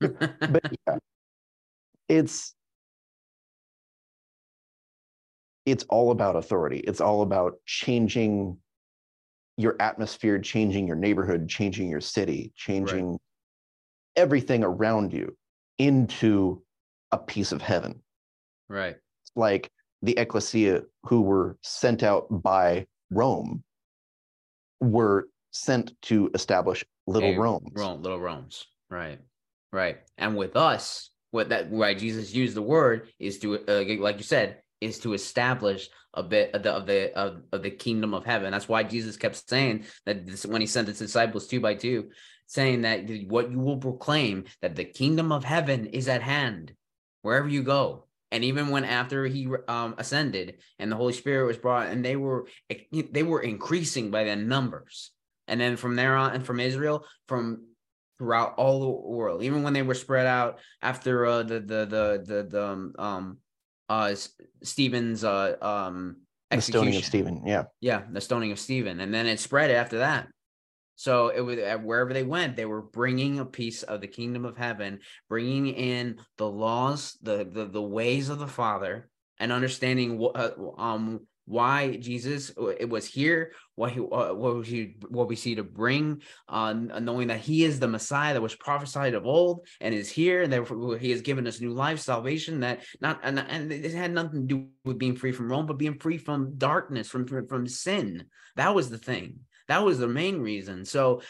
but 0.00 0.62
yeah, 0.86 0.98
it's 2.08 2.54
it's 5.66 5.84
all 5.84 6.10
about 6.10 6.36
authority. 6.36 6.78
It's 6.78 7.00
all 7.00 7.22
about 7.22 7.54
changing 7.64 8.58
your 9.56 9.76
atmosphere, 9.80 10.38
changing 10.38 10.86
your 10.86 10.96
neighborhood, 10.96 11.48
changing 11.48 11.88
your 11.88 12.00
city, 12.00 12.52
changing 12.56 13.12
right. 13.12 13.20
everything 14.16 14.62
around 14.62 15.12
you 15.12 15.36
into 15.78 16.62
a 17.12 17.18
piece 17.18 17.52
of 17.52 17.62
heaven. 17.62 18.02
Right. 18.68 18.96
Like 19.36 19.70
the 20.02 20.18
ecclesia 20.18 20.82
who 21.04 21.22
were 21.22 21.56
sent 21.62 22.02
out 22.02 22.26
by 22.30 22.86
Rome 23.10 23.64
were 24.80 25.28
sent 25.50 26.00
to 26.02 26.30
establish 26.34 26.84
little 27.06 27.32
hey, 27.32 27.38
Rome's. 27.38 27.70
Rome, 27.74 28.02
little 28.02 28.20
Rome's. 28.20 28.66
Right. 28.90 29.20
Right. 29.72 29.98
And 30.18 30.36
with 30.36 30.56
us, 30.56 31.10
what 31.30 31.48
that 31.48 31.70
why 31.70 31.94
Jesus 31.94 32.32
used 32.32 32.54
the 32.54 32.62
word 32.62 33.08
is 33.18 33.38
to 33.40 33.58
uh, 33.66 33.84
like 34.00 34.18
you 34.18 34.22
said 34.22 34.62
is 34.80 35.00
to 35.00 35.14
establish 35.14 35.88
a 36.12 36.22
bit 36.22 36.54
of 36.54 36.62
the 36.62 36.72
of 36.72 36.86
the 36.86 37.12
of, 37.18 37.42
of 37.52 37.62
the 37.62 37.70
kingdom 37.70 38.14
of 38.14 38.24
heaven. 38.24 38.52
That's 38.52 38.68
why 38.68 38.84
Jesus 38.84 39.16
kept 39.16 39.48
saying 39.48 39.86
that 40.06 40.26
this, 40.26 40.46
when 40.46 40.60
he 40.60 40.66
sent 40.66 40.88
his 40.88 40.98
disciples 40.98 41.48
two 41.48 41.60
by 41.60 41.74
two, 41.74 42.10
saying 42.46 42.82
that 42.82 43.08
what 43.26 43.50
you 43.50 43.58
will 43.58 43.78
proclaim 43.78 44.44
that 44.62 44.76
the 44.76 44.84
kingdom 44.84 45.32
of 45.32 45.44
heaven 45.44 45.86
is 45.86 46.08
at 46.08 46.22
hand 46.22 46.72
wherever 47.22 47.48
you 47.48 47.62
go. 47.62 48.06
And 48.30 48.44
even 48.44 48.68
when 48.68 48.84
after 48.84 49.26
he 49.26 49.48
um, 49.68 49.94
ascended 49.98 50.56
and 50.78 50.90
the 50.90 50.96
Holy 50.96 51.12
Spirit 51.12 51.46
was 51.46 51.58
brought, 51.58 51.88
and 51.88 52.04
they 52.04 52.16
were 52.16 52.46
they 52.90 53.22
were 53.22 53.40
increasing 53.40 54.10
by 54.10 54.24
the 54.24 54.36
numbers. 54.36 55.10
And 55.46 55.60
then 55.60 55.76
from 55.76 55.94
there 55.94 56.16
on, 56.16 56.34
and 56.34 56.44
from 56.44 56.58
Israel, 56.58 57.06
from 57.28 57.66
throughout 58.18 58.54
all 58.56 58.80
the 58.80 59.08
world, 59.08 59.42
even 59.42 59.62
when 59.62 59.72
they 59.72 59.82
were 59.82 59.94
spread 59.94 60.26
out 60.26 60.58
after 60.82 61.26
uh, 61.26 61.42
the 61.42 61.60
the 61.60 61.86
the 61.86 62.22
the 62.24 62.48
the 62.50 62.66
um, 62.66 62.92
um 62.98 63.38
uh 63.88 64.14
Stephen's 64.62 65.24
uh 65.24 65.56
um 65.60 66.16
execution. 66.50 66.86
the 66.86 66.92
stoning 66.92 66.96
of 66.96 67.04
Stephen, 67.04 67.42
yeah, 67.46 67.64
yeah, 67.80 68.02
the 68.10 68.20
stoning 68.20 68.52
of 68.52 68.58
Stephen, 68.58 69.00
and 69.00 69.12
then 69.12 69.26
it 69.26 69.38
spread 69.40 69.70
after 69.70 69.98
that. 69.98 70.28
So 70.96 71.28
it 71.28 71.40
was 71.40 71.58
wherever 71.82 72.12
they 72.12 72.22
went, 72.22 72.56
they 72.56 72.66
were 72.66 72.82
bringing 72.82 73.38
a 73.38 73.44
piece 73.44 73.82
of 73.82 74.00
the 74.00 74.06
kingdom 74.06 74.44
of 74.44 74.56
heaven, 74.56 75.00
bringing 75.28 75.68
in 75.68 76.20
the 76.38 76.48
laws, 76.48 77.18
the 77.22 77.48
the, 77.50 77.66
the 77.66 77.82
ways 77.82 78.28
of 78.28 78.38
the 78.38 78.46
Father, 78.46 79.08
and 79.38 79.52
understanding 79.52 80.18
what 80.18 80.36
uh, 80.36 80.52
um 80.78 81.26
why 81.46 81.96
Jesus 81.96 82.52
uh, 82.58 82.68
it 82.68 82.88
was 82.88 83.06
here, 83.06 83.52
what 83.74 83.92
he 83.92 84.00
uh, 84.00 84.32
what 84.32 84.66
he 84.66 84.96
what 85.08 85.28
we 85.28 85.36
see 85.36 85.54
to 85.56 85.64
bring, 85.64 86.22
uh, 86.48 86.72
knowing 86.72 87.28
that 87.28 87.40
he 87.40 87.64
is 87.64 87.78
the 87.78 87.88
Messiah 87.88 88.32
that 88.32 88.40
was 88.40 88.54
prophesied 88.54 89.14
of 89.14 89.26
old 89.26 89.66
and 89.80 89.94
is 89.94 90.08
here, 90.08 90.42
and 90.42 90.52
therefore 90.52 90.96
he 90.96 91.10
has 91.10 91.20
given 91.20 91.46
us 91.46 91.60
new 91.60 91.72
life, 91.72 92.00
salvation. 92.00 92.60
That 92.60 92.84
not 93.00 93.20
and, 93.22 93.38
and 93.38 93.72
it 93.72 93.92
had 93.92 94.12
nothing 94.12 94.48
to 94.48 94.54
do 94.54 94.68
with 94.84 94.98
being 94.98 95.16
free 95.16 95.32
from 95.32 95.50
Rome, 95.50 95.66
but 95.66 95.78
being 95.78 95.98
free 95.98 96.18
from 96.18 96.56
darkness, 96.56 97.08
from 97.08 97.26
from, 97.26 97.46
from 97.46 97.66
sin. 97.66 98.24
That 98.56 98.74
was 98.74 98.88
the 98.88 98.98
thing. 98.98 99.40
That 99.68 99.84
was 99.84 99.98
the 99.98 100.08
main 100.08 100.40
reason. 100.40 100.84
So 100.84 101.22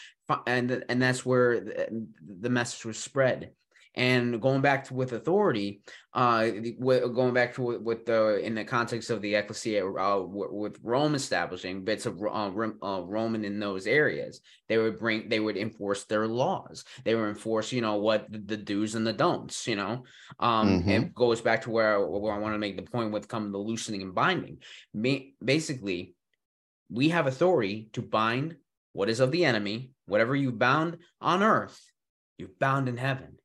and 0.47 0.83
and 0.89 1.01
that's 1.01 1.25
where 1.25 1.59
the, 1.59 2.07
the 2.41 2.49
message 2.49 2.85
was 2.85 2.97
spread. 2.97 3.51
And 3.97 4.41
going 4.41 4.59
back 4.59 4.83
to 4.85 4.93
with 4.93 5.13
authority, 5.13 5.79
uh, 6.13 6.49
going 6.81 7.33
back 7.33 7.53
to 7.55 7.61
with 7.61 8.05
the 8.05 8.45
in 8.45 8.53
the 8.53 8.65
context 8.65 9.09
of 9.09 9.21
the 9.21 9.35
ecclesia, 9.35 9.87
uh, 9.87 10.21
with 10.21 10.77
Rome 10.83 11.15
establishing 11.15 11.85
bits 11.85 12.05
of 12.05 12.21
uh, 12.21 12.51
uh, 12.83 13.01
Roman 13.05 13.45
in 13.45 13.57
those 13.57 13.87
areas, 13.87 14.41
they 14.67 14.77
would 14.77 14.99
bring, 14.99 15.29
they 15.29 15.39
would 15.39 15.55
enforce 15.55 16.03
their 16.03 16.27
laws. 16.27 16.83
They 17.05 17.15
would 17.15 17.29
enforce, 17.29 17.71
you 17.71 17.79
know, 17.79 17.95
what 17.95 18.27
the, 18.29 18.57
do's 18.57 18.95
and 18.95 19.07
the 19.07 19.13
don'ts. 19.13 19.65
You 19.65 19.77
know, 19.77 20.03
um, 20.41 20.81
mm-hmm. 20.81 20.89
it 20.89 21.15
goes 21.15 21.39
back 21.39 21.61
to 21.61 21.69
where 21.69 22.05
where 22.05 22.33
I 22.33 22.39
want 22.39 22.53
to 22.53 22.59
make 22.59 22.75
the 22.75 22.83
point 22.83 23.13
with 23.13 23.29
coming 23.29 23.53
the 23.53 23.59
loosening 23.59 24.01
and 24.01 24.13
binding. 24.13 24.57
basically, 25.41 26.14
we 26.89 27.09
have 27.09 27.27
authority 27.27 27.89
to 27.93 28.01
bind 28.01 28.55
what 28.93 29.09
is 29.09 29.19
of 29.19 29.31
the 29.31 29.45
enemy. 29.45 29.91
Whatever 30.05 30.35
you 30.35 30.51
bound 30.51 30.97
on 31.19 31.41
earth, 31.41 31.79
you've 32.37 32.59
bound 32.59 32.87
in 32.87 32.97
heaven 32.97 33.37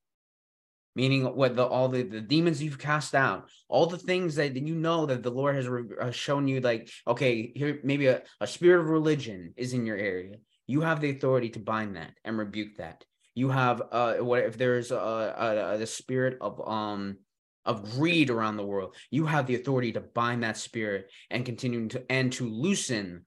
meaning 0.96 1.24
what 1.24 1.54
the 1.56 1.64
all 1.64 1.88
the, 1.88 2.02
the 2.02 2.20
demons 2.20 2.62
you've 2.62 2.78
cast 2.78 3.14
out 3.14 3.48
all 3.68 3.86
the 3.86 3.98
things 3.98 4.34
that 4.34 4.56
you 4.56 4.74
know 4.74 5.06
that 5.06 5.22
the 5.22 5.30
lord 5.30 5.54
has 5.54 5.68
re- 5.68 6.12
shown 6.12 6.48
you 6.48 6.60
like 6.60 6.90
okay 7.06 7.52
here 7.54 7.80
maybe 7.84 8.06
a, 8.06 8.22
a 8.40 8.46
spirit 8.46 8.80
of 8.80 8.88
religion 8.88 9.52
is 9.56 9.72
in 9.72 9.86
your 9.86 9.96
area 9.96 10.36
you 10.66 10.80
have 10.80 11.00
the 11.00 11.10
authority 11.10 11.48
to 11.48 11.58
bind 11.58 11.96
that 11.96 12.12
and 12.24 12.38
rebuke 12.38 12.76
that 12.76 13.04
you 13.34 13.48
have 13.48 13.82
uh 13.92 14.14
what 14.16 14.40
if 14.40 14.58
there's 14.58 14.90
a, 14.90 14.96
a, 14.96 15.80
a 15.80 15.86
spirit 15.86 16.38
of 16.40 16.60
um 16.68 17.16
of 17.64 17.90
greed 17.92 18.30
around 18.30 18.56
the 18.56 18.66
world 18.66 18.94
you 19.10 19.26
have 19.26 19.46
the 19.46 19.54
authority 19.54 19.92
to 19.92 20.00
bind 20.00 20.42
that 20.42 20.56
spirit 20.56 21.10
and 21.30 21.46
continue 21.46 21.88
to 21.88 22.04
and 22.10 22.32
to 22.32 22.48
loosen 22.48 23.24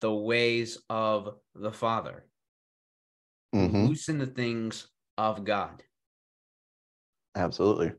the 0.00 0.12
ways 0.12 0.78
of 0.88 1.34
the 1.54 1.72
father 1.72 2.24
mm-hmm. 3.54 3.86
loosen 3.86 4.18
the 4.18 4.26
things 4.26 4.88
of 5.18 5.44
god 5.44 5.82
Absolutely. 7.34 7.92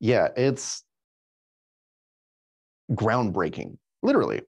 Yeah, 0.00 0.28
it's 0.36 0.84
groundbreaking, 2.90 3.78
literally. 4.02 4.42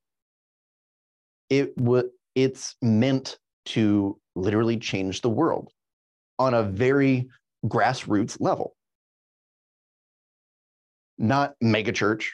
It 1.48 1.76
would 1.78 2.10
it's 2.34 2.76
meant 2.80 3.38
to 3.66 4.18
literally 4.36 4.78
change 4.78 5.20
the 5.20 5.28
world 5.28 5.72
on 6.38 6.54
a 6.54 6.62
very 6.62 7.28
grassroots 7.66 8.40
level. 8.40 8.76
Not 11.18 11.54
megachurch, 11.62 12.26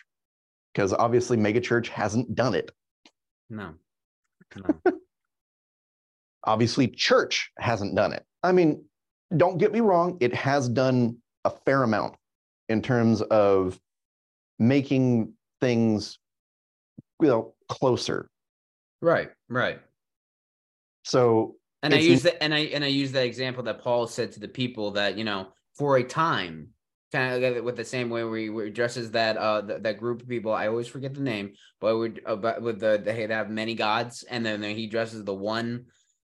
because 0.73 0.93
obviously 0.93 1.37
megachurch 1.37 1.89
hasn't 1.89 2.35
done 2.35 2.55
it. 2.55 2.71
No. 3.49 3.75
No. 4.55 4.93
obviously 6.45 6.89
church 6.89 7.51
hasn't 7.59 7.95
done 7.95 8.13
it. 8.13 8.25
I 8.43 8.53
mean, 8.53 8.85
don't 9.37 9.59
get 9.59 9.73
me 9.73 9.81
wrong, 9.81 10.17
it 10.21 10.35
has 10.35 10.69
done 10.69 11.17
a 11.45 11.51
fair 11.51 11.83
amount 11.83 12.15
in 12.69 12.83
terms 12.83 13.23
of 13.23 13.79
making 14.59 15.33
things 15.61 16.19
you 17.21 17.29
know 17.29 17.55
closer 17.69 18.29
right 19.01 19.31
right 19.49 19.81
so 21.05 21.57
and 21.83 21.95
i 21.95 21.99
use 21.99 22.23
that 22.23 22.43
and 22.43 22.55
i 22.55 22.59
and 22.59 22.85
i 22.85 22.87
use 22.87 23.13
that 23.13 23.25
example 23.25 23.63
that 23.63 23.81
paul 23.81 24.07
said 24.07 24.33
to 24.33 24.41
the 24.41 24.49
people 24.49 24.91
that 24.91 25.17
you 25.17 25.25
know 25.25 25.49
for 25.75 25.97
a 25.97 26.05
time 26.05 26.69
kind 27.17 27.45
of 27.45 27.65
with 27.65 27.77
the 27.77 27.85
same 27.85 28.11
way 28.11 28.25
we, 28.25 28.51
we 28.51 28.67
addresses 28.67 29.11
that 29.11 29.37
uh 29.37 29.63
th- 29.63 29.83
that 29.83 29.99
group 29.99 30.23
of 30.23 30.29
people 30.29 30.53
i 30.53 30.67
always 30.67 30.87
forget 30.87 31.15
the 31.15 31.21
name 31.21 31.53
but 31.81 31.97
we 31.97 32.13
about 32.27 32.61
with 32.61 32.79
the 32.79 33.01
they 33.03 33.27
have 33.27 33.49
many 33.51 33.75
gods 33.75 34.23
and 34.25 34.45
then 34.45 34.63
he 34.63 34.87
dresses 34.87 35.25
the 35.25 35.35
one 35.35 35.87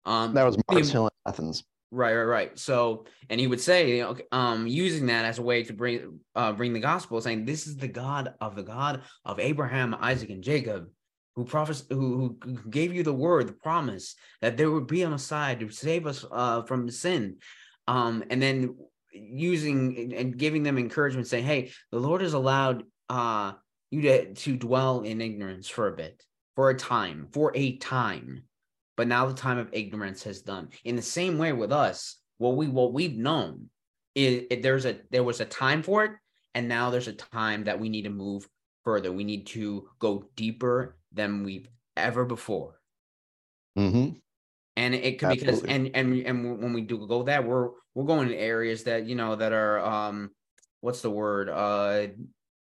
um 0.05 0.33
that 0.33 0.45
was 0.45 0.57
Mars 0.69 0.91
Hill 0.91 1.03
and 1.05 1.33
Athens 1.33 1.63
Right, 1.91 2.13
right, 2.13 2.23
right. 2.23 2.59
So, 2.59 3.05
and 3.31 3.39
he 3.39 3.47
would 3.47 3.59
say, 3.59 3.97
you 3.97 4.03
know, 4.03 4.15
um, 4.31 4.67
using 4.67 5.07
that 5.07 5.25
as 5.25 5.39
a 5.39 5.41
way 5.41 5.63
to 5.63 5.73
bring, 5.73 6.19
uh, 6.35 6.51
bring 6.51 6.71
the 6.71 6.79
gospel, 6.79 7.19
saying, 7.19 7.45
"This 7.45 7.65
is 7.65 7.77
the 7.77 7.87
God 7.87 8.35
of 8.39 8.55
the 8.55 8.61
God 8.61 9.01
of 9.25 9.39
Abraham, 9.39 9.95
Isaac, 9.99 10.29
and 10.29 10.43
Jacob, 10.43 10.89
who 11.35 11.45
prophes- 11.45 11.87
who, 11.89 12.37
who 12.43 12.69
gave 12.69 12.93
you 12.93 13.01
the 13.01 13.19
word, 13.25 13.47
the 13.47 13.53
promise 13.53 14.15
that 14.41 14.55
there 14.55 14.69
would 14.69 14.85
be 14.85 15.03
on 15.03 15.13
a 15.13 15.15
Messiah 15.15 15.55
to 15.57 15.69
save 15.71 16.05
us 16.05 16.23
uh, 16.31 16.61
from 16.61 16.91
sin." 16.91 17.37
Um, 17.87 18.23
and 18.29 18.39
then 18.39 18.77
using 19.11 20.13
and 20.13 20.37
giving 20.37 20.63
them 20.63 20.77
encouragement, 20.77 21.27
saying, 21.27 21.45
"Hey, 21.45 21.71
the 21.91 21.99
Lord 21.99 22.21
has 22.21 22.33
allowed 22.33 22.83
uh 23.09 23.53
you 23.91 24.01
to 24.03 24.33
to 24.33 24.55
dwell 24.55 25.01
in 25.01 25.21
ignorance 25.21 25.67
for 25.67 25.87
a 25.87 25.95
bit, 25.95 26.23
for 26.55 26.69
a 26.69 26.75
time, 26.75 27.27
for 27.31 27.51
a 27.55 27.77
time." 27.77 28.43
but 28.99 29.07
now 29.07 29.25
the 29.25 29.33
time 29.33 29.57
of 29.57 29.69
ignorance 29.71 30.23
has 30.23 30.41
done. 30.41 30.67
In 30.83 30.97
the 30.97 31.01
same 31.01 31.37
way 31.37 31.53
with 31.53 31.71
us, 31.71 32.17
what 32.37 32.57
we 32.57 32.67
what 32.67 32.91
we've 32.91 33.15
known 33.15 33.69
is 34.13 34.43
there's 34.61 34.85
a 34.85 34.99
there 35.09 35.23
was 35.23 35.39
a 35.39 35.45
time 35.45 35.83
for 35.83 36.03
it, 36.03 36.11
and 36.53 36.67
now 36.67 36.89
there's 36.89 37.07
a 37.07 37.13
time 37.13 37.63
that 37.63 37.79
we 37.79 37.87
need 37.87 38.01
to 38.01 38.09
move 38.09 38.45
further. 38.83 39.09
We 39.09 39.23
need 39.23 39.47
to 39.47 39.87
go 39.99 40.25
deeper 40.35 40.97
than 41.13 41.45
we've 41.45 41.69
ever 41.95 42.25
before. 42.25 42.81
Mm-hmm. 43.77 44.17
And 44.79 44.95
it 44.95 45.19
could 45.19 45.29
because 45.29 45.63
and 45.63 45.91
and 45.93 46.25
and 46.25 46.61
when 46.61 46.73
we 46.73 46.81
do 46.81 47.05
go 47.05 47.23
that 47.23 47.45
we're 47.45 47.69
we're 47.93 48.05
going 48.05 48.29
to 48.29 48.35
areas 48.35 48.85
that 48.85 49.05
you 49.05 49.15
know 49.15 49.35
that 49.35 49.51
are 49.51 49.79
um 49.79 50.31
what's 50.79 51.01
the 51.01 51.09
word 51.09 51.49
uh 51.49 52.07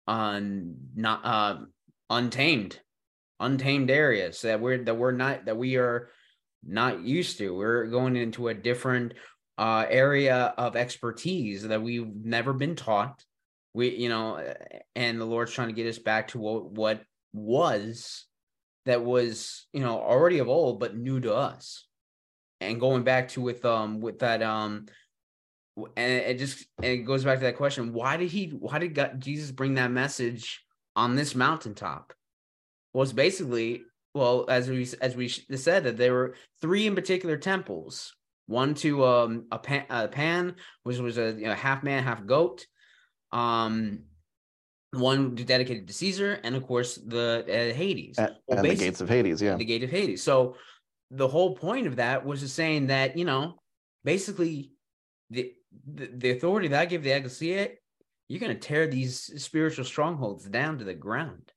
on 0.07 0.75
not 0.95 1.21
uh 1.23 1.57
untamed 2.09 2.79
untamed 3.39 3.91
areas 3.91 4.41
that 4.41 4.59
we're 4.59 4.83
that 4.83 4.97
we're 4.97 5.11
not 5.11 5.45
that 5.45 5.57
we 5.57 5.77
are 5.77 6.09
not 6.63 7.01
used 7.01 7.37
to. 7.39 7.55
We're 7.55 7.85
going 7.87 8.15
into 8.15 8.47
a 8.47 8.53
different 8.53 9.13
uh, 9.57 9.85
area 9.89 10.53
of 10.57 10.75
expertise 10.75 11.63
that 11.63 11.81
we've 11.81 12.07
never 12.23 12.53
been 12.53 12.75
taught. 12.75 13.23
We, 13.73 13.89
you 13.95 14.09
know, 14.09 14.53
and 14.95 15.19
the 15.19 15.25
Lord's 15.25 15.53
trying 15.53 15.69
to 15.69 15.73
get 15.73 15.87
us 15.87 15.99
back 15.99 16.29
to 16.29 16.39
what 16.39 16.71
what 16.71 17.01
was 17.33 18.25
that 18.85 19.03
was 19.03 19.65
you 19.71 19.79
know 19.79 19.99
already 19.99 20.39
of 20.39 20.49
old 20.49 20.79
but 20.79 20.97
new 20.97 21.19
to 21.21 21.33
us 21.33 21.87
and 22.61 22.79
going 22.79 23.03
back 23.03 23.27
to 23.29 23.41
with 23.41 23.65
um 23.65 23.99
with 23.99 24.19
that 24.19 24.41
um 24.41 24.85
and 25.97 26.11
it 26.11 26.37
just 26.37 26.65
and 26.77 26.85
it 26.85 26.97
goes 26.99 27.25
back 27.25 27.39
to 27.39 27.45
that 27.45 27.57
question 27.57 27.91
why 27.91 28.15
did 28.15 28.29
he 28.29 28.47
why 28.47 28.79
did 28.79 28.95
God, 28.95 29.19
jesus 29.19 29.51
bring 29.51 29.73
that 29.75 29.91
message 29.91 30.63
on 30.95 31.15
this 31.15 31.35
mountaintop? 31.35 32.13
Was 32.93 33.13
basically 33.13 33.83
well 34.13 34.45
as 34.49 34.69
we 34.69 34.87
as 35.01 35.15
we 35.15 35.29
said 35.29 35.85
that 35.85 35.97
there 35.97 36.13
were 36.13 36.35
three 36.61 36.87
in 36.87 36.95
particular 36.95 37.37
temples. 37.37 38.13
One 38.47 38.73
to 38.75 39.05
um 39.05 39.45
a 39.51 39.59
pan, 39.59 39.85
a 39.89 40.07
pan 40.07 40.55
which 40.83 40.97
was 40.97 41.17
a 41.17 41.31
you 41.31 41.45
know, 41.45 41.53
half 41.53 41.83
man 41.83 42.03
half 42.03 42.25
goat. 42.25 42.65
Um 43.31 44.03
one 44.93 45.35
dedicated 45.35 45.87
to 45.87 45.93
caesar 45.93 46.37
and 46.43 46.53
of 46.53 46.67
course 46.67 46.95
the 46.95 47.45
uh, 47.47 47.73
hades. 47.73 48.17
And, 48.17 48.35
well, 48.47 48.59
and 48.59 48.69
the 48.69 48.75
gates 48.75 48.99
of 48.99 49.07
hades 49.07 49.41
yeah. 49.41 49.55
The 49.55 49.63
gate 49.63 49.83
of 49.83 49.89
hades. 49.89 50.21
So 50.21 50.57
the 51.11 51.27
whole 51.27 51.55
point 51.55 51.87
of 51.87 51.97
that 51.97 52.25
was 52.25 52.39
just 52.39 52.55
saying 52.55 52.87
that 52.87 53.17
you 53.17 53.25
know 53.25 53.55
basically 54.03 54.71
the 55.29 55.53
the, 55.85 56.09
the 56.13 56.31
authority 56.31 56.67
that 56.67 56.81
i 56.81 56.85
give 56.85 57.03
the 57.03 57.09
ekklesia 57.09 57.71
you're 58.27 58.39
going 58.39 58.53
to 58.53 58.67
tear 58.67 58.87
these 58.87 59.43
spiritual 59.43 59.85
strongholds 59.85 60.45
down 60.45 60.79
to 60.79 60.85
the 60.85 60.93
ground 60.93 61.51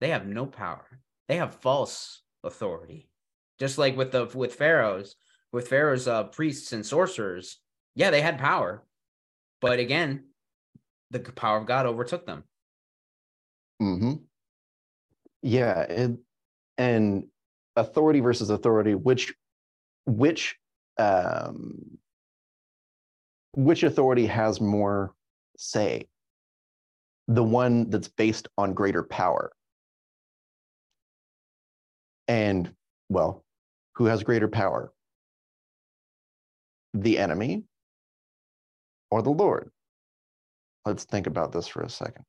they 0.00 0.10
have 0.10 0.26
no 0.26 0.46
power. 0.46 0.86
They 1.28 1.36
have 1.36 1.54
false 1.54 2.22
authority. 2.44 3.08
Just 3.58 3.78
like 3.78 3.96
with 3.96 4.12
the 4.12 4.26
with 4.34 4.54
pharaohs, 4.54 5.16
with 5.52 5.68
pharaoh's 5.68 6.06
uh, 6.06 6.24
priests 6.24 6.72
and 6.72 6.84
sorcerers, 6.84 7.58
yeah, 7.94 8.10
they 8.10 8.20
had 8.20 8.38
power, 8.38 8.84
but 9.60 9.78
again, 9.78 10.26
the 11.10 11.20
power 11.20 11.58
of 11.58 11.66
God 11.66 11.86
overtook 11.86 12.26
them. 12.26 12.44
Mm 13.80 13.98
hmm. 13.98 14.12
Yeah, 15.42 15.80
it, 15.82 16.18
and 16.76 17.24
authority 17.76 18.20
versus 18.20 18.50
authority, 18.50 18.94
which 18.94 19.34
which 20.06 20.56
um, 20.98 21.98
which 23.52 23.82
authority 23.82 24.26
has 24.26 24.60
more 24.60 25.14
say? 25.56 26.08
The 27.28 27.42
one 27.42 27.90
that's 27.90 28.08
based 28.08 28.48
on 28.56 28.72
greater 28.72 29.02
power 29.02 29.50
and, 32.28 32.72
well, 33.08 33.44
who 33.94 34.04
has 34.06 34.22
greater 34.22 34.48
power? 34.48 34.92
The 36.94 37.18
enemy 37.18 37.64
or 39.10 39.22
the 39.22 39.30
Lord? 39.30 39.70
Let's 40.84 41.04
think 41.04 41.26
about 41.26 41.52
this 41.52 41.66
for 41.66 41.82
a 41.82 41.90
second. 41.90 42.24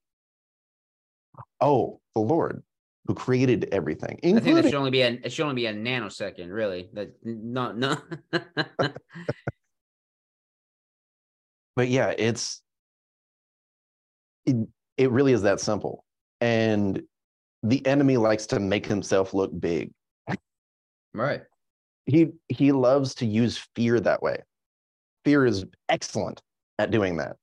Oh, 1.62 1.99
the 2.15 2.21
Lord 2.21 2.63
who 3.08 3.13
created 3.13 3.70
everything. 3.72 4.20
Including... 4.22 4.38
I 4.38 4.56
think 4.56 4.65
it 4.65 4.70
should 4.70 4.78
only 4.78 4.91
be 4.91 5.02
a 5.02 5.12
it 5.24 5.32
should 5.32 5.43
only 5.43 5.56
be 5.56 5.65
a 5.67 5.74
nanosecond, 5.74 6.52
really. 6.52 6.89
That 6.93 7.15
not 7.24 7.78
no. 7.78 7.98
but 11.76 11.88
yeah, 11.88 12.13
it's 12.17 12.62
it, 14.46 14.56
it 14.98 15.10
really 15.12 15.32
is 15.32 15.41
that 15.43 15.62
simple. 15.62 16.04
And 16.41 17.02
the 17.63 17.86
enemy 17.88 18.17
likes 18.17 18.46
to 18.48 18.60
make 18.60 18.86
himself 18.86 19.34
look 19.34 19.58
big. 19.58 19.91
Right. 21.13 21.43
He 22.06 22.28
he 22.50 22.74
loves 22.74 23.15
to 23.15 23.26
use 23.26 23.65
fear 23.76 24.00
that 24.02 24.22
way. 24.22 24.43
Fear 25.24 25.46
is 25.46 25.65
excellent 25.89 26.41
at 26.78 26.91
doing 26.91 27.17
that. 27.17 27.38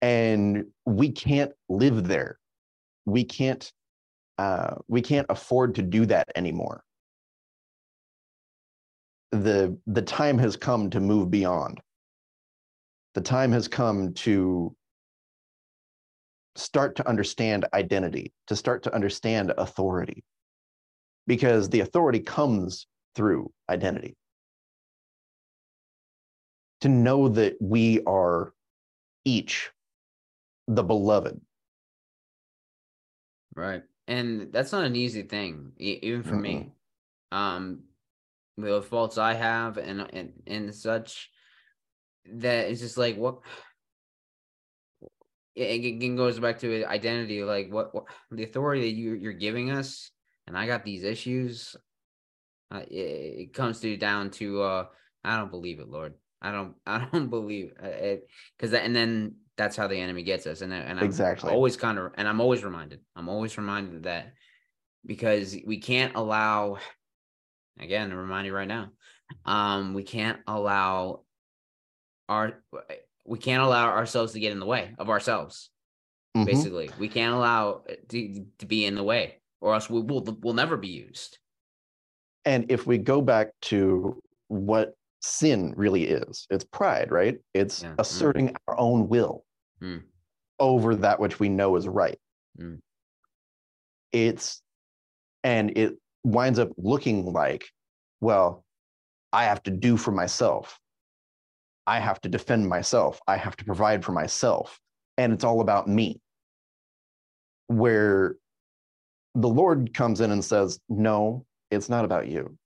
And 0.00 0.66
we 0.86 1.10
can't 1.10 1.52
live 1.68 2.06
there. 2.06 2.38
We 3.08 3.24
can't 3.24 3.70
uh, 4.38 4.76
we 4.86 5.02
can't 5.02 5.26
afford 5.28 5.74
to 5.74 5.82
do 5.82 6.06
that 6.06 6.28
anymore. 6.36 6.84
The 9.32 9.76
the 9.86 10.02
time 10.02 10.38
has 10.38 10.56
come 10.56 10.90
to 10.90 11.00
move 11.00 11.30
beyond. 11.30 11.80
The 13.14 13.20
time 13.20 13.52
has 13.52 13.66
come 13.66 14.14
to 14.14 14.74
start 16.54 16.96
to 16.96 17.08
understand 17.08 17.66
identity, 17.74 18.32
to 18.46 18.56
start 18.56 18.84
to 18.84 18.94
understand 18.94 19.52
authority, 19.58 20.24
because 21.26 21.68
the 21.68 21.80
authority 21.80 22.20
comes 22.20 22.86
through 23.14 23.50
identity. 23.68 24.16
To 26.82 26.88
know 26.88 27.28
that 27.28 27.56
we 27.60 28.02
are 28.06 28.52
each 29.24 29.70
the 30.68 30.84
beloved. 30.84 31.40
Right. 33.58 33.82
And 34.06 34.52
that's 34.52 34.70
not 34.70 34.84
an 34.84 34.94
easy 34.94 35.22
thing, 35.22 35.72
even 35.78 36.22
for 36.22 36.36
mm 36.36 36.42
me. 36.42 36.72
Um, 37.32 37.80
the 38.56 38.80
faults 38.82 39.18
I 39.18 39.34
have 39.34 39.76
and 39.76 40.00
and 40.12 40.32
and 40.46 40.74
such, 40.74 41.28
that 42.32 42.70
it's 42.70 42.80
just 42.80 42.96
like 42.96 43.16
what 43.16 43.40
it 45.56 45.84
again 45.84 46.14
goes 46.14 46.38
back 46.38 46.60
to 46.60 46.84
identity 46.84 47.42
like 47.42 47.68
what, 47.72 47.92
what 47.92 48.04
the 48.30 48.44
authority 48.44 48.82
that 48.82 48.96
you 48.96 49.14
you're 49.14 49.32
giving 49.32 49.72
us 49.72 50.12
and 50.46 50.56
i 50.56 50.66
got 50.66 50.84
these 50.84 51.02
issues 51.02 51.74
uh, 52.70 52.82
it, 52.88 52.94
it, 52.94 53.54
comes 53.54 53.80
to 53.80 53.96
down 53.96 54.30
to 54.30 54.62
uh 54.62 54.84
i 55.24 55.36
don't 55.36 55.50
believe 55.50 55.80
it 55.80 55.88
lord 55.88 56.14
i 56.40 56.52
don't 56.52 56.74
i 56.86 57.08
don't 57.12 57.28
believe 57.28 57.72
it 57.82 58.28
because 58.56 58.72
and 58.72 58.94
then 58.94 59.34
that's 59.58 59.76
how 59.76 59.86
the 59.86 59.96
enemy 59.96 60.22
gets 60.22 60.46
us 60.46 60.62
and, 60.62 60.72
and 60.72 60.98
I'm 60.98 61.04
exactly 61.04 61.52
always 61.52 61.76
kind 61.76 61.98
of 61.98 62.12
and 62.16 62.26
i'm 62.26 62.40
always 62.40 62.64
reminded 62.64 63.00
i'm 63.14 63.28
always 63.28 63.58
reminded 63.58 63.96
of 63.96 64.02
that 64.04 64.32
because 65.04 65.54
we 65.66 65.78
can't 65.78 66.14
allow 66.14 66.78
again 67.78 68.08
to 68.10 68.16
remind 68.16 68.46
you 68.46 68.54
right 68.54 68.68
now 68.68 68.88
um 69.44 69.92
we 69.92 70.04
can't 70.04 70.38
allow 70.46 71.22
our 72.28 72.62
we 73.28 73.38
can't 73.38 73.62
allow 73.62 73.88
ourselves 73.88 74.32
to 74.32 74.40
get 74.40 74.52
in 74.52 74.58
the 74.58 74.66
way 74.66 74.94
of 74.98 75.10
ourselves. 75.10 75.70
Mm-hmm. 76.36 76.46
Basically, 76.46 76.90
we 76.98 77.08
can't 77.08 77.34
allow 77.34 77.82
to, 78.08 78.44
to 78.58 78.66
be 78.66 78.84
in 78.84 78.94
the 78.94 79.02
way, 79.02 79.40
or 79.60 79.74
else 79.74 79.88
we 79.88 80.00
will 80.00 80.24
we'll 80.42 80.54
never 80.54 80.76
be 80.76 80.88
used. 80.88 81.38
And 82.44 82.70
if 82.70 82.86
we 82.86 82.98
go 82.98 83.20
back 83.20 83.48
to 83.62 84.20
what 84.48 84.94
sin 85.20 85.74
really 85.76 86.04
is, 86.04 86.46
it's 86.50 86.64
pride, 86.64 87.10
right? 87.10 87.38
It's 87.54 87.82
yeah. 87.82 87.90
Mm. 87.90 87.94
asserting 87.98 88.48
mm. 88.48 88.56
our 88.66 88.78
own 88.78 89.08
will 89.08 89.44
mm. 89.82 90.02
over 90.58 90.96
that 90.96 91.20
which 91.20 91.40
we 91.40 91.48
know 91.48 91.76
is 91.76 91.88
right. 91.88 92.18
Mm. 92.60 92.80
It's 94.12 94.62
and 95.44 95.76
it 95.76 95.98
winds 96.24 96.58
up 96.58 96.70
looking 96.76 97.32
like, 97.32 97.68
well, 98.20 98.64
I 99.32 99.44
have 99.44 99.62
to 99.64 99.70
do 99.70 99.96
for 99.96 100.10
myself. 100.10 100.78
I 101.86 102.00
have 102.00 102.20
to 102.22 102.28
defend 102.28 102.68
myself. 102.68 103.20
I 103.26 103.36
have 103.36 103.56
to 103.56 103.64
provide 103.64 104.04
for 104.04 104.12
myself. 104.12 104.78
And 105.16 105.32
it's 105.32 105.44
all 105.44 105.60
about 105.60 105.88
me. 105.88 106.20
Where 107.68 108.36
the 109.34 109.48
Lord 109.48 109.94
comes 109.94 110.20
in 110.20 110.30
and 110.30 110.44
says, 110.44 110.80
No, 110.88 111.46
it's 111.70 111.88
not 111.88 112.04
about 112.04 112.28
you. 112.28 112.56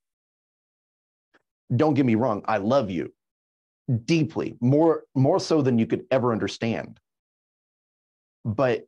don't 1.74 1.94
get 1.94 2.06
me 2.06 2.14
wrong 2.14 2.42
i 2.46 2.58
love 2.58 2.90
you 2.90 3.12
deeply 4.04 4.56
more 4.60 5.04
more 5.14 5.40
so 5.40 5.62
than 5.62 5.78
you 5.78 5.86
could 5.86 6.04
ever 6.10 6.32
understand 6.32 7.00
but 8.44 8.82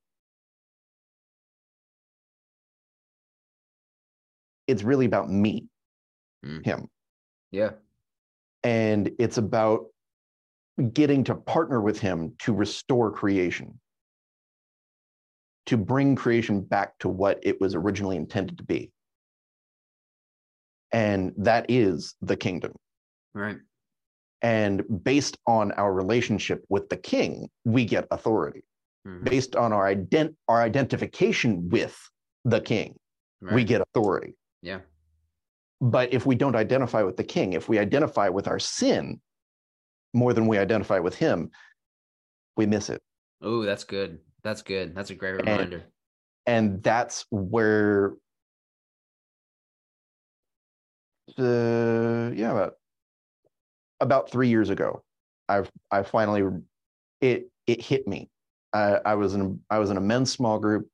it's 4.67 4.83
really 4.83 5.07
about 5.07 5.31
me 5.31 5.69
Mm. 6.45 6.63
him 6.65 6.89
Yeah. 7.53 7.71
and 8.63 9.11
it's 9.19 9.39
about 9.39 9.87
getting 10.93 11.25
to 11.25 11.35
partner 11.35 11.81
with 11.81 11.99
him 11.99 12.35
to 12.41 12.53
restore 12.53 13.11
creation 13.11 13.81
to 15.67 15.79
bring 15.79 16.17
creation 16.17 16.61
back 16.61 16.99
to 16.99 17.09
what 17.09 17.39
it 17.43 17.59
was 17.63 17.75
originally 17.75 18.17
intended 18.17 18.59
to 18.59 18.65
be 18.65 18.93
and 20.93 21.33
that 21.39 21.67
is 21.71 22.15
the 22.21 22.37
kingdom 22.37 22.73
Right. 23.33 23.59
and 24.43 24.83
based 25.03 25.39
on 25.47 25.73
our 25.73 25.95
relationship 25.95 26.63
with 26.69 26.91
the 26.91 26.99
king 26.99 27.49
we 27.65 27.87
get 27.87 28.07
authority 28.11 28.65
Mhm. 29.07 29.25
based 29.25 29.55
on 29.57 29.73
our 29.73 29.95
ident- 29.95 30.35
our 30.49 30.63
identification 30.63 31.69
with 31.69 31.97
the 32.45 32.61
king 32.61 32.99
we 33.53 33.63
get 33.65 33.81
authority 33.83 34.35
Yeah. 34.63 34.81
But 35.81 36.15
if 36.15 36.25
we 36.25 36.35
don't 36.35 36.57
identify 36.57 37.03
with 37.03 37.19
the 37.19 37.25
king, 37.25 37.53
if 37.53 37.69
we 37.69 37.79
identify 37.79 38.31
with 38.31 38.49
our 38.49 38.59
sin 38.59 39.21
more 40.15 40.33
than 40.33 40.47
we 40.47 40.57
identify 40.57 40.99
with 41.01 41.15
him, 41.17 41.51
we 42.57 42.65
miss 42.65 42.89
it. 42.89 43.03
Oh, 43.43 43.63
that's 43.63 43.85
good. 43.85 44.21
That's 44.43 44.63
good. 44.63 44.95
That's 44.95 45.11
a 45.11 45.15
great 45.15 45.35
And- 45.41 45.47
reminder. 45.49 45.85
And 46.47 46.83
that's 46.83 47.27
where 47.31 48.15
the 51.37 52.33
yeah, 52.37 52.53
about, 52.53 52.75
about 54.01 54.31
three 54.31 54.49
years 54.49 54.71
ago, 54.71 55.03
I've 55.49 55.71
I 55.91 56.03
finally 56.03 56.43
it 57.21 57.51
it 57.67 57.83
hit 57.83 58.07
me. 58.07 58.31
I, 58.75 58.99
I 59.05 59.15
was 59.15 59.35
in 59.35 59.61
I 59.71 59.79
was 59.79 59.91
in 59.91 59.97
a 59.97 60.01
men's 60.01 60.33
small 60.33 60.59
group 60.59 60.89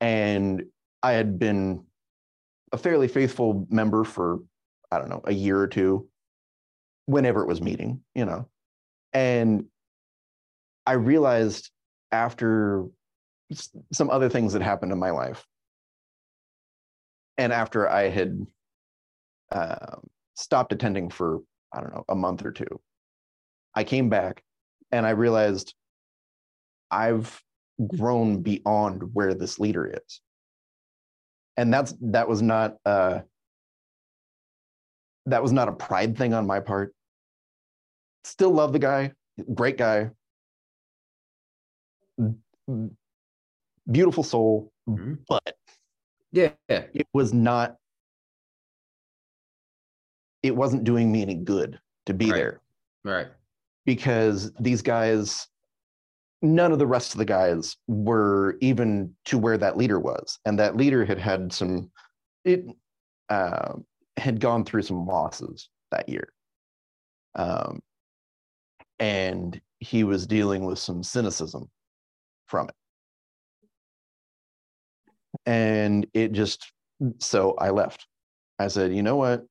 and 0.00 0.62
I 1.02 1.12
had 1.12 1.38
been 1.38 1.84
a 2.70 2.76
fairly 2.78 3.08
faithful 3.08 3.66
member 3.70 4.04
for 4.04 4.40
I 4.92 4.98
don't 4.98 5.08
know 5.08 5.22
a 5.24 5.32
year 5.32 5.58
or 5.58 5.66
two, 5.66 6.06
whenever 7.06 7.42
it 7.42 7.48
was 7.48 7.60
meeting, 7.62 8.02
you 8.14 8.26
know, 8.26 8.46
and 9.12 9.64
I 10.86 10.92
realized 10.92 11.70
after 12.12 12.84
some 13.92 14.10
other 14.10 14.28
things 14.28 14.52
that 14.52 14.62
happened 14.62 14.92
in 14.92 14.98
my 14.98 15.10
life, 15.10 15.46
and 17.38 17.52
after 17.52 17.88
I 17.88 18.10
had 18.10 18.46
um 19.50 20.00
stopped 20.34 20.72
attending 20.72 21.08
for 21.08 21.40
I 21.72 21.80
don't 21.80 21.94
know 21.94 22.04
a 22.08 22.14
month 22.14 22.44
or 22.44 22.52
two, 22.52 22.80
I 23.74 23.84
came 23.84 24.10
back 24.10 24.42
and 24.92 25.06
I 25.06 25.10
realized 25.10 25.74
I've 26.90 27.40
grown 27.88 28.40
beyond 28.42 29.02
where 29.14 29.34
this 29.34 29.58
leader 29.58 29.86
is 29.86 30.20
and 31.56 31.72
that's 31.72 31.94
that 32.00 32.28
was 32.28 32.40
not 32.40 32.76
uh 32.84 33.20
that 35.26 35.42
was 35.42 35.52
not 35.52 35.68
a 35.68 35.72
pride 35.72 36.16
thing 36.16 36.34
on 36.34 36.46
my 36.46 36.60
part 36.60 36.94
still 38.22 38.52
love 38.52 38.72
the 38.72 38.78
guy 38.78 39.12
great 39.54 39.76
guy 39.76 40.08
beautiful 43.90 44.22
soul 44.22 44.72
Mhm. 44.88 45.18
but 45.28 45.56
Yeah. 46.30 46.52
Yeah. 46.68 46.86
it 46.94 47.08
was 47.12 47.32
not 47.32 47.76
it 50.42 50.54
wasn't 50.54 50.84
doing 50.84 51.10
me 51.10 51.22
any 51.22 51.34
good 51.34 51.80
to 52.06 52.14
be 52.14 52.26
Right. 52.30 52.36
there 52.36 52.60
Right. 53.02 53.28
because 53.84 54.52
these 54.60 54.82
guys 54.82 55.48
none 56.44 56.72
of 56.72 56.78
the 56.78 56.86
rest 56.86 57.14
of 57.14 57.18
the 57.18 57.24
guys 57.24 57.76
were 57.88 58.58
even 58.60 59.14
to 59.24 59.38
where 59.38 59.56
that 59.56 59.78
leader 59.78 59.98
was. 59.98 60.38
And 60.44 60.58
that 60.58 60.76
leader 60.76 61.04
had 61.04 61.18
had 61.18 61.52
some 61.52 61.90
it 62.44 62.66
uh, 63.30 63.72
had 64.18 64.40
gone 64.40 64.64
through 64.64 64.82
some 64.82 65.06
losses 65.06 65.70
that 65.90 66.08
year. 66.08 66.28
Um, 67.34 67.80
and 68.98 69.58
he 69.80 70.04
was 70.04 70.26
dealing 70.26 70.66
with 70.66 70.78
some 70.78 71.02
cynicism 71.02 71.70
from 72.46 72.68
it. 72.68 72.74
And 75.46 76.06
it 76.12 76.32
just 76.32 76.70
so 77.18 77.54
i 77.58 77.70
left. 77.70 78.06
I 78.58 78.68
said 78.68 78.94
you 78.94 79.02
know 79.02 79.16
what? 79.16 79.44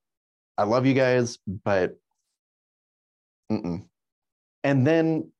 I 0.60 0.64
love 0.64 0.86
you 0.86 0.94
guys 0.94 1.40
but 1.66 1.98
mm-mm. 3.52 3.84
and 4.64 4.86
then 4.86 5.32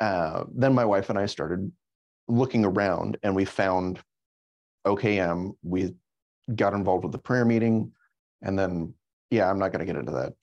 uh, 0.00 0.44
then 0.54 0.74
my 0.74 0.84
wife 0.84 1.10
and 1.10 1.18
I 1.18 1.26
started 1.26 1.70
looking 2.28 2.64
around 2.64 3.16
and 3.22 3.34
we 3.34 3.44
found 3.44 4.00
OKM. 4.86 5.52
We 5.62 5.94
got 6.54 6.74
involved 6.74 7.04
with 7.04 7.12
the 7.12 7.18
prayer 7.18 7.44
meeting. 7.44 7.92
And 8.42 8.58
then, 8.58 8.94
yeah, 9.30 9.50
I'm 9.50 9.58
not 9.58 9.72
going 9.72 9.84
to 9.86 9.92
get 9.92 10.00
into 10.00 10.34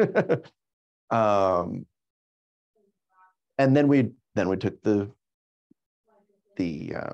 that. 0.00 0.50
um, 1.16 1.86
and 3.58 3.76
then 3.76 3.88
we 3.88 4.10
then 4.34 4.48
we 4.48 4.56
took 4.56 4.82
the 4.82 5.10
the 6.56 6.94
uh, 6.96 7.12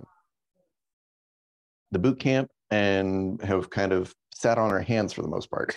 the 1.91 1.99
boot 1.99 2.19
camp 2.19 2.51
and 2.71 3.41
have 3.43 3.69
kind 3.71 3.93
of 3.93 4.15
sat 4.35 4.59
on 4.59 4.71
our 4.71 4.81
hands 4.81 5.13
for 5.13 5.23
the 5.23 5.29
most 5.29 5.51
part. 5.51 5.77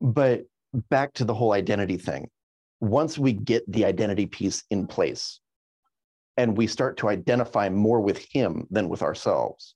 But 0.00 0.44
back 0.90 1.14
to 1.14 1.24
the 1.24 1.34
whole 1.34 1.52
identity 1.52 1.96
thing 1.96 2.28
once 2.80 3.18
we 3.18 3.32
get 3.32 3.70
the 3.70 3.84
identity 3.84 4.26
piece 4.26 4.64
in 4.70 4.86
place 4.86 5.40
and 6.36 6.56
we 6.56 6.66
start 6.66 6.96
to 6.98 7.08
identify 7.08 7.68
more 7.68 8.00
with 8.00 8.24
him 8.32 8.66
than 8.70 8.88
with 8.88 9.02
ourselves 9.02 9.74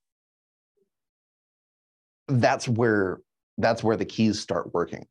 that's 2.29 2.69
where 2.69 3.21
that's 3.59 3.83
where 3.83 3.97
the 3.97 4.05
keys 4.05 4.41
start 4.41 4.73
working. 4.73 5.07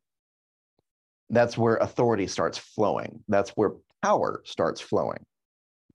That's 1.30 1.56
where 1.56 1.76
authority 1.76 2.26
starts 2.26 2.58
flowing. 2.58 3.22
That's 3.28 3.50
where 3.50 3.72
power 4.02 4.42
starts 4.44 4.80
flowing. 4.80 5.24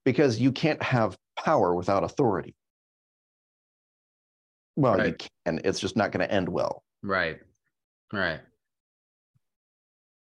Because 0.05 0.39
you 0.39 0.51
can't 0.51 0.81
have 0.81 1.17
power 1.37 1.75
without 1.75 2.03
authority. 2.03 2.55
Well 4.75 5.05
you 5.05 5.15
can. 5.45 5.61
It's 5.63 5.79
just 5.79 5.97
not 5.97 6.11
going 6.11 6.25
to 6.25 6.33
end 6.33 6.47
well. 6.47 6.83
Right. 7.03 7.39
Right. 8.13 8.39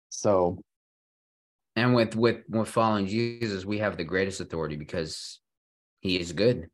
so 0.09 0.59
And 1.77 1.95
with 1.95 2.15
with 2.15 2.43
with 2.49 2.69
following 2.69 3.07
Jesus, 3.07 3.65
we 3.65 3.79
have 3.79 3.97
the 3.97 4.05
greatest 4.05 4.41
authority 4.41 4.77
because 4.77 5.41
he 6.01 6.19
is 6.19 6.33
good. 6.33 6.69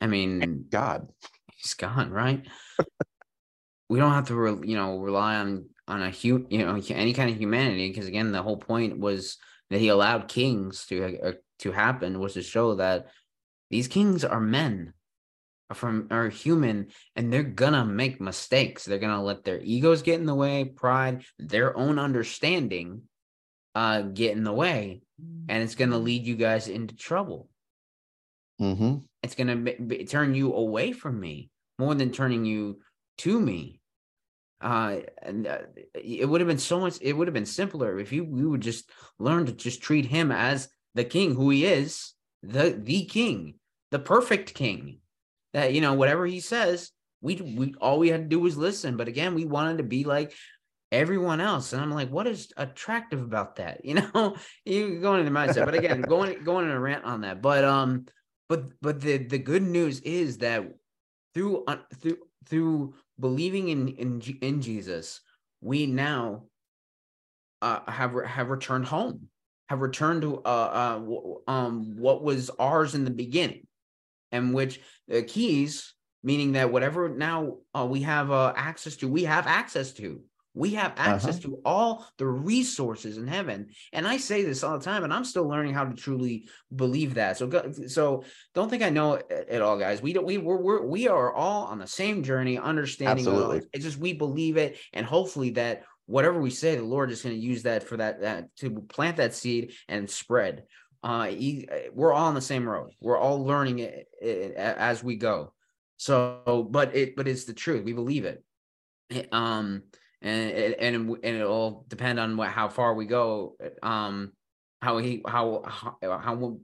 I 0.00 0.06
mean, 0.08 0.66
god 0.68 1.08
he's 1.56 1.74
gone, 1.74 2.10
right? 2.10 2.46
we 3.88 3.98
don't 3.98 4.12
have 4.12 4.28
to, 4.28 4.34
re- 4.34 4.68
you 4.68 4.76
know, 4.76 4.98
rely 4.98 5.36
on 5.36 5.66
on 5.88 6.02
a 6.02 6.10
hu, 6.10 6.46
you 6.50 6.58
know, 6.58 6.80
any 6.90 7.12
kind 7.12 7.30
of 7.30 7.36
humanity 7.36 7.88
because 7.88 8.06
again, 8.06 8.32
the 8.32 8.42
whole 8.42 8.56
point 8.56 8.98
was 8.98 9.38
that 9.70 9.80
he 9.80 9.88
allowed 9.88 10.28
kings 10.28 10.86
to 10.86 11.20
uh, 11.22 11.32
to 11.60 11.72
happen 11.72 12.18
was 12.18 12.34
to 12.34 12.42
show 12.42 12.76
that 12.76 13.06
these 13.70 13.88
kings 13.88 14.24
are 14.24 14.40
men, 14.40 14.92
are 15.70 15.76
from 15.76 16.08
are 16.10 16.28
human, 16.28 16.88
and 17.14 17.32
they're 17.32 17.42
gonna 17.42 17.84
make 17.84 18.20
mistakes. 18.20 18.84
They're 18.84 18.98
gonna 18.98 19.22
let 19.22 19.44
their 19.44 19.60
egos 19.60 20.02
get 20.02 20.20
in 20.20 20.26
the 20.26 20.34
way, 20.34 20.64
pride, 20.64 21.24
their 21.38 21.76
own 21.76 21.98
understanding, 21.98 23.02
uh, 23.76 24.00
get 24.02 24.36
in 24.36 24.42
the 24.42 24.52
way, 24.52 25.02
and 25.48 25.62
it's 25.62 25.76
gonna 25.76 25.98
lead 25.98 26.26
you 26.26 26.34
guys 26.34 26.66
into 26.66 26.96
trouble. 26.96 27.48
Hmm 28.58 28.96
it's 29.26 29.34
going 29.34 29.64
to 29.64 30.04
turn 30.04 30.34
you 30.34 30.54
away 30.54 30.92
from 30.92 31.18
me 31.18 31.50
more 31.80 31.94
than 31.94 32.12
turning 32.12 32.44
you 32.44 32.78
to 33.18 33.38
me. 33.40 33.80
Uh 34.60 35.00
and 35.20 35.46
uh, 35.46 35.58
it 35.94 36.26
would 36.26 36.40
have 36.40 36.48
been 36.48 36.58
so 36.58 36.80
much 36.80 36.96
it 37.02 37.12
would 37.12 37.26
have 37.26 37.34
been 37.34 37.44
simpler 37.44 37.98
if 37.98 38.10
you 38.10 38.24
we 38.24 38.46
would 38.46 38.62
just 38.62 38.90
learn 39.18 39.44
to 39.44 39.52
just 39.52 39.82
treat 39.82 40.06
him 40.06 40.32
as 40.32 40.70
the 40.94 41.04
king 41.04 41.34
who 41.34 41.50
he 41.50 41.66
is 41.66 42.14
the 42.42 42.70
the 42.82 43.04
king 43.04 43.56
the 43.90 43.98
perfect 43.98 44.54
king 44.54 45.00
that 45.52 45.74
you 45.74 45.82
know 45.82 45.92
whatever 45.92 46.24
he 46.24 46.40
says 46.40 46.90
we 47.20 47.36
we 47.36 47.74
all 47.82 47.98
we 47.98 48.08
had 48.08 48.22
to 48.22 48.28
do 48.28 48.40
was 48.40 48.56
listen. 48.56 48.96
But 48.96 49.08
again 49.08 49.34
we 49.34 49.44
wanted 49.44 49.78
to 49.78 49.84
be 49.84 50.04
like 50.04 50.32
everyone 50.92 51.40
else 51.40 51.72
and 51.72 51.82
i'm 51.82 51.90
like 51.90 52.10
what 52.10 52.26
is 52.26 52.52
attractive 52.56 53.20
about 53.20 53.56
that 53.56 53.80
you 53.84 53.94
know 53.94 54.36
you 54.64 55.00
go 55.00 55.14
into 55.14 55.28
the 55.28 55.36
mindset 55.36 55.64
but 55.64 55.74
again 55.74 56.00
going 56.00 56.42
going 56.44 56.64
in 56.64 56.70
a 56.70 56.80
rant 56.80 57.04
on 57.04 57.22
that 57.22 57.42
but 57.42 57.64
um 57.64 58.06
but 58.48 58.66
but 58.80 59.00
the 59.00 59.18
the 59.18 59.38
good 59.38 59.62
news 59.62 60.00
is 60.00 60.38
that 60.38 60.64
through 61.34 61.64
uh, 61.66 61.76
through 62.00 62.18
through 62.46 62.94
believing 63.18 63.68
in 63.68 63.88
in 63.88 64.22
in 64.40 64.62
Jesus, 64.62 65.20
we 65.60 65.86
now 65.86 66.44
uh, 67.62 67.80
have 67.90 68.14
have 68.24 68.50
returned 68.50 68.86
home, 68.86 69.28
have 69.68 69.80
returned 69.80 70.22
to 70.22 70.38
uh, 70.44 70.98
uh 70.98 71.50
um 71.50 71.96
what 71.98 72.22
was 72.22 72.50
ours 72.58 72.94
in 72.94 73.04
the 73.04 73.10
beginning, 73.10 73.66
and 74.32 74.54
which 74.54 74.80
the 75.08 75.22
keys, 75.22 75.94
meaning 76.22 76.52
that 76.52 76.72
whatever 76.72 77.08
now 77.08 77.58
uh, 77.74 77.86
we 77.88 78.02
have 78.02 78.30
uh, 78.30 78.52
access 78.56 78.96
to, 78.96 79.08
we 79.08 79.24
have 79.24 79.46
access 79.46 79.92
to. 79.92 80.22
We 80.56 80.70
have 80.70 80.94
access 80.96 81.36
uh-huh. 81.36 81.48
to 81.48 81.60
all 81.64 82.06
the 82.16 82.26
resources 82.26 83.18
in 83.18 83.26
heaven. 83.26 83.68
And 83.92 84.08
I 84.08 84.16
say 84.16 84.42
this 84.42 84.64
all 84.64 84.78
the 84.78 84.84
time, 84.84 85.04
and 85.04 85.12
I'm 85.12 85.24
still 85.24 85.46
learning 85.46 85.74
how 85.74 85.84
to 85.84 85.94
truly 85.94 86.48
believe 86.74 87.14
that. 87.14 87.36
So, 87.36 87.48
so 87.86 88.24
don't 88.54 88.70
think 88.70 88.82
I 88.82 88.88
know 88.88 89.20
it 89.30 89.60
all, 89.60 89.78
guys. 89.78 90.00
We 90.00 90.14
don't. 90.14 90.26
We 90.26 90.38
we're, 90.38 90.56
we're 90.56 90.82
we 90.82 91.08
are 91.08 91.32
all 91.32 91.66
on 91.66 91.78
the 91.78 91.86
same 91.86 92.22
journey, 92.22 92.58
understanding. 92.58 93.26
Absolutely. 93.26 93.68
It's 93.72 93.84
just 93.84 93.98
we 93.98 94.14
believe 94.14 94.56
it, 94.56 94.78
and 94.94 95.04
hopefully 95.04 95.50
that 95.50 95.84
whatever 96.06 96.40
we 96.40 96.50
say, 96.50 96.74
the 96.74 96.82
Lord 96.82 97.10
is 97.10 97.22
going 97.22 97.34
to 97.34 97.40
use 97.40 97.64
that 97.64 97.82
for 97.82 97.98
that, 97.98 98.22
that 98.22 98.56
to 98.56 98.70
plant 98.88 99.18
that 99.18 99.34
seed 99.34 99.72
and 99.88 100.08
spread. 100.08 100.64
Uh, 101.02 101.26
he, 101.26 101.68
we're 101.92 102.12
all 102.12 102.26
on 102.26 102.34
the 102.34 102.40
same 102.40 102.66
road. 102.66 102.90
We're 103.00 103.18
all 103.18 103.44
learning 103.44 103.80
it, 103.80 104.08
it, 104.20 104.54
as 104.54 105.04
we 105.04 105.16
go. 105.16 105.52
So, 105.98 106.66
but 106.70 106.96
it, 106.96 107.16
but 107.16 107.28
it's 107.28 107.44
the 107.44 107.52
truth. 107.52 107.84
We 107.84 107.92
believe 107.92 108.24
it. 108.24 108.42
Um, 109.30 109.82
and 110.26 110.74
and 110.74 111.16
and 111.22 111.36
it'll 111.36 111.84
depend 111.88 112.18
on 112.18 112.36
what 112.36 112.48
how 112.48 112.68
far 112.68 112.94
we 112.94 113.06
go. 113.06 113.56
Um, 113.82 114.32
how 114.82 114.98
he 114.98 115.22
how 115.26 115.62
how, 115.66 115.96
how 116.18 116.58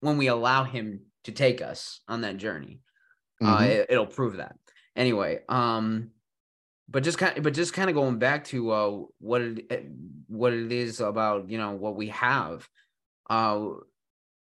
when 0.00 0.16
we 0.16 0.28
allow 0.28 0.64
him 0.64 1.00
to 1.24 1.32
take 1.32 1.60
us 1.60 2.00
on 2.08 2.22
that 2.22 2.36
journey, 2.36 2.80
uh, 3.42 3.44
mm-hmm. 3.46 3.62
uh, 3.62 3.66
it, 3.66 3.86
it'll 3.90 4.06
prove 4.06 4.36
that. 4.36 4.56
Anyway, 4.96 5.40
um, 5.48 6.10
but 6.88 7.02
just 7.02 7.18
kind 7.18 7.36
of, 7.36 7.42
but 7.42 7.54
just 7.54 7.72
kind 7.72 7.88
of 7.88 7.94
going 7.94 8.18
back 8.18 8.44
to 8.46 8.70
uh 8.70 9.00
what 9.18 9.42
it 9.42 9.86
what 10.26 10.52
it 10.52 10.72
is 10.72 11.00
about 11.00 11.48
you 11.48 11.58
know 11.58 11.72
what 11.72 11.96
we 11.96 12.08
have 12.08 12.68
uh 13.28 13.68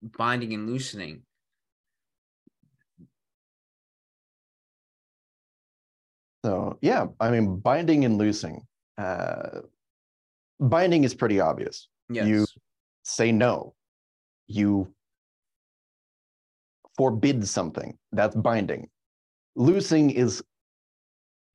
binding 0.02 0.52
and 0.52 0.68
loosening 0.68 1.22
so 6.46 6.78
yeah 6.80 7.06
i 7.20 7.30
mean 7.30 7.58
binding 7.58 8.04
and 8.04 8.18
loosing 8.18 8.60
uh 8.98 9.60
binding 10.60 11.04
is 11.04 11.14
pretty 11.14 11.40
obvious 11.40 11.88
yes. 12.08 12.26
you 12.26 12.46
say 13.02 13.30
no 13.32 13.74
you 14.46 14.92
forbid 16.96 17.46
something 17.46 17.96
that's 18.12 18.36
binding 18.36 18.88
loosing 19.56 20.10
is 20.10 20.42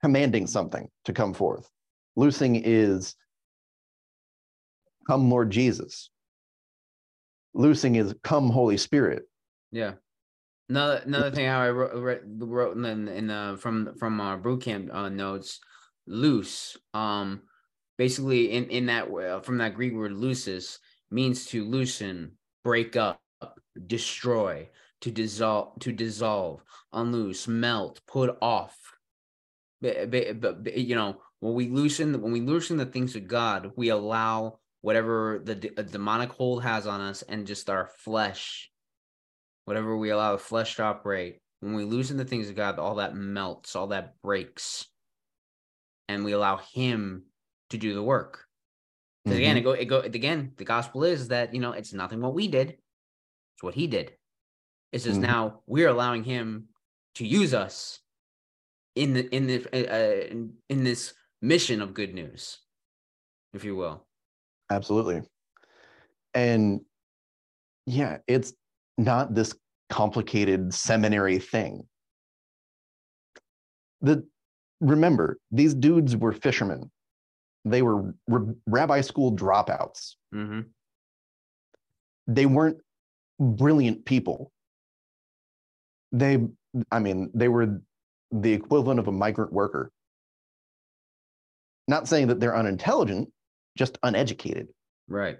commanding 0.01 0.47
something 0.47 0.89
to 1.05 1.13
come 1.13 1.33
forth. 1.33 1.69
Loosing 2.15 2.61
is 2.63 3.15
come 5.07 5.29
Lord 5.29 5.51
Jesus. 5.51 6.09
Loosing 7.53 7.95
is 7.95 8.13
come 8.23 8.49
Holy 8.49 8.77
Spirit. 8.77 9.23
Yeah. 9.71 9.93
Another 10.69 11.01
another 11.05 11.31
thing 11.31 11.47
how 11.47 11.61
I 11.61 11.69
wrote, 11.69 12.21
wrote 12.39 12.77
in, 12.77 13.07
in 13.07 13.29
uh, 13.29 13.57
from 13.57 13.95
from 13.97 14.21
our 14.21 14.37
boot 14.37 14.61
camp 14.61 14.89
uh, 14.93 15.09
notes, 15.09 15.59
loose. 16.07 16.77
Um, 16.93 17.41
basically 17.97 18.51
in 18.51 18.65
in 18.69 18.85
that 18.87 19.09
uh, 19.09 19.41
from 19.41 19.57
that 19.57 19.75
Greek 19.75 19.93
word 19.93 20.13
lucis 20.13 20.79
means 21.09 21.45
to 21.47 21.65
loosen, 21.65 22.31
break 22.63 22.95
up, 22.95 23.21
destroy, 23.87 24.69
to 25.01 25.11
dissolve, 25.11 25.77
to 25.81 25.91
dissolve, 25.91 26.63
unloose, 26.93 27.47
melt, 27.47 28.01
put 28.07 28.37
off, 28.41 28.77
but, 29.81 30.77
you 30.77 30.95
know 30.95 31.17
when 31.41 31.53
we 31.53 31.67
loosen 31.67 32.21
when 32.21 32.31
we 32.31 32.41
loosen 32.41 32.77
the 32.77 32.85
things 32.85 33.15
of 33.15 33.27
God, 33.27 33.71
we 33.75 33.89
allow 33.89 34.59
whatever 34.81 35.41
the 35.43 35.55
demonic 35.55 36.31
hold 36.31 36.63
has 36.63 36.87
on 36.87 37.01
us 37.01 37.23
and 37.23 37.45
just 37.45 37.69
our 37.69 37.89
flesh, 37.97 38.70
whatever 39.65 39.97
we 39.97 40.09
allow 40.09 40.33
the 40.33 40.37
flesh 40.37 40.75
to 40.75 40.83
operate. 40.83 41.39
When 41.59 41.75
we 41.75 41.83
loosen 41.83 42.17
the 42.17 42.25
things 42.25 42.49
of 42.49 42.55
God, 42.55 42.79
all 42.79 42.95
that 42.95 43.15
melts, 43.15 43.75
all 43.75 43.87
that 43.87 44.19
breaks, 44.23 44.87
and 46.07 46.25
we 46.25 46.31
allow 46.31 46.57
Him 46.57 47.23
to 47.69 47.77
do 47.77 47.93
the 47.93 48.03
work. 48.03 48.45
Because 49.23 49.37
mm-hmm. 49.37 49.43
again, 49.43 49.57
it 49.57 49.61
go 49.61 49.71
it 49.71 49.85
go 49.85 49.99
again. 49.99 50.53
The 50.57 50.65
gospel 50.65 51.03
is 51.03 51.27
that 51.27 51.53
you 51.53 51.59
know 51.59 51.73
it's 51.73 51.93
nothing 51.93 52.21
what 52.21 52.33
we 52.33 52.47
did; 52.47 52.69
it's 52.69 53.63
what 53.63 53.75
He 53.75 53.85
did. 53.85 54.13
It's 54.91 55.03
just 55.03 55.19
mm-hmm. 55.19 55.31
now 55.31 55.61
we're 55.67 55.89
allowing 55.89 56.23
Him 56.23 56.69
to 57.15 57.27
use 57.27 57.53
us 57.53 57.99
in 58.95 59.13
the 59.13 59.35
in 59.35 59.47
the 59.47 59.65
uh, 59.71 59.95
uh, 59.95 60.27
in, 60.31 60.53
in 60.69 60.83
this 60.83 61.13
mission 61.41 61.81
of 61.81 61.93
good 61.93 62.15
news, 62.15 62.59
if 63.53 63.63
you 63.63 63.75
will. 63.75 64.07
Absolutely, 64.71 65.21
and 66.33 66.81
yeah, 67.85 68.17
it's 68.27 68.53
not 69.03 69.33
this 69.33 69.53
complicated 69.89 70.73
seminary 70.73 71.39
thing. 71.39 71.83
The 74.01 74.25
remember 74.79 75.37
these 75.51 75.73
dudes 75.73 76.15
were 76.15 76.31
fishermen. 76.31 76.89
They 77.65 77.81
were 77.81 78.15
rabbi 78.65 79.01
school 79.01 79.35
dropouts. 79.35 80.15
Mm-hmm. 80.33 80.61
They 82.27 82.45
weren't 82.45 82.77
brilliant 83.39 84.05
people. 84.05 84.51
They, 86.11 86.39
I 86.91 86.99
mean, 86.99 87.29
they 87.33 87.47
were 87.47 87.81
the 88.31 88.53
equivalent 88.53 88.99
of 88.99 89.07
a 89.07 89.11
migrant 89.11 89.53
worker. 89.53 89.91
Not 91.87 92.07
saying 92.07 92.27
that 92.27 92.39
they're 92.39 92.55
unintelligent, 92.55 93.31
just 93.77 93.97
uneducated. 94.03 94.69
Right. 95.07 95.37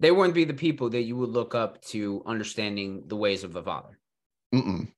They 0.00 0.10
wouldn't 0.10 0.34
be 0.34 0.44
the 0.44 0.54
people 0.54 0.90
that 0.90 1.02
you 1.02 1.16
would 1.16 1.30
look 1.30 1.54
up 1.54 1.82
to 1.86 2.22
understanding 2.24 3.02
the 3.06 3.16
ways 3.16 3.42
of 3.44 3.52
the 3.52 3.62
Father. 3.62 3.98
Mm-mm. 4.54 4.88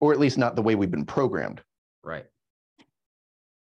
Or 0.00 0.12
at 0.12 0.18
least 0.18 0.38
not 0.38 0.56
the 0.56 0.62
way 0.62 0.74
we've 0.74 0.90
been 0.90 1.06
programmed. 1.06 1.62
Right. 2.02 2.26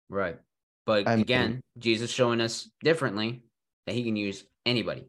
Right. 0.09 0.39
But 0.85 1.07
I'm, 1.07 1.21
again, 1.21 1.61
Jesus 1.77 2.09
showing 2.09 2.41
us 2.41 2.69
differently 2.83 3.43
that 3.85 3.93
he 3.93 4.03
can 4.03 4.15
use 4.15 4.43
anybody. 4.65 5.05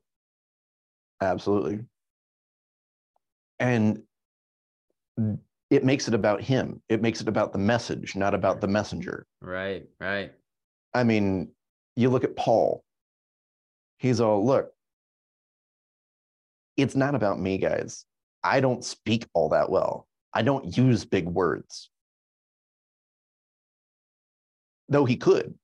Absolutely. 1.23 1.81
And 3.59 4.03
it 5.71 5.85
makes 5.85 6.09
it 6.09 6.15
about 6.15 6.43
him. 6.43 6.83
It 6.89 7.01
makes 7.01 7.21
it 7.21 7.29
about 7.29 7.53
the 7.53 7.59
message, 7.59 8.15
not 8.17 8.35
about 8.35 8.61
the 8.61 8.69
messenger. 8.69 9.27
Right, 9.41 9.89
right. 10.01 10.33
I 10.93 11.05
mean, 11.05 11.53
you 11.97 12.11
look 12.11 12.25
at 12.25 12.37
Paul. 12.37 12.83
He's 13.99 14.21
all, 14.21 14.45
look, 14.45 14.73
it's 16.83 16.97
not 16.97 17.15
about 17.15 17.41
me, 17.41 17.59
guys. 17.59 18.05
I 18.43 18.61
don't 18.61 18.85
speak 18.85 19.27
all 19.35 19.51
that 19.51 19.71
well. 19.71 20.07
I 20.33 20.43
don't 20.43 20.77
use 20.77 21.05
big 21.05 21.27
words. 21.27 21.91
Though 24.89 25.05
he 25.05 25.17
could. 25.17 25.55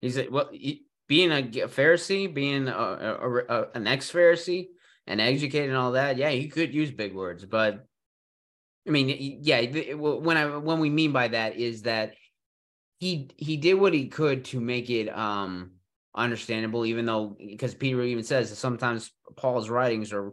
He's 0.00 0.18
a, 0.18 0.28
well, 0.28 0.48
he, 0.52 0.84
being 1.08 1.32
a 1.32 1.42
Pharisee, 1.42 2.32
being 2.32 2.68
a, 2.68 2.72
a, 2.72 3.36
a, 3.48 3.66
an 3.74 3.86
ex 3.86 4.10
Pharisee, 4.10 4.68
and 5.06 5.20
educated 5.20 5.68
and 5.68 5.78
all 5.78 5.92
that. 5.92 6.16
Yeah, 6.16 6.30
he 6.30 6.48
could 6.48 6.74
use 6.74 6.90
big 6.90 7.14
words, 7.14 7.44
but 7.44 7.84
I 8.86 8.90
mean, 8.90 9.40
yeah. 9.42 9.60
When 9.94 10.36
I 10.36 10.56
when 10.56 10.80
we 10.80 10.90
mean 10.90 11.12
by 11.12 11.28
that 11.28 11.56
is 11.56 11.82
that 11.82 12.14
he 12.98 13.30
he 13.36 13.56
did 13.56 13.74
what 13.74 13.94
he 13.94 14.08
could 14.08 14.44
to 14.46 14.60
make 14.60 14.90
it 14.90 15.08
um 15.08 15.72
understandable, 16.14 16.84
even 16.86 17.06
though 17.06 17.36
because 17.38 17.74
Peter 17.74 18.02
even 18.02 18.24
says 18.24 18.50
that 18.50 18.56
sometimes 18.56 19.12
Paul's 19.36 19.68
writings 19.68 20.12
are 20.12 20.32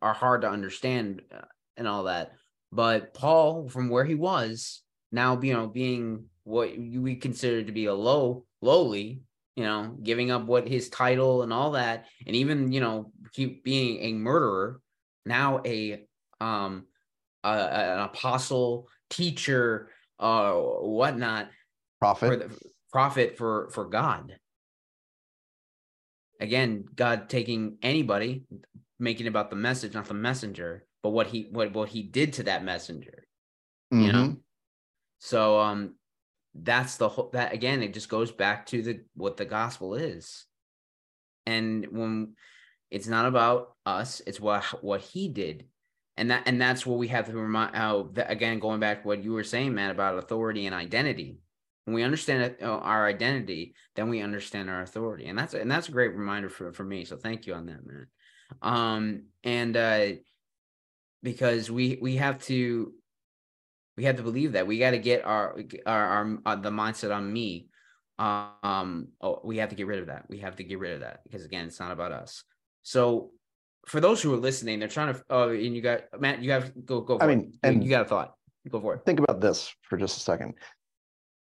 are 0.00 0.14
hard 0.14 0.42
to 0.42 0.50
understand 0.50 1.22
uh, 1.34 1.42
and 1.76 1.88
all 1.88 2.04
that. 2.04 2.32
But 2.70 3.14
Paul, 3.14 3.68
from 3.68 3.88
where 3.88 4.04
he 4.04 4.14
was 4.14 4.82
now, 5.10 5.38
you 5.40 5.52
know, 5.52 5.66
being 5.66 6.24
what 6.44 6.76
we 6.76 7.16
consider 7.16 7.62
to 7.62 7.72
be 7.72 7.86
a 7.86 7.94
low 7.94 8.44
lowly, 8.60 9.20
you 9.56 9.64
know, 9.64 9.96
giving 10.02 10.30
up 10.30 10.44
what 10.46 10.66
his 10.66 10.88
title 10.88 11.42
and 11.42 11.52
all 11.52 11.72
that, 11.72 12.06
and 12.26 12.34
even 12.36 12.72
you 12.72 12.80
know, 12.80 13.12
keep 13.32 13.62
being 13.64 14.00
a 14.00 14.12
murderer, 14.14 14.80
now 15.26 15.60
a 15.66 16.04
um 16.40 16.86
uh, 17.44 17.68
an 17.70 17.98
apostle, 18.00 18.88
teacher, 19.10 19.90
uh, 20.18 20.52
whatnot, 20.52 21.50
prophet, 21.98 22.26
for 22.26 22.36
the, 22.36 22.58
prophet 22.92 23.36
for 23.36 23.70
for 23.72 23.86
God. 23.86 24.36
Again, 26.40 26.84
God 26.94 27.28
taking 27.28 27.78
anybody, 27.82 28.44
making 29.02 29.26
about 29.26 29.50
the 29.50 29.56
message, 29.56 29.94
not 29.94 30.06
the 30.06 30.14
messenger, 30.14 30.86
but 31.02 31.10
what 31.10 31.26
he 31.26 31.48
what 31.50 31.72
what 31.72 31.88
he 31.88 32.02
did 32.02 32.34
to 32.34 32.44
that 32.44 32.64
messenger. 32.64 33.26
Mm-hmm. 33.92 34.04
You 34.04 34.12
know, 34.12 34.22
mm-hmm. 34.24 34.34
so 35.18 35.58
um, 35.60 35.94
that's 36.54 36.96
the 36.96 37.08
whole. 37.08 37.30
That 37.32 37.52
again, 37.52 37.82
it 37.82 37.94
just 37.94 38.08
goes 38.08 38.30
back 38.30 38.66
to 38.66 38.82
the 38.82 39.00
what 39.14 39.36
the 39.36 39.44
gospel 39.44 39.94
is, 39.94 40.46
and 41.46 41.86
when 41.90 42.34
it's 42.90 43.08
not 43.08 43.26
about 43.26 43.74
us, 43.84 44.22
it's 44.26 44.40
what 44.40 44.64
what 44.82 45.00
he 45.00 45.28
did 45.28 45.66
and 46.16 46.30
that 46.30 46.42
and 46.46 46.60
that's 46.60 46.84
what 46.84 46.98
we 46.98 47.08
have 47.08 47.26
to 47.26 47.32
remind 47.32 47.74
how 47.74 48.10
again 48.16 48.58
going 48.58 48.80
back 48.80 49.02
to 49.02 49.08
what 49.08 49.24
you 49.24 49.32
were 49.32 49.44
saying 49.44 49.74
man 49.74 49.90
about 49.90 50.18
authority 50.18 50.66
and 50.66 50.74
identity 50.74 51.38
when 51.84 51.94
we 51.94 52.02
understand 52.02 52.54
uh, 52.62 52.66
our 52.66 53.06
identity 53.06 53.74
then 53.96 54.08
we 54.08 54.20
understand 54.20 54.68
our 54.68 54.82
authority 54.82 55.26
and 55.26 55.38
that's 55.38 55.54
and 55.54 55.70
that's 55.70 55.88
a 55.88 55.92
great 55.92 56.14
reminder 56.14 56.48
for, 56.48 56.72
for 56.72 56.84
me 56.84 57.04
so 57.04 57.16
thank 57.16 57.46
you 57.46 57.54
on 57.54 57.66
that 57.66 57.86
man 57.86 58.06
um 58.60 59.24
and 59.44 59.76
uh 59.76 60.06
because 61.22 61.70
we 61.70 61.98
we 62.02 62.16
have 62.16 62.38
to 62.44 62.92
we 63.96 64.04
have 64.04 64.16
to 64.16 64.22
believe 64.22 64.52
that. 64.52 64.66
We 64.66 64.78
got 64.78 64.92
to 64.92 64.98
get 64.98 65.24
our, 65.24 65.56
our 65.86 66.06
our 66.06 66.38
uh, 66.46 66.56
the 66.56 66.70
mindset 66.70 67.14
on 67.14 67.32
me. 67.32 67.68
Um 68.18 69.08
oh 69.20 69.40
we 69.44 69.58
have 69.58 69.68
to 69.70 69.74
get 69.76 69.86
rid 69.86 70.00
of 70.00 70.06
that. 70.06 70.24
We 70.28 70.38
have 70.38 70.56
to 70.56 70.64
get 70.64 70.78
rid 70.78 70.92
of 70.94 71.00
that 71.00 71.20
because 71.24 71.44
again 71.44 71.66
it's 71.66 71.80
not 71.80 71.92
about 71.92 72.12
us. 72.12 72.44
So 72.82 73.30
for 73.86 74.00
those 74.00 74.22
who 74.22 74.32
are 74.32 74.36
listening 74.38 74.78
they're 74.78 74.88
trying 74.88 75.12
to 75.14 75.22
oh 75.30 75.50
and 75.50 75.74
you 75.74 75.82
got 75.82 76.02
matt 76.20 76.40
you 76.42 76.52
have 76.52 76.72
go 76.86 77.00
go 77.00 77.18
for 77.18 77.24
I 77.24 77.26
it. 77.26 77.36
mean, 77.36 77.50
You- 77.52 77.58
and- 77.64 77.84
you 77.84 77.90
got 77.90 78.02
a 78.02 78.08
thought. 78.08 78.34
Go 78.70 78.80
for 78.80 78.94
it. 78.94 79.04
think 79.04 79.18
about 79.18 79.40
this 79.40 79.74
for 79.82 79.96
just 79.96 80.16
a 80.18 80.20
second. 80.20 80.54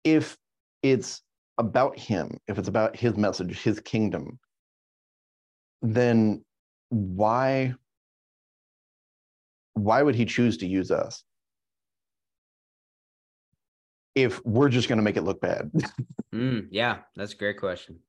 If 0.02 0.36
it's 0.82 1.22
about 1.56 1.96
him, 1.96 2.36
if 2.48 2.58
it's 2.58 2.66
about 2.68 2.96
his 2.96 3.16
message, 3.16 3.62
his 3.62 3.78
kingdom, 3.80 4.40
then 5.82 6.44
why 6.88 7.74
why 9.74 10.02
would 10.02 10.14
he 10.14 10.24
choose 10.24 10.56
to 10.58 10.66
use 10.66 10.90
us? 10.90 11.22
If 14.14 14.42
we're 14.46 14.70
just 14.70 14.88
going 14.88 14.96
to 14.96 15.02
make 15.02 15.18
it 15.18 15.22
look 15.22 15.40
bad. 15.40 15.70
Mm, 16.34 16.66
yeah 16.70 16.98
that's 17.14 17.32
a 17.32 17.36
great 17.36 17.58
question 17.58 18.00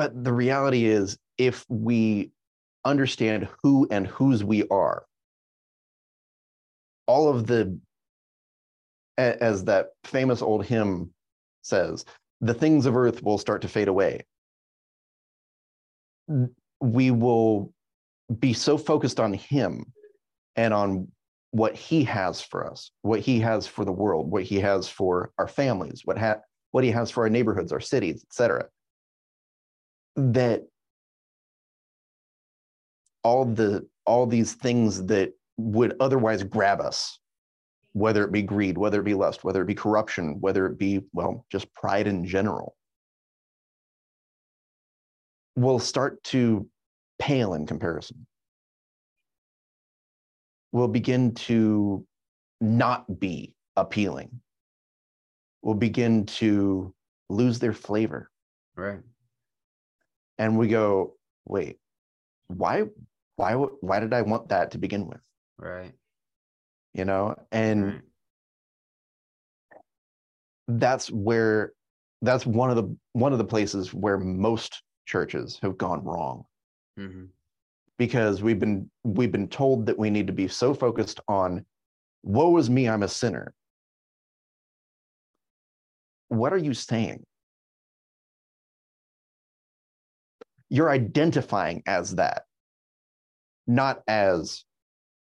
but 0.00 0.24
the 0.24 0.32
reality 0.32 0.86
is 0.86 1.18
if 1.36 1.66
we 1.68 2.32
understand 2.86 3.48
who 3.62 3.86
and 3.90 4.06
whose 4.06 4.42
we 4.42 4.66
are, 4.68 5.04
all 7.06 7.28
of 7.28 7.46
the 7.46 7.78
as 9.18 9.64
that 9.64 9.88
famous 10.04 10.40
old 10.40 10.64
hymn 10.64 11.12
says, 11.60 12.06
the 12.40 12.54
things 12.54 12.86
of 12.86 12.96
earth 12.96 13.22
will 13.22 13.36
start 13.36 13.60
to 13.60 13.68
fade 13.68 13.88
away. 13.88 14.24
We 16.80 17.10
will 17.10 17.72
be 18.38 18.52
so 18.52 18.78
focused 18.78 19.20
on 19.20 19.32
him 19.32 19.92
and 20.56 20.72
on 20.72 21.08
what 21.50 21.74
he 21.74 22.04
has 22.04 22.40
for 22.40 22.66
us, 22.66 22.90
what 23.02 23.20
he 23.20 23.40
has 23.40 23.66
for 23.66 23.84
the 23.84 23.92
world, 23.92 24.30
what 24.30 24.44
he 24.44 24.60
has 24.60 24.88
for 24.88 25.32
our 25.38 25.48
families, 25.48 26.02
what 26.04 26.18
ha- 26.18 26.40
what 26.70 26.84
he 26.84 26.90
has 26.90 27.10
for 27.10 27.24
our 27.24 27.30
neighborhoods, 27.30 27.72
our 27.72 27.80
cities, 27.80 28.24
etc. 28.24 28.66
That 30.16 30.62
all 33.22 33.44
the 33.44 33.86
all 34.06 34.26
these 34.26 34.54
things 34.54 35.06
that 35.06 35.32
would 35.56 35.94
otherwise 36.00 36.42
grab 36.42 36.80
us 36.80 37.18
whether 37.92 38.24
it 38.24 38.32
be 38.32 38.42
greed 38.42 38.78
whether 38.78 39.00
it 39.00 39.04
be 39.04 39.14
lust 39.14 39.44
whether 39.44 39.62
it 39.62 39.66
be 39.66 39.74
corruption 39.74 40.40
whether 40.40 40.66
it 40.66 40.78
be 40.78 41.00
well 41.12 41.44
just 41.50 41.72
pride 41.74 42.06
in 42.06 42.24
general 42.24 42.76
will 45.60 45.78
start 45.78 46.22
to 46.24 46.66
pale 47.18 47.54
in 47.54 47.66
comparison. 47.66 48.26
Will 50.72 50.88
begin 50.88 51.34
to 51.34 52.06
not 52.60 53.20
be 53.20 53.54
appealing. 53.76 54.40
Will 55.62 55.74
begin 55.74 56.26
to 56.26 56.94
lose 57.28 57.58
their 57.58 57.72
flavor. 57.72 58.30
Right. 58.76 59.00
And 60.38 60.58
we 60.58 60.68
go 60.68 61.14
wait 61.46 61.78
why 62.56 62.84
why 63.36 63.54
why 63.54 64.00
did 64.00 64.12
i 64.12 64.22
want 64.22 64.48
that 64.48 64.72
to 64.72 64.78
begin 64.78 65.06
with? 65.06 65.20
Right. 65.58 65.92
You 66.94 67.04
know 67.04 67.36
and 67.52 67.84
right. 67.84 68.00
that's 70.68 71.10
where 71.10 71.72
that's 72.22 72.44
one 72.44 72.70
of 72.70 72.76
the 72.76 72.96
one 73.12 73.32
of 73.32 73.38
the 73.38 73.44
places 73.44 73.94
where 73.94 74.18
most 74.18 74.82
churches 75.10 75.58
have 75.62 75.76
gone 75.76 76.04
wrong. 76.04 76.44
Mhm. 76.98 77.28
because 77.98 78.42
we've 78.42 78.58
been 78.60 78.90
we've 79.04 79.32
been 79.32 79.48
told 79.48 79.84
that 79.86 79.98
we 79.98 80.08
need 80.10 80.26
to 80.26 80.32
be 80.32 80.48
so 80.48 80.72
focused 80.72 81.20
on 81.28 81.64
woe 82.22 82.56
is 82.56 82.70
me 82.70 82.88
i'm 82.88 83.02
a 83.02 83.08
sinner. 83.08 83.52
What 86.28 86.52
are 86.52 86.58
you 86.68 86.72
saying? 86.74 87.26
You're 90.68 90.90
identifying 90.90 91.82
as 91.86 92.14
that 92.16 92.44
not 93.66 94.02
as 94.08 94.64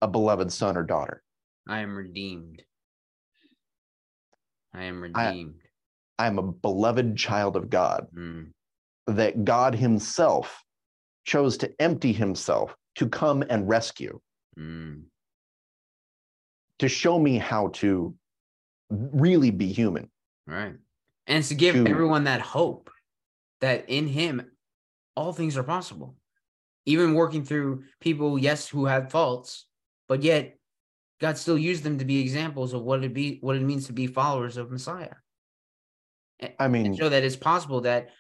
a 0.03 0.09
beloved 0.09 0.53
son 0.53 0.77
or 0.77 0.83
daughter. 0.83 1.23
I 1.69 1.81
am 1.81 1.97
redeemed. 1.97 2.63
I 4.75 4.85
am 4.85 5.03
I- 5.15 5.29
redeemed. 5.29 5.61
I'm 6.19 6.39
a 6.39 6.53
beloved 6.53 7.17
child 7.17 7.57
of 7.57 7.69
god. 7.71 8.09
Mm, 8.15 8.53
that 9.07 9.45
God 9.45 9.75
Himself 9.75 10.63
chose 11.25 11.57
to 11.59 11.73
empty 11.81 12.13
Himself 12.13 12.75
to 12.97 13.09
come 13.09 13.43
and 13.49 13.69
rescue, 13.69 14.19
mm, 14.59 15.03
to 16.79 16.89
show 16.89 17.19
me 17.19 17.39
how 17.39 17.69
to 17.69 18.15
really 18.91 19.51
be 19.51 19.73
human. 19.73 20.11
right. 20.47 20.75
And 21.29 21.43
to 21.45 21.55
give 21.57 21.75
To- 21.75 21.89
everyone 21.91 22.25
that 22.25 22.41
hope 22.41 22.89
that 23.61 23.89
in 23.89 24.07
him 24.07 24.49
all 25.17 25.33
things 25.33 25.57
are 25.57 25.65
possible. 25.65 26.15
Even 26.85 27.15
working 27.15 27.45
through 27.45 27.83
people 28.01 28.39
yes 28.39 28.69
who 28.69 28.87
had 28.87 29.11
faults 29.11 29.67
but 30.09 30.23
yet 30.23 30.57
god 31.21 31.37
still 31.37 31.59
used 31.59 31.83
them 31.83 31.99
to 31.99 32.05
be 32.05 32.21
examples 32.21 32.75
of 32.75 32.83
what 32.83 33.03
it 33.03 33.13
be 33.13 33.39
what 33.41 33.57
it 33.57 33.63
means 33.63 33.87
to 33.87 33.93
be 33.93 34.07
followers 34.07 34.57
of 34.57 34.71
messiah. 34.71 35.15
I 36.61 36.69
mean, 36.69 36.95
show 36.97 37.09
that 37.09 37.25
it's 37.25 37.35
possible 37.35 37.81
that 37.81 38.11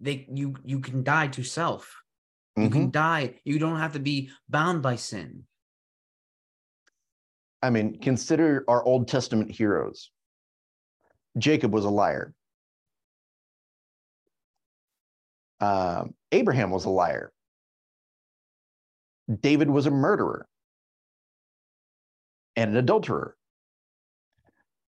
they 0.00 0.26
you 0.32 0.54
you 0.64 0.80
can 0.80 1.02
die 1.02 1.26
to 1.28 1.42
self 1.42 2.02
you 2.56 2.68
mhm. 2.68 2.72
can 2.72 2.90
die 2.90 3.34
you 3.44 3.58
don't 3.58 3.78
have 3.78 3.92
to 3.92 3.98
be 3.98 4.30
bound 4.48 4.82
by 4.82 4.96
sin 4.96 5.44
I 7.62 7.70
mean, 7.70 7.98
consider 7.98 8.64
our 8.68 8.84
Old 8.84 9.08
Testament 9.08 9.50
heroes. 9.50 10.10
Jacob 11.36 11.72
was 11.72 11.84
a 11.84 11.90
liar. 11.90 12.32
Um, 15.60 16.14
Abraham 16.32 16.70
was 16.70 16.84
a 16.84 16.90
liar. 16.90 17.32
David 19.40 19.68
was 19.68 19.86
a 19.86 19.90
murderer 19.90 20.46
and 22.54 22.70
an 22.70 22.76
adulterer. 22.76 23.34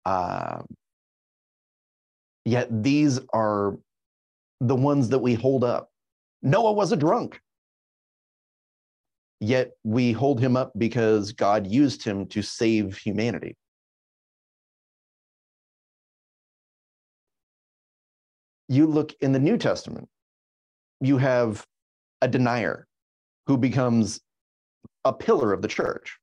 Um, 0.05 0.65
yet 2.43 2.67
these 2.83 3.19
are 3.33 3.77
the 4.61 4.75
ones 4.75 5.09
that 5.09 5.19
we 5.19 5.33
hold 5.33 5.63
up. 5.63 5.89
Noah 6.41 6.73
was 6.73 6.91
a 6.91 6.97
drunk. 6.97 7.39
Yet 9.39 9.71
we 9.83 10.11
hold 10.11 10.39
him 10.39 10.55
up 10.55 10.71
because 10.77 11.33
God 11.33 11.67
used 11.67 12.03
him 12.03 12.25
to 12.27 12.41
save 12.41 12.97
humanity. 12.97 13.57
You 18.67 18.87
look 18.87 19.13
in 19.21 19.31
the 19.31 19.39
New 19.39 19.57
Testament, 19.57 20.07
you 21.01 21.17
have 21.17 21.65
a 22.21 22.27
denier 22.27 22.87
who 23.47 23.57
becomes 23.57 24.21
a 25.03 25.13
pillar 25.13 25.53
of 25.53 25.61
the 25.61 25.67
church, 25.67 26.17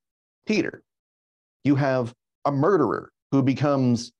Peter. 0.47 0.83
You 1.65 1.77
have 1.77 2.13
a 2.45 2.51
murderer 2.51 3.13
who 3.31 3.43
becomes 3.43 4.13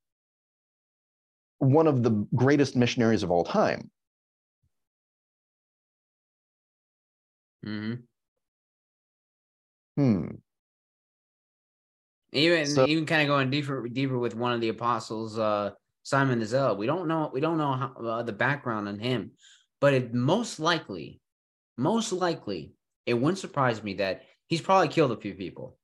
one 1.59 1.87
of 1.87 2.03
the 2.03 2.27
greatest 2.35 2.77
missionaries 2.77 3.23
of 3.23 3.31
all 3.31 3.45
time, 3.45 3.91
Mhm. 7.65 8.07
Hmm. 9.97 10.43
even 12.33 12.67
So- 12.67 12.87
even 12.87 13.07
kind 13.07 13.23
of 13.23 13.29
going 13.29 13.51
deeper 13.51 13.87
deeper 13.89 14.19
with 14.19 14.35
one 14.35 14.53
of 14.53 14.61
the 14.61 14.69
apostles 14.71 15.39
uh 15.39 15.73
simon 16.03 16.39
the 16.39 16.47
zealot 16.47 16.79
we 16.79 16.87
don't 16.87 17.07
know 17.09 17.31
we 17.33 17.41
don't 17.41 17.59
know 17.59 17.73
how, 17.75 17.93
uh, 17.95 18.23
the 18.23 18.33
background 18.33 18.89
on 18.89 18.99
him 18.99 19.33
but 19.81 19.93
it 19.95 20.15
most 20.15 20.59
likely 20.59 21.21
most 21.77 22.13
likely 22.13 22.75
it 23.07 23.15
wouldn't 23.15 23.39
surprise 23.39 23.83
me 23.83 23.95
that 23.95 24.25
he's 24.49 24.61
probably 24.61 24.89
killed 24.89 25.13
a 25.13 25.21
few 25.21 25.35
people 25.35 25.79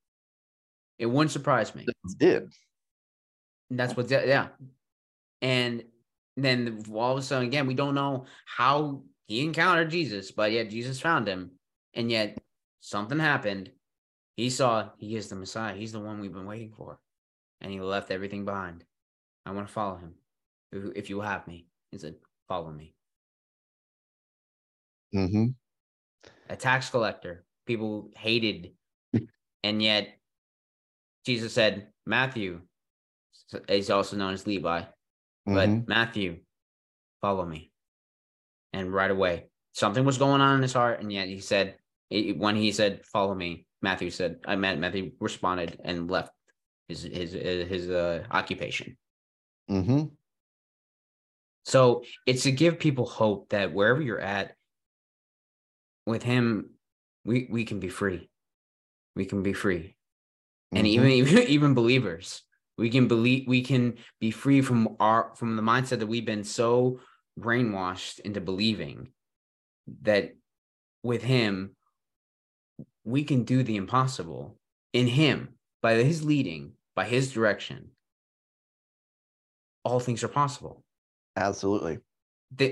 it 0.99 1.07
wouldn't 1.07 1.31
surprise 1.31 1.75
me 1.75 1.87
Did. 2.19 2.53
And 3.71 3.79
that's 3.79 3.97
what 3.97 4.11
yeah 4.11 4.49
and 5.43 5.85
then 6.37 6.83
all 6.93 7.13
of 7.13 7.19
a 7.19 7.23
sudden 7.23 7.47
again 7.49 7.67
we 7.67 7.75
don't 7.75 7.95
know 7.95 8.27
how 8.47 9.03
he 9.27 9.45
encountered 9.45 9.91
jesus 9.91 10.31
but 10.33 10.53
yet 10.53 10.71
jesus 10.71 11.01
found 11.01 11.29
him 11.29 11.58
and 11.99 12.11
yet 12.11 12.39
something 12.81 13.19
happened. 13.19 13.71
He 14.37 14.49
saw 14.49 14.89
he 14.97 15.17
is 15.17 15.29
the 15.29 15.37
messiah. 15.37 15.75
He's 15.75 15.93
the 15.93 16.01
one 16.01 16.21
we've 16.21 16.33
been 16.33 16.47
waiting 16.47 16.73
for. 16.73 16.99
And 17.61 17.71
he 17.71 17.81
left 17.81 18.11
everything 18.11 18.47
behind. 18.47 18.85
I 19.45 19.51
want 19.51 19.67
to 19.67 19.73
follow 19.73 19.97
him. 19.97 20.15
If, 20.73 21.11
you 21.11 21.21
have 21.21 21.47
me. 21.47 21.67
He 21.91 21.99
said 21.99 22.15
follow 22.49 22.71
me. 22.71 22.95
Hmm 25.13 25.49
a 26.49 26.57
tax 26.57 26.89
collector. 26.89 27.45
People 27.67 28.11
hated. 28.17 28.73
And 29.65 29.83
yet 29.83 30.15
jesus 31.27 31.53
said 31.53 31.89
matthew 32.07 32.61
is 33.69 33.91
also 33.91 34.17
known 34.17 34.33
as 34.33 34.47
levi 34.47 34.83
but 35.49 35.69
Mhm. 35.69 35.89
Matthew, 35.89 36.41
follow 37.23 37.47
me. 37.47 37.73
And 38.75 38.93
right 38.93 39.11
away, 39.11 39.49
something 39.73 40.05
was 40.05 40.19
going 40.19 40.43
on 40.43 40.57
in 40.57 40.63
his 40.63 40.75
heart, 40.75 41.01
and 41.01 41.11
yet 41.11 41.29
he 41.29 41.41
said, 41.41 41.78
it- 42.11 42.39
when 42.39 42.57
he 42.57 42.73
said, 42.73 43.05
"Follow 43.07 43.35
me," 43.35 43.67
Matthew 43.83 44.11
said, 44.11 44.41
"I 44.47 44.57
meant." 44.57 44.81
Matthew 44.81 45.13
responded 45.21 45.81
and 45.85 46.11
left 46.11 46.33
his 46.89 47.03
his 47.03 47.33
his 47.33 47.91
uh, 47.91 48.27
occupation. 48.31 48.97
Mhm. 49.71 50.13
So 51.65 52.05
it's 52.27 52.45
to 52.45 52.53
give 52.53 52.79
people 52.79 53.07
hope 53.07 53.51
that 53.51 53.73
wherever 53.75 54.01
you're 54.01 54.21
at, 54.21 54.57
with 56.07 56.23
him, 56.23 56.71
we 57.25 57.47
we 57.51 57.65
can 57.65 57.81
be 57.81 57.89
free. 57.89 58.31
We 59.15 59.27
can 59.27 59.43
be 59.43 59.53
free. 59.53 59.97
And 60.73 60.87
Mhm. 60.87 60.91
even, 60.91 61.11
even 61.21 61.43
even 61.49 61.75
believers, 61.75 62.43
we 62.79 62.89
can 62.89 63.09
believe 63.09 63.47
we 63.47 63.63
can 63.63 63.99
be 64.21 64.31
free 64.31 64.63
from 64.63 64.97
our 65.01 65.35
from 65.37 65.57
the 65.57 65.63
mindset 65.63 65.99
that 65.99 66.07
we've 66.07 66.25
been 66.25 66.45
so 66.45 67.01
brainwashed 67.39 68.21
into 68.21 68.41
believing 68.41 69.13
that 70.03 70.35
with 71.03 71.23
him 71.23 71.77
we 73.09 73.25
can 73.25 73.45
do 73.45 73.63
the 73.63 73.77
impossible 73.77 74.57
in 74.93 75.07
him 75.07 75.49
by 75.83 75.95
his 75.95 76.25
leading 76.25 76.73
by 76.95 77.05
his 77.05 77.33
direction 77.33 77.91
all 79.85 80.01
things 80.01 80.23
are 80.23 80.29
possible 80.29 80.85
absolutely. 81.37 81.99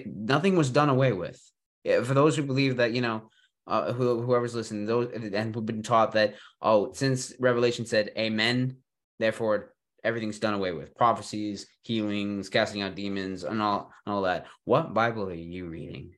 nothing 0.07 0.57
was 0.57 0.71
done 0.71 0.89
away 0.89 1.13
with. 1.13 1.41
For 1.85 2.15
those 2.15 2.37
who 2.37 2.43
believe 2.43 2.79
that, 2.79 2.93
you 2.93 3.01
know, 3.01 3.31
uh, 3.67 3.93
who, 3.93 4.23
whoever's 4.23 4.55
listening, 4.55 4.87
those 4.87 5.13
and 5.13 5.55
who've 5.55 5.67
been 5.67 5.83
taught 5.83 6.13
that, 6.13 6.35
oh, 6.61 6.93
since 6.93 7.33
Revelation 7.39 7.87
said 7.87 8.11
Amen, 8.17 8.77
therefore 9.19 9.73
everything's 10.05 10.39
done 10.39 10.55
away 10.55 10.73
with. 10.73 10.95
Prophecies, 10.97 11.67
healings, 11.83 12.49
casting 12.49 12.83
out 12.83 12.95
demons, 12.95 13.45
and 13.45 13.61
all 13.63 13.93
and 14.05 14.15
all 14.15 14.23
that. 14.23 14.47
What 14.65 14.95
Bible 14.95 15.29
are 15.29 15.35
you 15.35 15.67
reading? 15.67 16.13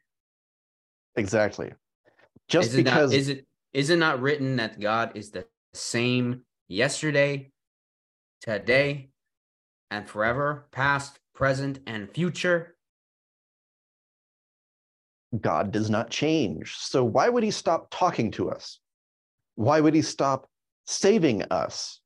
Exactly. 1.16 1.72
Just 2.48 2.70
is 2.70 2.76
because 2.76 3.10
not, 3.10 3.18
is 3.18 3.28
it 3.28 3.46
is 3.78 3.90
it 3.90 3.96
not 3.96 4.20
written 4.20 4.56
that 4.56 4.80
God 4.80 5.12
is 5.14 5.30
the 5.30 5.44
same 5.72 6.42
yesterday, 6.66 7.52
today, 8.40 9.10
and 9.88 10.08
forever, 10.08 10.66
past, 10.72 11.20
present, 11.32 11.78
and 11.86 12.10
future? 12.10 12.74
God 15.40 15.70
does 15.70 15.88
not 15.88 16.10
change. 16.10 16.74
So 16.76 17.04
why 17.04 17.28
would 17.28 17.44
he 17.44 17.52
stop 17.52 17.86
talking 17.92 18.32
to 18.32 18.50
us? 18.50 18.80
Why 19.54 19.78
would 19.78 19.94
he 19.94 20.02
stop 20.02 20.48
saving 20.84 21.44
us? 21.52 22.00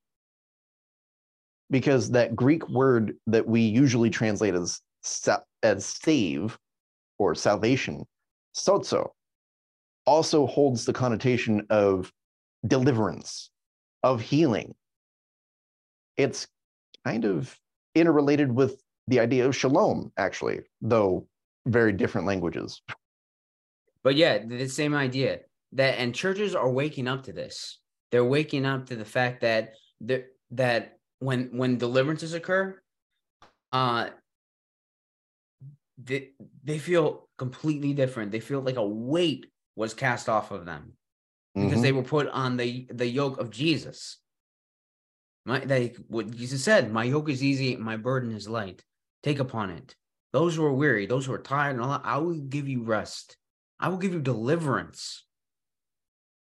Because 1.70 2.10
that 2.10 2.36
Greek 2.36 2.68
word 2.68 3.14
that 3.28 3.48
we 3.48 3.62
usually 3.62 4.10
translate 4.10 4.54
as 4.54 4.78
as 5.62 5.86
save 5.86 6.58
or 7.16 7.34
salvation, 7.34 8.04
sozo, 8.54 9.12
also 10.06 10.46
holds 10.46 10.84
the 10.84 10.92
connotation 10.92 11.66
of 11.70 12.12
deliverance, 12.66 13.50
of 14.02 14.20
healing. 14.20 14.74
It's 16.16 16.46
kind 17.04 17.24
of 17.24 17.58
interrelated 17.94 18.52
with 18.52 18.82
the 19.08 19.20
idea 19.20 19.46
of 19.46 19.56
shalom, 19.56 20.12
actually, 20.16 20.60
though 20.80 21.26
very 21.66 21.92
different 21.92 22.26
languages. 22.26 22.82
But 24.02 24.16
yeah, 24.16 24.44
the 24.44 24.68
same 24.68 24.94
idea 24.94 25.40
that 25.72 25.98
and 25.98 26.14
churches 26.14 26.54
are 26.54 26.70
waking 26.70 27.08
up 27.08 27.24
to 27.24 27.32
this. 27.32 27.78
They're 28.10 28.24
waking 28.24 28.66
up 28.66 28.86
to 28.86 28.96
the 28.96 29.04
fact 29.04 29.40
that 29.42 29.74
that 30.50 30.98
when 31.20 31.56
when 31.56 31.78
deliverances 31.78 32.34
occur, 32.34 32.80
uh 33.72 34.10
they, 36.04 36.30
they 36.64 36.78
feel 36.78 37.28
completely 37.38 37.92
different. 37.92 38.32
They 38.32 38.40
feel 38.40 38.60
like 38.60 38.76
a 38.76 38.86
weight 38.86 39.46
was 39.76 39.94
cast 39.94 40.28
off 40.28 40.50
of 40.50 40.64
them 40.66 40.96
because 41.54 41.78
Mhm. 41.78 41.82
they 41.82 41.92
were 41.92 42.02
put 42.02 42.28
on 42.28 42.56
the 42.56 42.86
the 42.90 43.06
yoke 43.06 43.38
of 43.38 43.50
Jesus. 43.50 44.18
My 45.44 45.60
they 45.60 45.88
what 46.08 46.30
Jesus 46.30 46.62
said, 46.62 46.92
my 46.92 47.04
yoke 47.04 47.28
is 47.28 47.42
easy, 47.42 47.76
my 47.76 47.96
burden 47.96 48.32
is 48.32 48.48
light. 48.48 48.84
Take 49.22 49.38
upon 49.38 49.70
it. 49.70 49.96
Those 50.32 50.56
who 50.56 50.64
are 50.64 50.72
weary, 50.72 51.06
those 51.06 51.26
who 51.26 51.32
are 51.32 51.42
tired, 51.42 51.72
and 51.74 51.80
all 51.80 51.90
that, 51.90 52.02
I 52.04 52.18
will 52.18 52.34
give 52.40 52.68
you 52.68 52.82
rest. 52.82 53.36
I 53.78 53.88
will 53.88 53.98
give 53.98 54.12
you 54.12 54.20
deliverance. 54.20 55.24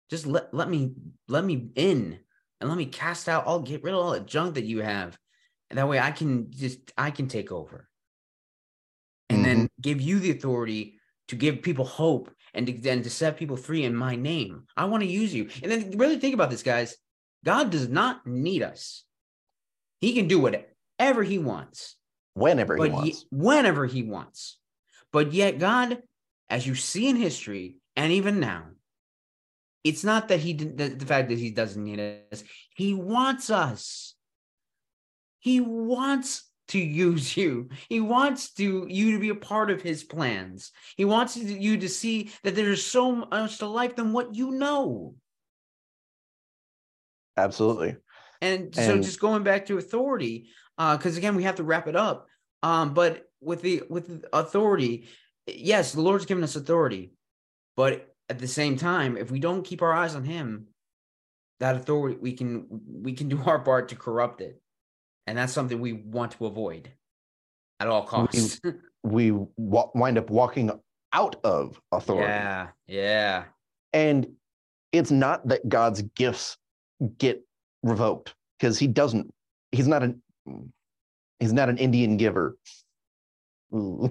Just 0.10 0.26
let, 0.26 0.54
let 0.54 0.70
me 0.70 0.94
let 1.28 1.46
me 1.46 1.70
in 1.76 2.20
and 2.60 2.70
let 2.70 2.78
me 2.78 2.86
cast 2.86 3.30
out 3.30 3.46
all 3.46 3.62
get 3.62 3.84
rid 3.84 3.94
of 3.94 4.00
all 4.00 4.12
the 4.12 4.20
junk 4.20 4.56
that 4.56 4.66
you 4.66 4.82
have. 4.82 5.18
And 5.70 5.78
that 5.78 5.88
way 5.88 6.00
I 6.00 6.12
can 6.12 6.52
just 6.52 6.92
I 6.98 7.12
can 7.12 7.28
take 7.28 7.52
over. 7.52 7.88
And 9.30 9.46
then 9.46 9.70
give 9.80 10.02
you 10.02 10.20
the 10.20 10.32
authority 10.32 10.99
to 11.30 11.36
give 11.36 11.62
people 11.62 11.86
hope 11.86 12.30
and 12.54 12.68
to, 12.68 12.90
and 12.90 13.04
to 13.04 13.10
set 13.10 13.38
people 13.38 13.58
free 13.58 13.84
in 13.84 13.96
my 13.96 14.16
name. 14.16 14.64
I 14.76 14.86
want 14.86 15.04
to 15.04 15.10
use 15.10 15.34
you. 15.34 15.50
And 15.64 15.72
then 15.72 15.98
really 15.98 16.20
think 16.20 16.34
about 16.34 16.50
this, 16.50 16.64
guys. 16.64 16.98
God 17.46 17.70
does 17.70 17.88
not 17.88 18.26
need 18.28 18.64
us. 18.64 19.04
He 20.02 20.14
can 20.14 20.28
do 20.28 20.40
whatever 20.40 21.24
he 21.24 21.38
wants 21.38 21.96
whenever 22.34 22.76
he 22.76 22.90
wants. 22.90 23.26
whenever 23.32 23.86
he 23.86 24.04
wants. 24.04 24.58
But 25.12 25.34
yet, 25.34 25.60
God, 25.60 26.00
as 26.50 26.66
you 26.66 26.76
see 26.76 27.08
in 27.08 27.16
history 27.16 27.78
and 27.96 28.12
even 28.12 28.40
now, 28.40 28.66
it's 29.84 30.04
not 30.04 30.28
that 30.28 30.40
he 30.40 30.54
didn't 30.54 30.78
the, 30.78 30.90
the 30.90 31.06
fact 31.06 31.30
that 31.30 31.38
he 31.38 31.52
doesn't 31.52 31.84
need 31.84 32.00
us. 32.32 32.44
He 32.76 32.94
wants 32.94 33.50
us. 33.50 34.16
He 35.40 35.62
wants 35.62 36.49
to 36.70 36.80
use 36.80 37.36
you. 37.38 37.70
He 37.90 38.00
wants 38.00 38.54
to 38.54 38.86
you 38.90 39.14
to 39.14 39.20
be 39.20 39.30
a 39.30 39.36
part 39.36 39.70
of 39.70 39.82
his 39.82 40.04
plans. 40.04 40.72
He 40.98 41.06
wants 41.06 41.38
you 41.38 41.78
to 41.78 41.90
see 41.90 42.32
that 42.44 42.56
there's 42.56 42.86
so 42.86 43.16
much 43.16 43.58
to 43.60 43.68
life 43.68 43.96
than 43.96 44.14
what 44.14 44.36
you 44.36 44.52
know. 44.52 45.16
Absolutely. 47.38 47.98
And, 48.42 48.74
so 48.74 48.94
And- 48.94 49.04
just 49.04 49.20
going 49.20 49.44
back 49.44 49.66
to 49.68 49.78
authority, 49.78 50.50
because 50.78 51.18
again, 51.18 51.36
we 51.36 51.44
have 51.44 51.56
to 51.56 51.64
wrap 51.64 51.88
it 51.88 51.96
up. 51.96 52.28
Um, 52.64 52.94
but 52.94 53.24
with 53.42 53.62
the 53.62 53.84
with 53.90 54.26
authority, 54.34 55.08
yes, 55.48 55.94
the 55.94 56.02
Lord's 56.02 56.26
given 56.26 56.44
us 56.44 56.58
authority, 56.58 57.14
but 57.78 58.14
at 58.28 58.40
the 58.40 58.48
same 58.48 58.76
time, 58.76 59.16
if 59.16 59.32
we 59.32 59.40
don't 59.40 59.64
keep 59.66 59.82
our 59.82 59.94
eyes 59.94 60.14
on 60.14 60.26
Him, 60.26 60.68
that 61.62 61.78
authority 61.78 62.18
we 62.20 62.34
can 62.34 62.68
we 62.86 63.14
can 63.14 63.30
do 63.30 63.42
our 63.46 63.60
part 63.60 63.90
to 63.90 63.96
corrupt 63.96 64.42
it, 64.42 64.62
and 65.30 65.38
that's 65.38 65.54
something 65.54 65.80
we 65.80 65.94
want 65.94 66.32
to 66.32 66.48
avoid 66.48 66.92
at 67.80 67.88
all 67.88 68.04
costs. 68.04 68.60
We 69.02 69.32
wa- 69.32 69.90
wind 69.96 70.18
up 70.18 70.30
walking 70.30 70.70
out 71.14 71.38
of 71.46 71.80
authority. 71.94 72.28
yeah, 72.28 72.68
yeah, 72.86 73.44
And 73.94 74.28
it's 74.92 75.10
not 75.10 75.48
that 75.48 75.70
God's 75.70 76.02
gifts 76.02 76.58
get 77.18 77.42
revoked 77.82 78.36
because 78.60 78.78
he 78.78 78.88
doesn't, 78.88 79.34
he's 79.72 79.88
not 79.88 80.04
an, 80.04 80.22
he's 81.40 81.54
not 81.54 81.70
an 81.70 81.78
Indian 81.78 82.18
giver. 82.18 82.58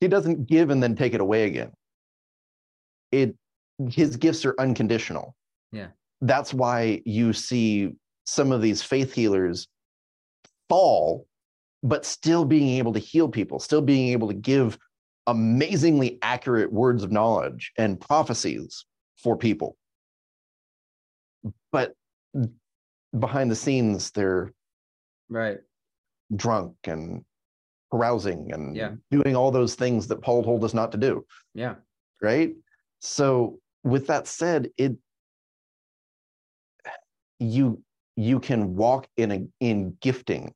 He 0.00 0.06
doesn't 0.06 0.46
give 0.46 0.70
and 0.70 0.80
then 0.82 0.94
take 0.94 1.12
it 1.14 1.20
away 1.20 1.44
again. 1.44 1.72
It, 3.10 3.34
his 3.90 4.16
gifts 4.16 4.44
are 4.44 4.54
unconditional. 4.58 5.34
Yeah. 5.72 5.88
That's 6.20 6.54
why 6.54 7.02
you 7.04 7.32
see 7.32 7.96
some 8.28 8.52
of 8.52 8.60
these 8.60 8.82
faith 8.82 9.14
healers 9.14 9.68
fall, 10.68 11.26
but 11.82 12.04
still 12.04 12.44
being 12.44 12.76
able 12.76 12.92
to 12.92 12.98
heal 12.98 13.26
people, 13.26 13.58
still 13.58 13.80
being 13.80 14.08
able 14.08 14.28
to 14.28 14.34
give 14.34 14.76
amazingly 15.26 16.18
accurate 16.20 16.70
words 16.70 17.02
of 17.02 17.10
knowledge 17.10 17.72
and 17.78 17.98
prophecies 17.98 18.84
for 19.16 19.34
people. 19.34 19.78
But 21.72 21.94
behind 23.18 23.50
the 23.50 23.56
scenes, 23.56 24.10
they're 24.10 24.52
right. 25.30 25.58
drunk 26.36 26.74
and 26.84 27.24
carousing 27.90 28.52
and 28.52 28.76
Yeah. 28.76 28.96
doing 29.10 29.36
all 29.36 29.50
those 29.50 29.74
things 29.74 30.06
that 30.08 30.20
Paul 30.20 30.44
told 30.44 30.62
us 30.64 30.74
not 30.74 30.92
to 30.92 30.98
do. 30.98 31.24
Yeah, 31.54 31.76
Right. 32.20 32.54
So, 33.00 33.60
with 33.84 34.08
that 34.08 34.26
said, 34.26 34.70
it 34.76 34.98
you 37.38 37.82
you 38.18 38.40
can 38.40 38.74
walk 38.74 39.06
in 39.16 39.30
a 39.30 39.46
in 39.60 39.96
gifting, 40.00 40.52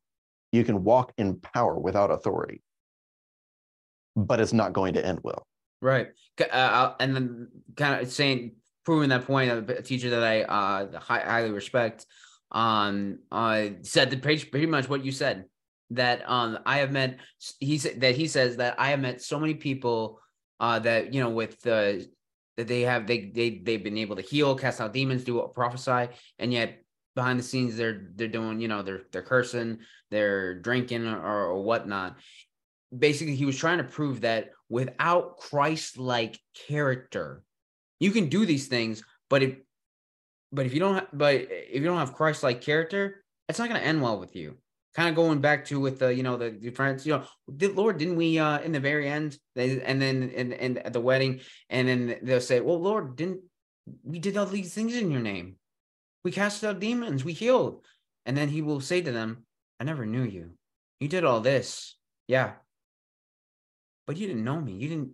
you 0.50 0.64
can 0.64 0.82
walk 0.82 1.12
in 1.16 1.38
power 1.38 1.78
without 1.78 2.10
authority, 2.10 2.60
but 4.16 4.40
it's 4.40 4.52
not 4.52 4.72
going 4.72 4.94
to 4.94 5.06
end 5.06 5.20
well. 5.22 5.46
Right. 5.80 6.08
Uh, 6.50 6.94
and 6.98 7.14
then 7.14 7.48
kind 7.76 8.02
of 8.02 8.10
saying, 8.10 8.56
proving 8.84 9.10
that 9.10 9.26
point, 9.26 9.70
a 9.70 9.82
teacher 9.82 10.10
that 10.10 10.24
I 10.24 10.42
uh, 10.42 10.98
hi- 10.98 11.20
highly 11.20 11.52
respect 11.52 12.04
um, 12.50 13.20
uh, 13.30 13.66
said 13.82 14.10
the 14.10 14.16
page 14.16 14.50
pretty 14.50 14.66
much 14.66 14.88
what 14.88 15.04
you 15.04 15.12
said 15.12 15.44
that 15.90 16.28
um, 16.28 16.58
I 16.66 16.78
have 16.78 16.90
met, 16.90 17.18
he 17.60 17.78
said 17.78 18.00
that 18.00 18.16
he 18.16 18.26
says 18.26 18.56
that 18.56 18.74
I 18.76 18.90
have 18.90 19.00
met 19.00 19.22
so 19.22 19.38
many 19.38 19.54
people 19.54 20.20
uh, 20.58 20.80
that, 20.80 21.14
you 21.14 21.22
know, 21.22 21.30
with 21.30 21.60
the, 21.60 22.08
that 22.56 22.66
they 22.66 22.82
have, 22.82 23.06
they, 23.06 23.30
they, 23.32 23.60
they've 23.62 23.82
been 23.82 23.98
able 23.98 24.16
to 24.16 24.22
heal, 24.22 24.56
cast 24.56 24.80
out 24.80 24.92
demons, 24.92 25.22
do 25.22 25.48
prophesy. 25.54 26.12
And 26.38 26.52
yet 26.52 26.81
behind 27.14 27.38
the 27.38 27.42
scenes, 27.42 27.76
they're, 27.76 28.08
they're 28.14 28.28
doing, 28.28 28.60
you 28.60 28.68
know, 28.68 28.82
they're, 28.82 29.02
they're 29.12 29.22
cursing, 29.22 29.78
they're 30.10 30.54
drinking 30.60 31.06
or, 31.06 31.20
or 31.20 31.62
whatnot. 31.62 32.16
Basically 32.96 33.36
he 33.36 33.46
was 33.46 33.56
trying 33.56 33.78
to 33.78 33.84
prove 33.84 34.20
that 34.20 34.50
without 34.68 35.36
christ-like 35.36 36.38
character 36.66 37.42
you 38.00 38.10
can 38.10 38.28
do 38.28 38.46
these 38.46 38.68
things 38.68 39.02
but 39.28 39.42
if 39.42 39.56
but 40.50 40.64
if 40.64 40.72
you 40.72 40.80
don't 40.80 41.06
but 41.16 41.34
if 41.50 41.74
you 41.74 41.84
don't 41.84 41.98
have 41.98 42.14
christ-like 42.14 42.62
character 42.62 43.22
it's 43.48 43.58
not 43.58 43.68
going 43.68 43.80
to 43.80 43.86
end 43.86 44.00
well 44.00 44.18
with 44.18 44.34
you. 44.34 44.56
Kind 44.94 45.10
of 45.10 45.14
going 45.14 45.40
back 45.40 45.66
to 45.66 45.78
with 45.78 45.98
the 45.98 46.14
you 46.14 46.22
know 46.22 46.36
the 46.36 46.50
difference 46.50 47.06
you 47.06 47.12
know 47.12 47.24
did 47.56 47.74
lord 47.76 47.96
didn't 47.96 48.16
we 48.16 48.38
uh 48.38 48.60
in 48.60 48.72
the 48.72 48.80
very 48.80 49.08
end 49.08 49.38
they, 49.54 49.80
and 49.80 50.00
then 50.00 50.32
and 50.36 50.52
and 50.52 50.78
at 50.78 50.92
the 50.92 51.00
wedding 51.00 51.40
and 51.70 51.88
then 51.88 52.16
they'll 52.22 52.42
say 52.42 52.60
well 52.60 52.78
lord 52.78 53.16
didn't 53.16 53.40
we 54.04 54.18
did 54.18 54.36
all 54.36 54.44
these 54.44 54.74
things 54.74 54.94
in 54.94 55.10
your 55.10 55.22
name 55.22 55.56
we 56.24 56.30
cast 56.32 56.64
out 56.64 56.80
demons. 56.80 57.24
We 57.24 57.32
healed. 57.32 57.84
And 58.26 58.36
then 58.36 58.48
he 58.48 58.62
will 58.62 58.80
say 58.80 59.00
to 59.00 59.12
them 59.12 59.44
i 59.80 59.84
never 59.84 60.06
knew 60.06 60.22
you. 60.22 60.50
You 61.00 61.08
did 61.08 61.24
all 61.24 61.40
this. 61.40 61.96
Yeah. 62.28 62.52
But 64.06 64.16
you 64.16 64.26
didn't 64.26 64.44
know 64.44 64.60
me. 64.60 64.74
You 64.74 64.88
didn't 64.88 65.10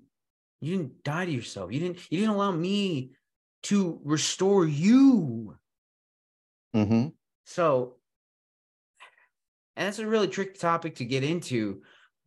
you 0.60 0.76
didn't 0.76 1.04
die 1.04 1.24
to 1.24 1.30
yourself. 1.30 1.72
You 1.72 1.80
didn't 1.80 1.98
you 2.10 2.18
didn't 2.18 2.34
allow 2.34 2.52
me 2.52 3.12
to 3.64 4.00
restore 4.04 4.66
you. 4.66 5.56
Mm-hmm. 6.74 7.08
so 7.46 7.96
and 9.74 9.86
that's 9.86 9.98
a 9.98 10.06
really 10.06 10.28
tricky 10.28 10.58
topic 10.58 10.96
to 10.96 11.06
get 11.06 11.24
into 11.24 11.80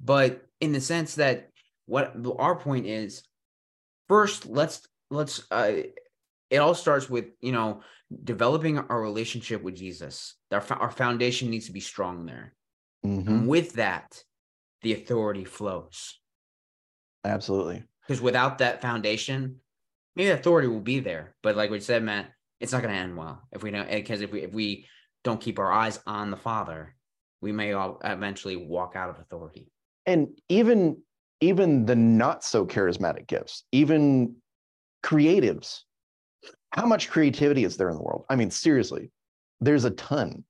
but 0.03 0.41
in 0.59 0.71
the 0.71 0.82
sense 0.82 1.15
that 1.15 1.51
what 1.86 2.15
our 2.39 2.55
point 2.55 2.88
is 2.88 3.21
first 4.09 4.47
let's 4.47 4.88
let's 5.11 5.43
uh 5.51 5.73
it 6.52 6.58
all 6.58 6.76
starts 6.76 7.10
with 7.10 7.26
you 7.41 7.52
know 7.52 7.82
developing 8.24 8.78
our 8.78 9.02
relationship 9.02 9.64
with 9.64 9.76
jesus. 9.76 10.36
Our, 10.52 10.64
our 10.72 10.91
foundation 10.91 11.49
needs 11.49 11.66
to 11.66 11.72
be 11.72 11.80
strong 11.80 12.26
there. 12.26 12.54
Hmm 13.04 13.22
and 13.28 13.47
with 13.47 13.74
that 13.74 14.22
the 14.84 14.93
authority 14.93 15.45
flows. 15.45 16.20
Absolutely. 17.24 17.84
because 18.06 18.22
without 18.22 18.60
that 18.60 18.82
foundation 18.82 19.58
maybe 20.16 20.30
authority 20.30 20.68
will 20.68 20.82
be 20.82 20.99
there. 20.99 21.36
But 21.41 21.56
like 21.56 21.72
we 21.72 21.80
said 21.80 22.04
matt 22.04 22.32
it's 22.60 22.74
not 22.74 22.84
going 22.84 22.93
to 22.93 22.99
end 22.99 23.18
well. 23.18 23.41
If 23.52 23.64
we 23.64 23.72
don't 23.72 23.89
because 23.89 24.22
if 24.22 24.32
we 24.32 24.41
if 24.41 24.54
we 24.54 24.86
don't 25.24 25.41
keep 25.41 25.58
our 25.58 25.72
eyes 25.72 25.99
on 26.06 26.30
the 26.30 26.38
father 26.38 26.95
we 27.41 27.52
may 27.52 27.74
all 27.74 27.99
eventually 28.04 28.56
walk 28.56 28.95
out 28.95 29.10
of 29.10 29.20
authority. 29.20 29.72
And 30.06 30.30
even 30.49 30.97
even 31.41 31.86
the 31.86 31.95
not 31.95 32.43
so 32.43 32.66
charismatic 32.66 33.28
gifts, 33.28 33.64
even 33.72 34.36
creatives. 35.04 35.82
How 36.72 36.86
much 36.86 37.09
creativity 37.09 37.63
is 37.63 37.78
there 37.78 37.89
in 37.89 37.95
the 37.95 38.01
world? 38.01 38.26
I 38.30 38.36
mean, 38.36 38.49
seriously, 38.49 39.11
there's 39.59 39.86
a 39.86 39.91
ton. 39.91 40.43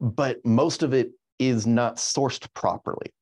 But 0.00 0.44
most 0.44 0.82
of 0.82 0.92
it 0.92 1.12
is 1.38 1.66
not 1.66 1.96
sourced 1.96 2.46
properly. 2.54 3.12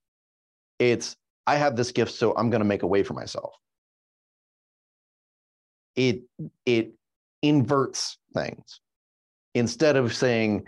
It's 0.79 1.17
I 1.47 1.57
have 1.57 1.77
this 1.77 1.93
gift, 1.93 2.13
so 2.13 2.35
I'm 2.37 2.51
going 2.51 2.61
to 2.61 2.67
make 2.67 2.83
a 2.83 2.87
way 2.87 3.03
for 3.03 3.15
myself. 3.15 3.55
It 5.97 6.23
it 6.65 6.93
inverts 7.43 8.19
things 8.35 8.81
instead 9.55 9.97
of 9.97 10.15
saying 10.15 10.65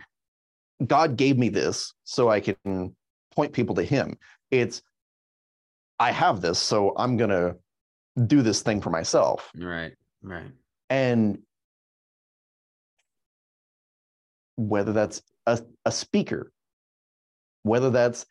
God 0.86 1.16
gave 1.16 1.38
me 1.38 1.48
this 1.48 1.94
so 2.04 2.28
I 2.28 2.40
can 2.40 2.94
point 3.34 3.52
people 3.52 3.74
to 3.76 3.82
Him. 3.82 4.18
It's 4.50 4.82
I 5.98 6.10
have 6.10 6.40
this, 6.40 6.58
so 6.58 6.92
I'm 6.96 7.16
going 7.16 7.30
to 7.30 7.56
do 8.26 8.42
this 8.42 8.62
thing 8.62 8.80
for 8.80 8.90
myself. 8.90 9.50
right 9.56 9.94
right 10.22 10.50
And 10.92 11.38
whether 14.56 14.92
that's 14.92 15.22
a, 15.46 15.58
a 15.86 15.90
speaker, 15.90 16.52
whether 17.62 17.88
that's 17.88 18.26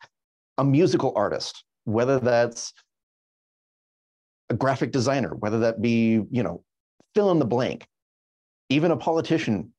a 0.59 0.64
musical 0.64 1.12
artist, 1.16 1.64
whether 1.86 2.20
that's 2.20 2.72
a 4.51 4.53
graphic 4.53 4.91
designer, 4.91 5.34
whether 5.34 5.57
that 5.57 5.82
be, 5.82 6.22
you 6.30 6.43
know, 6.43 6.64
fill 7.16 7.32
in 7.32 7.39
the 7.39 7.45
blank, 7.45 7.88
even 8.70 8.91
a 8.91 8.97
politician. 8.97 9.74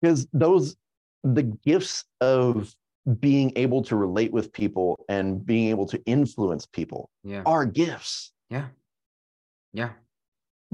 Because 0.00 0.28
those, 0.32 0.76
the 1.24 1.42
gifts 1.42 2.04
of 2.20 2.72
being 3.18 3.52
able 3.56 3.82
to 3.82 3.96
relate 3.96 4.32
with 4.32 4.52
people 4.52 5.04
and 5.08 5.44
being 5.44 5.70
able 5.70 5.86
to 5.86 6.00
influence 6.06 6.66
people 6.66 7.10
yeah. 7.24 7.42
are 7.44 7.66
gifts, 7.66 8.30
yeah. 8.48 8.66
Yeah 9.72 9.90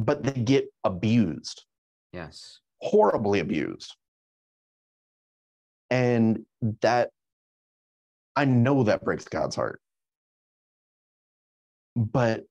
but 0.05 0.23
they 0.23 0.41
get 0.41 0.67
abused. 0.85 1.65
yes 2.13 2.61
horribly 2.81 3.41
abused. 3.41 3.95
And 5.91 6.47
that, 6.81 7.11
I 8.37 8.45
know 8.45 8.85
that 8.85 9.05
breaks 9.05 9.25
God's 9.25 9.57
heart. 9.57 9.81
But 11.97 12.45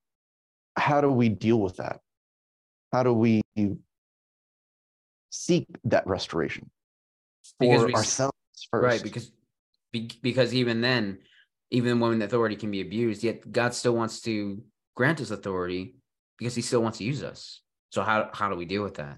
how 0.75 1.01
do 1.01 1.09
we 1.09 1.29
deal 1.29 1.59
with 1.59 1.77
that? 1.77 1.99
How 2.91 3.03
do 3.03 3.13
we 3.13 3.41
seek 5.31 5.67
that 5.85 6.05
restoration 6.05 6.69
Because 7.59 7.81
for 7.81 7.87
we 7.87 7.93
ourselves 7.93 8.37
first? 8.71 8.83
right 8.83 9.03
because 9.03 9.31
be, 9.91 10.09
because 10.21 10.53
even 10.53 10.81
then 10.81 11.19
even 11.71 11.99
when 11.99 12.21
authority 12.21 12.55
can 12.55 12.71
be 12.71 12.81
abused 12.81 13.23
yet 13.23 13.51
god 13.51 13.73
still 13.73 13.95
wants 13.95 14.21
to 14.21 14.61
grant 14.95 15.21
us 15.21 15.29
authority 15.29 15.95
because 16.39 16.55
he 16.55 16.61
still 16.61 16.81
wants 16.81 16.97
to 16.97 17.03
use 17.03 17.21
us 17.23 17.61
so 17.91 18.01
how 18.01 18.29
how 18.33 18.49
do 18.49 18.55
we 18.55 18.65
deal 18.65 18.81
with 18.83 18.95
that 18.95 19.17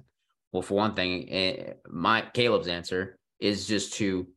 well 0.52 0.62
for 0.62 0.76
one 0.76 0.94
thing 0.94 1.30
eh, 1.32 1.74
my 1.90 2.22
caleb's 2.34 2.68
answer 2.68 3.18
is 3.40 3.68
just 3.68 3.94
to 3.94 4.28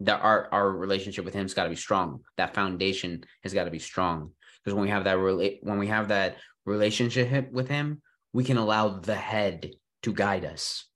that 0.00 0.20
our 0.22 0.48
our 0.52 0.70
relationship 0.70 1.24
with 1.24 1.34
him's 1.34 1.54
got 1.54 1.64
to 1.64 1.70
be 1.70 1.76
strong 1.76 2.20
that 2.36 2.54
foundation 2.54 3.24
has 3.42 3.54
got 3.54 3.64
to 3.64 3.70
be 3.70 3.78
strong 3.78 4.30
because 4.62 4.74
when 4.74 4.82
we 4.84 4.90
have 4.90 5.04
that 5.04 5.16
rela- 5.16 5.58
when 5.62 5.78
we 5.78 5.86
have 5.86 6.08
that 6.08 6.36
relationship 6.66 7.52
with 7.52 7.68
him 7.68 8.00
we 8.32 8.42
can 8.42 8.56
allow 8.56 8.88
the 8.88 9.14
head 9.14 9.70
to 10.02 10.12
guide 10.12 10.44
us 10.44 10.86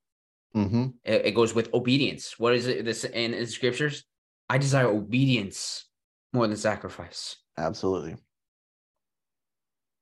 Mhm. 0.57 0.95
it, 1.05 1.26
it 1.26 1.35
goes 1.35 1.55
with 1.55 1.72
obedience. 1.74 2.39
What 2.39 2.55
is 2.55 2.66
it 2.66 2.85
this 2.85 3.05
in, 3.05 3.35
in 3.35 3.47
scriptures? 3.47 4.05
I 4.49 4.59
desire 4.59 4.87
obedience 4.89 5.85
more 6.33 6.47
than 6.47 6.57
sacrifice. 6.57 7.37
Absolutely. 7.59 8.16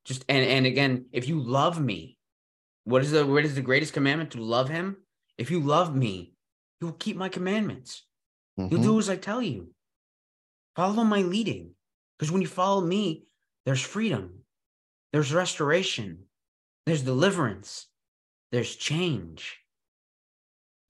Just 0.07 0.24
and 0.28 0.44
and 0.48 0.66
again, 0.66 1.07
if 1.12 1.28
you 1.28 1.40
love 1.40 1.80
me, 1.80 2.16
what 2.84 3.02
is 3.02 3.11
the 3.11 3.26
what 3.26 3.44
is 3.44 3.57
the 3.57 3.61
greatest 3.61 3.92
commandment? 3.92 4.30
To 4.32 4.40
love 4.40 4.68
him. 4.68 4.98
If 5.36 5.50
you 5.50 5.61
love 5.61 5.94
me, 5.94 6.32
you 6.80 6.86
will 6.86 6.94
keep 6.94 7.16
my 7.16 7.28
commandments. 7.28 8.07
You'll 8.57 8.68
Mhm. 8.80 8.82
do 8.84 8.98
as 8.98 9.11
I 9.11 9.16
tell 9.16 9.42
you. 9.42 9.74
Follow 10.76 11.04
my 11.04 11.22
leading. 11.22 11.74
Because 12.18 12.30
when 12.32 12.40
you 12.40 12.48
follow 12.48 12.80
me, 12.80 13.26
there's 13.66 13.82
freedom, 13.82 14.44
there's 15.12 15.32
restoration, 15.32 16.24
there's 16.86 17.02
deliverance, 17.02 17.88
there's 18.52 18.74
change. 18.76 19.59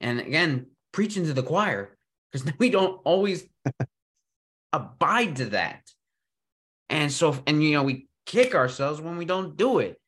And 0.00 0.20
again, 0.20 0.66
preaching 0.92 1.24
to 1.24 1.32
the 1.32 1.42
choir, 1.42 1.96
because 2.30 2.46
we 2.58 2.70
don't 2.70 3.00
always 3.04 3.48
abide 4.72 5.36
to 5.36 5.46
that. 5.46 5.90
And 6.88 7.10
so, 7.10 7.42
and 7.46 7.64
you 7.64 7.72
know, 7.72 7.82
we 7.82 8.06
kick 8.26 8.54
ourselves 8.54 9.00
when 9.00 9.16
we 9.16 9.24
don't 9.24 9.56
do 9.56 9.78
it. 9.78 9.98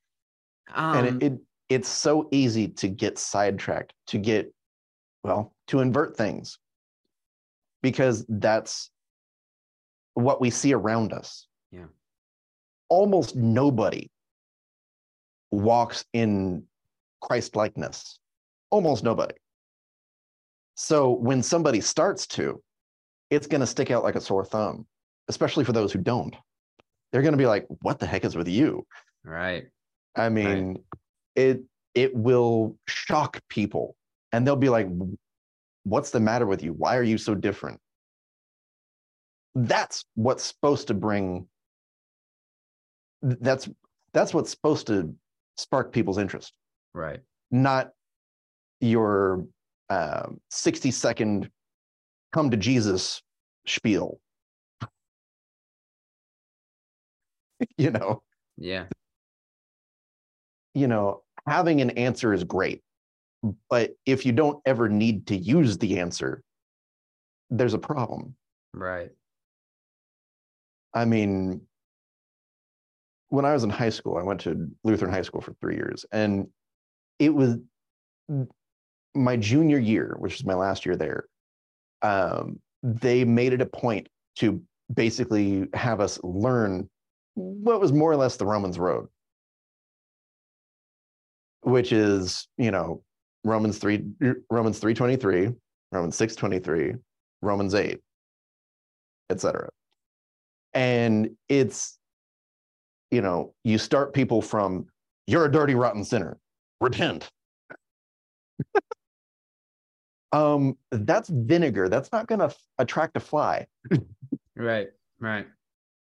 Um, 0.75 0.97
and 0.97 1.23
it, 1.23 1.33
it 1.33 1.39
it's 1.69 1.89
so 1.89 2.29
easy 2.31 2.69
to 2.69 2.89
get 2.89 3.19
sidetracked 3.19 3.95
to 4.09 4.19
get 4.19 4.53
well 5.25 5.55
to 5.69 5.81
invert 5.81 6.17
things 6.17 6.59
because 7.83 8.25
that's 8.29 8.91
what 10.15 10.41
we 10.41 10.51
see 10.51 10.73
around 10.75 11.13
us 11.13 11.47
Yeah. 11.71 11.87
almost 12.89 13.37
nobody 13.37 14.11
walks 15.51 16.05
in 16.13 16.65
christ 17.21 17.57
likeness 17.57 18.19
almost 18.71 19.05
nobody 19.05 19.35
so 20.75 21.13
when 21.13 21.43
somebody 21.43 21.81
starts 21.81 22.27
to 22.27 22.63
it's 23.31 23.47
going 23.47 23.61
to 23.61 23.67
stick 23.67 23.91
out 23.91 24.03
like 24.03 24.17
a 24.17 24.21
sore 24.21 24.45
thumb 24.45 24.87
especially 25.29 25.65
for 25.65 25.73
those 25.73 25.93
who 25.93 25.99
don't 25.99 26.35
they're 27.13 27.23
going 27.23 27.33
to 27.33 27.39
be 27.39 27.47
like 27.47 27.67
what 27.83 27.99
the 27.99 28.07
heck 28.07 28.25
is 28.25 28.37
with 28.37 28.49
you 28.49 28.87
right. 29.25 29.67
I 30.17 30.29
mean, 30.31 30.83
it 31.37 31.63
it 31.95 32.15
will 32.15 32.77
shock 32.89 33.41
people, 33.49 33.95
and 34.33 34.45
they'll 34.47 34.57
be 34.57 34.69
like, 34.69 34.89
"What's 35.85 36.11
the 36.11 36.19
matter 36.21 36.47
with 36.47 36.63
you? 36.63 36.73
Why 36.73 36.97
are 36.97 37.03
you 37.05 37.19
so 37.19 37.35
different?" 37.35 37.81
That's 39.55 40.05
what's 40.15 40.45
supposed 40.45 40.89
to 40.89 40.95
bring. 40.95 41.47
That's 43.23 43.69
that's 44.13 44.35
what's 44.35 44.51
supposed 44.51 44.87
to 44.89 45.15
spark 45.57 45.93
people's 45.93 46.19
interest, 46.19 46.53
Right. 46.95 47.21
not 47.51 47.91
your 48.81 49.47
um, 49.91 50.41
sixty 50.51 50.91
second 50.91 51.51
come 52.33 52.51
to 52.51 52.57
Jesus 52.57 53.23
spiel. 53.67 54.21
you 57.79 57.91
know. 57.91 58.23
Yeah. 58.57 58.87
you 60.75 60.87
know, 60.87 61.23
having 61.47 61.81
an 61.81 61.91
answer 61.91 62.33
is 62.33 62.45
great. 62.45 62.83
But 63.71 63.93
if 64.07 64.27
you 64.27 64.33
don't 64.33 64.61
ever 64.67 64.89
need 64.89 65.29
to 65.29 65.37
use 65.37 65.79
the 65.79 66.01
answer, 66.01 66.43
there's 67.51 67.75
a 67.75 67.79
problem. 67.79 68.37
Right. 68.75 69.11
I 70.95 71.05
mean, 71.05 71.63
when 73.29 73.45
I 73.45 73.53
was 73.53 73.65
in 73.65 73.71
high 73.71 73.91
school, 73.91 74.17
I 74.17 74.23
went 74.23 74.41
to 74.43 74.69
Lutheran 74.85 75.13
high 75.13 75.23
school 75.23 75.41
for 75.41 75.55
three 75.61 75.77
years, 75.77 76.05
and 76.13 76.49
it 77.19 77.35
was 77.35 77.59
my 79.15 79.37
junior 79.37 79.79
year, 79.79 80.17
which 80.19 80.35
is 80.37 80.45
my 80.45 80.55
last 80.55 80.87
year 80.87 80.97
there. 80.97 81.27
um, 82.03 82.61
they 82.83 83.25
made 83.25 83.53
it 83.53 83.61
a 83.61 83.67
point 83.67 84.09
to 84.37 84.63
basically 84.95 85.67
have 85.75 86.01
us 86.01 86.21
learn 86.23 86.89
what 87.39 87.81
was 87.81 87.93
more 87.93 88.11
or 88.11 88.17
less 88.17 88.37
the 88.37 88.47
Romans 88.47 88.79
road, 88.79 89.09
which 91.63 91.93
is, 91.93 92.49
you 92.57 92.71
know, 92.71 93.03
Romans 93.45 93.79
3 93.79 94.05
Romans 94.51 94.79
323, 94.79 95.55
Romans 95.93 96.17
623, 96.17 96.95
Romans 97.43 97.75
8, 97.75 98.01
etc. 99.31 99.69
And 100.75 101.31
it's 101.49 101.99
you 103.11 103.23
know, 103.23 103.55
you 103.65 103.79
start 103.79 104.13
people 104.13 104.43
from 104.43 104.87
you're 105.27 105.47
a 105.47 105.51
dirty 105.51 105.75
rotten 105.75 106.05
sinner. 106.05 106.37
Repent. 106.81 107.31
um 110.33 110.77
that's 110.91 111.29
vinegar. 111.29 111.89
That's 111.89 112.13
not 112.13 112.27
going 112.27 112.41
to 112.41 112.55
attract 112.79 113.17
a 113.17 113.21
fly. 113.21 113.67
right, 114.57 114.89
right. 115.21 115.47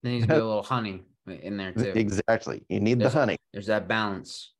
There 0.03 0.12
needs 0.12 0.27
to 0.27 0.33
be 0.33 0.35
a 0.35 0.45
little 0.45 0.62
honey 0.62 1.03
in 1.27 1.57
there 1.57 1.73
too. 1.73 1.93
Exactly. 1.95 2.64
You 2.68 2.81
need 2.81 3.01
there's, 3.01 3.12
the 3.12 3.18
honey. 3.18 3.37
There's 3.53 3.66
that 3.66 3.89
balance. 3.89 4.53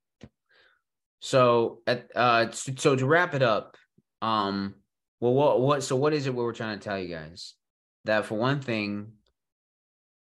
So 1.21 1.83
at 1.87 2.09
uh 2.15 2.51
so 2.51 2.97
to 2.97 3.07
wrap 3.07 3.35
it 3.35 3.43
up, 3.43 3.77
um 4.21 4.75
well 5.21 5.35
what 5.35 5.61
what 5.61 5.83
so 5.83 5.97
what 5.97 6.13
is 6.13 6.27
it 6.27 6.35
what 6.35 6.45
we're 6.45 6.53
trying 6.53 6.79
to 6.79 6.85
tell 6.85 6.99
you 6.99 7.15
guys? 7.15 7.55
That 8.05 8.27
for 8.27 8.37
one 8.37 8.61
thing, 8.61 9.13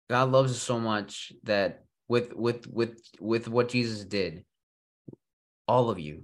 God 0.09 0.31
loves 0.31 0.51
us 0.51 0.61
so 0.61 0.79
much 0.79 1.33
that 1.43 1.83
with 2.07 2.33
with 2.33 2.67
with 2.67 3.01
with 3.19 3.47
what 3.47 3.69
Jesus 3.69 4.03
did, 4.03 4.43
all 5.67 5.89
of 5.89 5.99
you, 5.99 6.23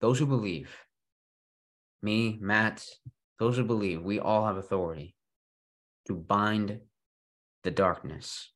those 0.00 0.18
who 0.18 0.26
believe, 0.26 0.70
me, 2.02 2.38
Matt, 2.40 2.86
those 3.38 3.56
who 3.56 3.64
believe, 3.64 4.02
we 4.02 4.20
all 4.20 4.46
have 4.46 4.58
authority 4.58 5.14
to 6.06 6.14
bind 6.14 6.80
the 7.64 7.70
darkness, 7.70 8.52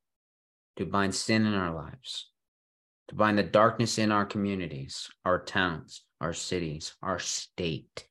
to 0.79 0.87
bind 0.87 1.15
sin 1.15 1.45
in 1.45 1.55
our 1.55 1.75
lives, 1.75 2.31
to 3.09 3.15
bind 3.15 3.39
the 3.39 3.43
darkness 3.43 3.99
in 3.99 4.13
our 4.13 4.25
communities, 4.25 5.11
our 5.25 5.45
towns, 5.45 6.05
our 6.21 6.33
cities, 6.33 6.95
our 7.03 7.19
state, 7.19 8.07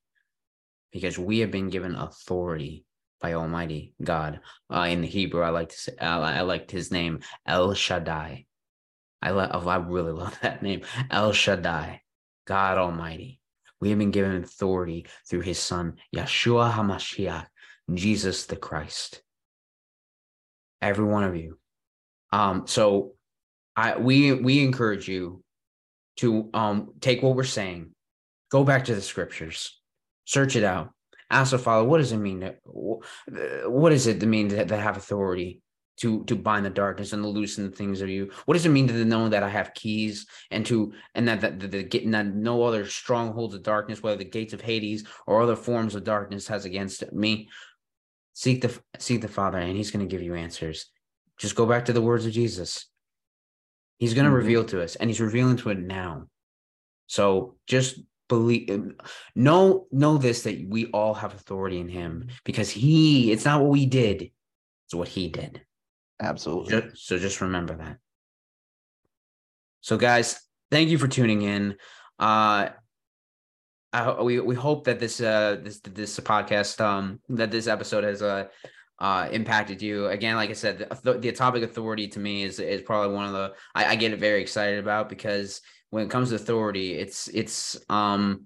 because 0.92 1.18
we 1.18 1.40
have 1.40 1.52
been 1.52 1.70
given 1.70 1.96
authority 1.96 2.86
by 3.22 3.34
Almighty 3.34 3.94
God. 4.04 4.42
Uh, 4.72 4.82
in 4.90 5.02
the 5.02 5.08
Hebrew, 5.08 5.42
I 5.42 5.50
like 5.50 5.70
to 5.70 5.78
say, 5.78 5.94
I 6.00 6.42
liked 6.42 6.70
his 6.70 6.92
name 6.92 7.22
El 7.46 7.74
Shaddai. 7.74 8.46
I 9.22 9.32
love, 9.32 9.68
I 9.68 9.78
really 9.78 10.12
love 10.14 10.38
that 10.42 10.62
name, 10.62 10.82
El 11.10 11.32
Shaddai, 11.32 12.02
God 12.46 12.78
Almighty. 12.78 13.40
We 13.80 13.90
have 13.90 14.00
been 14.00 14.12
given 14.12 14.44
authority 14.44 15.06
through 15.30 15.42
His 15.42 15.60
Son, 15.60 15.98
Yeshua 16.16 16.72
Hamashiach, 16.72 17.46
Jesus 17.94 18.46
the 18.48 18.56
Christ. 18.56 19.22
Every 20.82 21.06
one 21.06 21.24
of 21.24 21.36
you. 21.36 21.58
Um, 22.32 22.68
so 22.68 23.14
I 23.76 23.98
we 23.98 24.34
we 24.34 24.64
encourage 24.64 25.08
you 25.08 25.44
to 26.18 26.50
um 26.54 26.94
take 27.00 27.22
what 27.22 27.36
we're 27.36 27.44
saying, 27.44 27.92
go 28.52 28.64
back 28.64 28.86
to 28.86 28.96
the 28.96 29.02
scriptures, 29.02 29.80
search 30.26 30.56
it 30.56 30.64
out, 30.64 30.90
ask 31.30 31.52
the 31.52 31.60
Father, 31.60 31.88
what 31.88 32.00
does 32.00 32.12
it 32.12 32.18
mean? 32.18 32.42
To, 32.42 32.56
what 33.70 33.90
does 33.92 34.08
it 34.08 34.22
mean 34.24 34.50
to, 34.50 34.66
to 34.66 34.78
have 34.78 34.98
authority 34.98 35.62
to 35.98 36.24
to 36.26 36.36
bind 36.36 36.66
the 36.66 36.70
darkness 36.70 37.14
and 37.14 37.24
to 37.24 37.30
loosen 37.30 37.70
the 37.70 37.76
things 37.76 38.02
of 38.02 38.10
you? 38.10 38.32
What 38.46 38.54
does 38.54 38.66
it 38.66 38.70
mean 38.70 38.88
to 38.88 39.06
know 39.06 39.30
that 39.30 39.44
I 39.44 39.50
have 39.50 39.74
keys 39.74 40.26
and 40.52 40.66
to 40.66 40.94
and 41.16 41.28
that 41.28 41.42
that 41.42 41.60
the, 41.60 41.68
the 41.68 41.84
that 41.84 42.28
no 42.36 42.64
other 42.64 42.86
strongholds 42.86 43.56
of 43.56 43.64
darkness, 43.64 44.04
whether 44.04 44.18
the 44.18 44.26
gates 44.26 44.54
of 44.54 44.62
Hades 44.62 45.06
or 45.26 45.42
other 45.42 45.56
forms 45.56 45.96
of 45.96 46.04
darkness, 46.04 46.48
has 46.48 46.66
against 46.66 47.12
me? 47.14 47.50
Seek 48.34 48.62
the 48.62 48.80
seek 49.00 49.22
the 49.22 49.28
Father, 49.28 49.58
and 49.58 49.76
He's 49.76 49.92
going 49.92 50.08
to 50.08 50.12
give 50.12 50.22
you 50.22 50.36
answers. 50.36 50.92
Just 51.38 51.56
go 51.56 51.66
back 51.66 51.86
to 51.86 51.94
the 51.94 52.02
words 52.02 52.26
of 52.26 52.32
Jesus. 52.32 52.86
He's 53.98 54.14
going 54.14 54.26
to 54.26 54.30
mm-hmm. 54.30 54.38
reveal 54.38 54.66
to 54.66 54.84
us, 54.84 54.96
and 54.96 55.10
He's 55.10 55.22
revealing 55.22 55.58
to 55.58 55.70
it 55.70 55.80
now. 55.80 56.28
So 57.08 57.56
just 57.68 58.00
believe 58.28 58.94
know 59.36 59.88
know 59.92 60.18
this 60.18 60.44
that 60.44 60.66
we 60.68 60.88
all 60.88 61.14
have 61.14 61.34
authority 61.34 61.80
in 61.80 61.88
him 61.88 62.28
because 62.44 62.70
he 62.70 63.32
it's 63.32 63.46
not 63.46 63.62
what 63.62 63.70
we 63.70 63.86
did 63.86 64.32
it's 64.86 64.94
what 64.94 65.08
he 65.08 65.30
did 65.30 65.62
absolutely 66.22 66.90
so 66.94 67.18
just 67.18 67.42
remember 67.42 67.76
that 67.76 67.98
so 69.82 69.98
guys 69.98 70.42
thank 70.72 70.90
you 70.90 70.98
for 70.98 71.08
tuning 71.08 71.42
in 71.42 71.76
uh 72.20 72.70
I, 73.94 74.22
we 74.22 74.40
we 74.42 74.56
hope 74.56 74.84
that 74.86 75.00
this 75.00 75.22
uh 75.22 75.58
this 75.64 75.80
this 75.80 76.20
podcast 76.20 76.82
um 76.82 77.22
that 77.30 77.52
this 77.52 77.68
episode 77.68 78.04
has 78.04 78.22
uh 78.22 78.48
uh 79.00 79.28
impacted 79.32 79.82
you 79.82 80.08
again 80.08 80.36
like 80.36 80.50
i 80.50 80.54
said 80.54 80.80
the, 81.04 81.14
the 81.14 81.32
topic 81.32 81.62
authority 81.62 82.08
to 82.08 82.20
me 82.20 82.44
is 82.44 82.60
is 82.60 82.82
probably 82.82 83.14
one 83.14 83.28
of 83.28 83.34
the 83.34 83.54
I, 83.76 83.86
I 83.86 83.96
get 83.96 84.18
very 84.18 84.42
excited 84.42 84.80
about 84.80 85.08
because 85.08 85.62
when 85.90 86.04
it 86.04 86.10
comes 86.10 86.30
to 86.30 86.36
authority, 86.36 86.94
it's 86.94 87.28
it's 87.30 87.78
um 87.90 88.46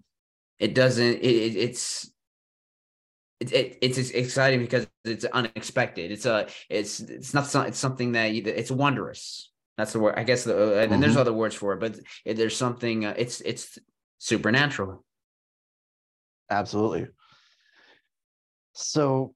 it 0.60 0.76
doesn't 0.76 1.20
it, 1.20 1.56
it's 1.56 2.12
it, 3.40 3.52
it, 3.52 3.78
it's 3.82 3.98
exciting 3.98 4.60
because 4.60 4.88
it's 5.04 5.26
unexpected. 5.26 6.12
It's 6.12 6.26
a 6.26 6.48
it's 6.70 7.00
it's 7.00 7.34
not 7.34 7.68
it's 7.68 7.80
something 7.80 8.12
that 8.12 8.34
you, 8.34 8.44
it's 8.46 8.72
wondrous. 8.72 9.50
That's 9.78 9.94
the 9.94 10.00
word. 10.00 10.16
I 10.18 10.24
guess 10.24 10.44
the 10.44 10.56
uh, 10.56 10.82
and 10.82 10.92
mm-hmm. 10.92 11.02
there's 11.02 11.18
other 11.18 11.34
words 11.34 11.56
for 11.56 11.74
it, 11.74 11.80
but 11.80 12.00
it, 12.26 12.36
there's 12.36 12.56
something. 12.56 13.06
Uh, 13.06 13.16
it's 13.18 13.42
it's 13.42 13.80
supernatural. 14.20 15.04
Absolutely. 16.50 17.08
So, 18.74 19.34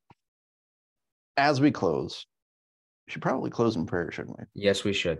as 1.37 1.61
we 1.61 1.71
close, 1.71 2.25
we 3.07 3.11
should 3.11 3.21
probably 3.21 3.49
close 3.49 3.75
in 3.75 3.85
prayer, 3.85 4.11
shouldn't 4.11 4.37
we? 4.37 4.45
Yes, 4.53 4.83
we 4.83 4.93
should. 4.93 5.19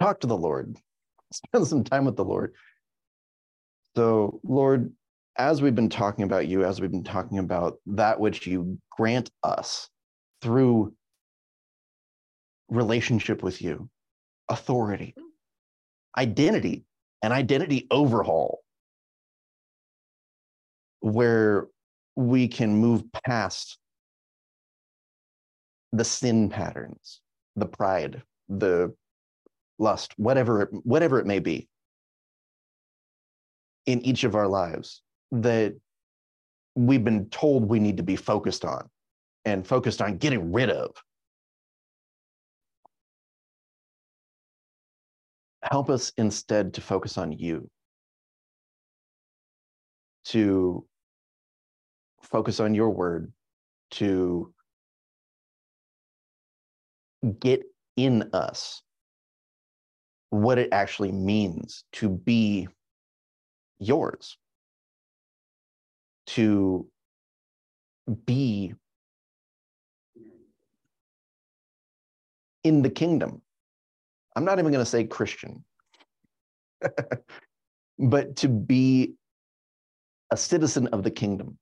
Talk 0.00 0.20
to 0.20 0.26
the 0.26 0.36
Lord. 0.36 0.76
spend 1.32 1.66
some 1.66 1.84
time 1.84 2.04
with 2.04 2.16
the 2.16 2.24
Lord. 2.24 2.54
So, 3.96 4.40
Lord, 4.42 4.92
as 5.36 5.62
we've 5.62 5.74
been 5.74 5.88
talking 5.88 6.24
about 6.24 6.46
you, 6.46 6.64
as 6.64 6.80
we've 6.80 6.90
been 6.90 7.04
talking 7.04 7.38
about 7.38 7.78
that 7.86 8.18
which 8.18 8.46
you 8.46 8.78
grant 8.90 9.30
us 9.42 9.88
through 10.42 10.94
relationship 12.68 13.42
with 13.42 13.62
you, 13.62 13.88
authority, 14.48 15.14
identity, 16.16 16.84
and 17.22 17.32
identity 17.32 17.86
overhaul, 17.90 18.60
where 21.00 21.68
we 22.16 22.48
can 22.48 22.76
move 22.76 23.04
past 23.24 23.78
the 25.92 26.04
sin 26.04 26.48
patterns, 26.48 27.20
the 27.56 27.66
pride, 27.66 28.22
the 28.48 28.94
lust, 29.78 30.12
whatever 30.16 30.62
it, 30.62 30.68
whatever 30.82 31.18
it 31.18 31.26
may 31.26 31.38
be 31.38 31.68
in 33.86 34.02
each 34.02 34.24
of 34.24 34.34
our 34.34 34.46
lives 34.46 35.02
that 35.32 35.74
we've 36.74 37.04
been 37.04 37.28
told 37.30 37.68
we 37.68 37.80
need 37.80 37.96
to 37.96 38.02
be 38.02 38.16
focused 38.16 38.64
on 38.64 38.88
and 39.44 39.66
focused 39.66 40.02
on 40.02 40.18
getting 40.18 40.52
rid 40.52 40.70
of. 40.70 40.90
Help 45.62 45.90
us 45.90 46.12
instead 46.16 46.74
to 46.74 46.80
focus 46.80 47.18
on 47.18 47.32
you, 47.32 47.68
to 50.26 50.86
focus 52.22 52.60
on 52.60 52.74
your 52.74 52.90
word, 52.90 53.32
to 53.90 54.52
get 57.40 57.62
in 57.96 58.30
us 58.32 58.82
what 60.30 60.58
it 60.58 60.68
actually 60.72 61.12
means 61.12 61.84
to 61.92 62.08
be 62.08 62.68
yours, 63.78 64.36
to 66.26 66.86
be 68.26 68.74
in 72.64 72.82
the 72.82 72.90
kingdom. 72.90 73.40
I'm 74.36 74.44
not 74.44 74.58
even 74.58 74.70
going 74.70 74.84
to 74.84 74.90
say 74.90 75.04
Christian, 75.04 75.64
but 77.98 78.36
to 78.36 78.48
be 78.48 79.14
a 80.30 80.36
citizen 80.36 80.88
of 80.88 81.02
the 81.02 81.10
kingdom, 81.10 81.58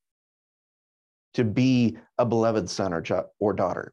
to 1.34 1.44
be 1.44 1.98
a 2.18 2.26
beloved 2.26 2.68
son 2.68 2.92
or, 2.92 3.02
or 3.38 3.52
daughter. 3.52 3.92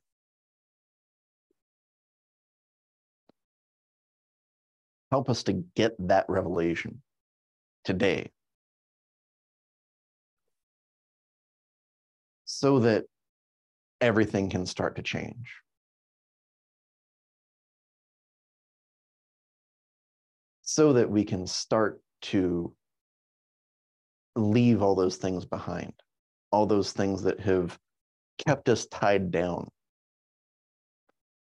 Help 5.14 5.30
us 5.30 5.43
to 5.43 5.53
get 5.76 5.93
that 6.07 6.26
revelation 6.28 7.03
today. 7.86 8.32
So 12.45 12.80
that 12.80 13.05
everything 14.01 14.49
can 14.49 14.66
start 14.66 14.95
to 14.95 15.03
change. 15.03 15.53
So 20.64 20.93
that 20.93 21.11
we 21.11 21.24
can 21.26 21.45
start 21.45 22.01
to 22.24 22.74
leave 24.36 24.82
all 24.82 24.95
those 24.95 25.18
things 25.18 25.45
behind, 25.45 25.93
all 26.51 26.66
those 26.66 26.91
things 26.91 27.22
that 27.22 27.39
have 27.39 27.78
kept 28.47 28.68
us 28.68 28.88
tied 28.88 29.30
down, 29.30 29.70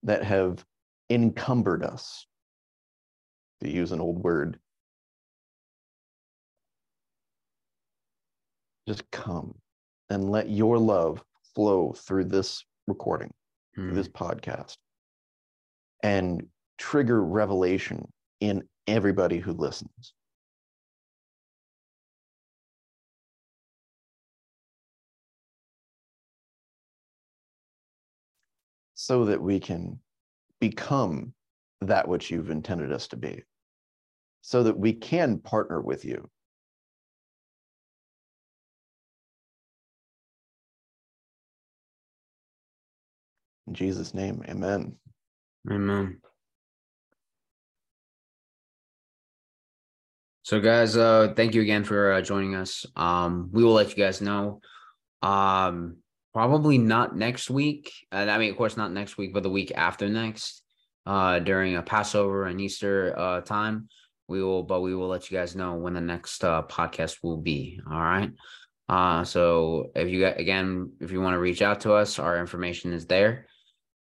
that 0.03 0.23
have 0.23 0.63
encumbered 1.09 1.83
us, 1.83 2.27
to 3.65 3.71
use 3.71 3.93
an 3.93 4.01
old 4.01 4.23
word. 4.23 4.59
Just 8.87 9.11
come 9.11 9.55
and 10.11 10.31
let 10.31 10.49
your 10.51 10.79
love 10.79 11.25
flow 11.55 11.93
through 11.93 12.27
this 12.27 12.65
recording, 12.87 13.33
through 13.75 13.93
Mm. 13.93 13.95
this 13.95 14.09
podcast, 14.09 14.77
and 16.03 16.47
trigger 16.77 17.25
revelation 17.25 18.13
in 18.41 18.69
everybody 18.87 19.39
who 19.39 19.53
listens. 19.53 20.15
So 28.95 29.25
that 29.25 29.41
we 29.41 29.59
can 29.61 30.01
become 30.61 31.35
that 31.81 32.07
which 32.09 32.31
you've 32.31 32.51
intended 32.51 32.93
us 32.93 33.09
to 33.09 33.17
be, 33.17 33.43
so 34.47 34.63
that 34.63 34.79
we 34.79 34.93
can 34.93 35.39
partner 35.39 35.81
with 35.81 36.05
you. 36.05 36.29
In 43.67 43.73
Jesus' 43.73 44.13
name, 44.13 44.43
amen. 44.47 44.97
Amen. 45.73 46.21
So, 50.43 50.61
guys, 50.61 50.95
uh, 50.95 51.33
thank 51.35 51.55
you 51.55 51.63
again 51.63 51.85
for 51.85 52.13
uh, 52.13 52.21
joining 52.21 52.55
us. 52.55 52.85
Um, 52.97 53.49
we 53.51 53.65
will 53.65 53.73
let 53.73 53.89
you 53.89 53.97
guys 53.97 54.21
know. 54.21 54.61
Um, 55.23 55.97
probably 56.35 56.77
not 56.77 57.17
next 57.17 57.49
week. 57.49 57.91
Uh, 58.13 58.27
I 58.29 58.37
mean, 58.37 58.51
of 58.51 58.59
course, 58.59 58.77
not 58.77 58.93
next 58.93 59.17
week, 59.17 59.33
but 59.33 59.43
the 59.43 59.49
week 59.49 59.73
after 59.75 60.07
next. 60.07 60.61
Uh, 61.07 61.39
during 61.39 61.77
a 61.77 61.83
Passover 61.83 62.45
and 62.45 62.61
Easter 62.61 63.15
uh 63.19 63.41
time, 63.41 63.89
we 64.29 64.43
will, 64.43 64.63
but 64.63 64.81
we 64.81 64.95
will 64.95 65.09
let 65.09 65.31
you 65.31 65.37
guys 65.37 65.55
know 65.55 65.75
when 65.75 65.95
the 65.95 66.01
next 66.01 66.43
uh 66.45 66.63
podcast 66.63 67.19
will 67.23 67.37
be. 67.37 67.81
All 67.91 68.01
right. 68.01 68.31
Uh, 68.89 69.25
so 69.25 69.91
if 69.95 70.09
you 70.09 70.21
got 70.21 70.39
again, 70.39 70.93
if 71.01 71.11
you 71.11 71.21
want 71.21 71.35
to 71.35 71.41
reach 71.41 71.63
out 71.63 71.81
to 71.81 71.93
us, 71.95 72.19
our 72.19 72.39
information 72.39 72.93
is 72.93 73.07
there. 73.07 73.47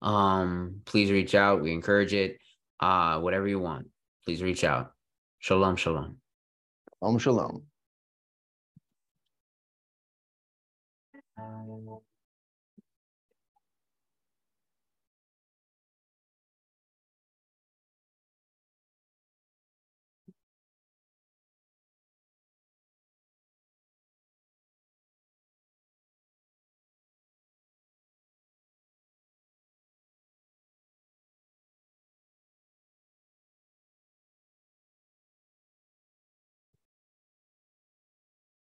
Um, 0.01 0.81
please 0.85 1.11
reach 1.11 1.35
out. 1.35 1.63
We 1.63 1.73
encourage 1.73 2.13
it. 2.13 2.39
Uh, 2.81 3.21
whatever 3.21 3.47
you 3.47 3.61
want, 3.61 3.87
please 4.25 4.43
reach 4.43 4.65
out. 4.65 4.93
Shalom, 5.39 5.77
shalom. 5.77 6.17
Om 7.01 7.19
Shalom. 7.19 7.63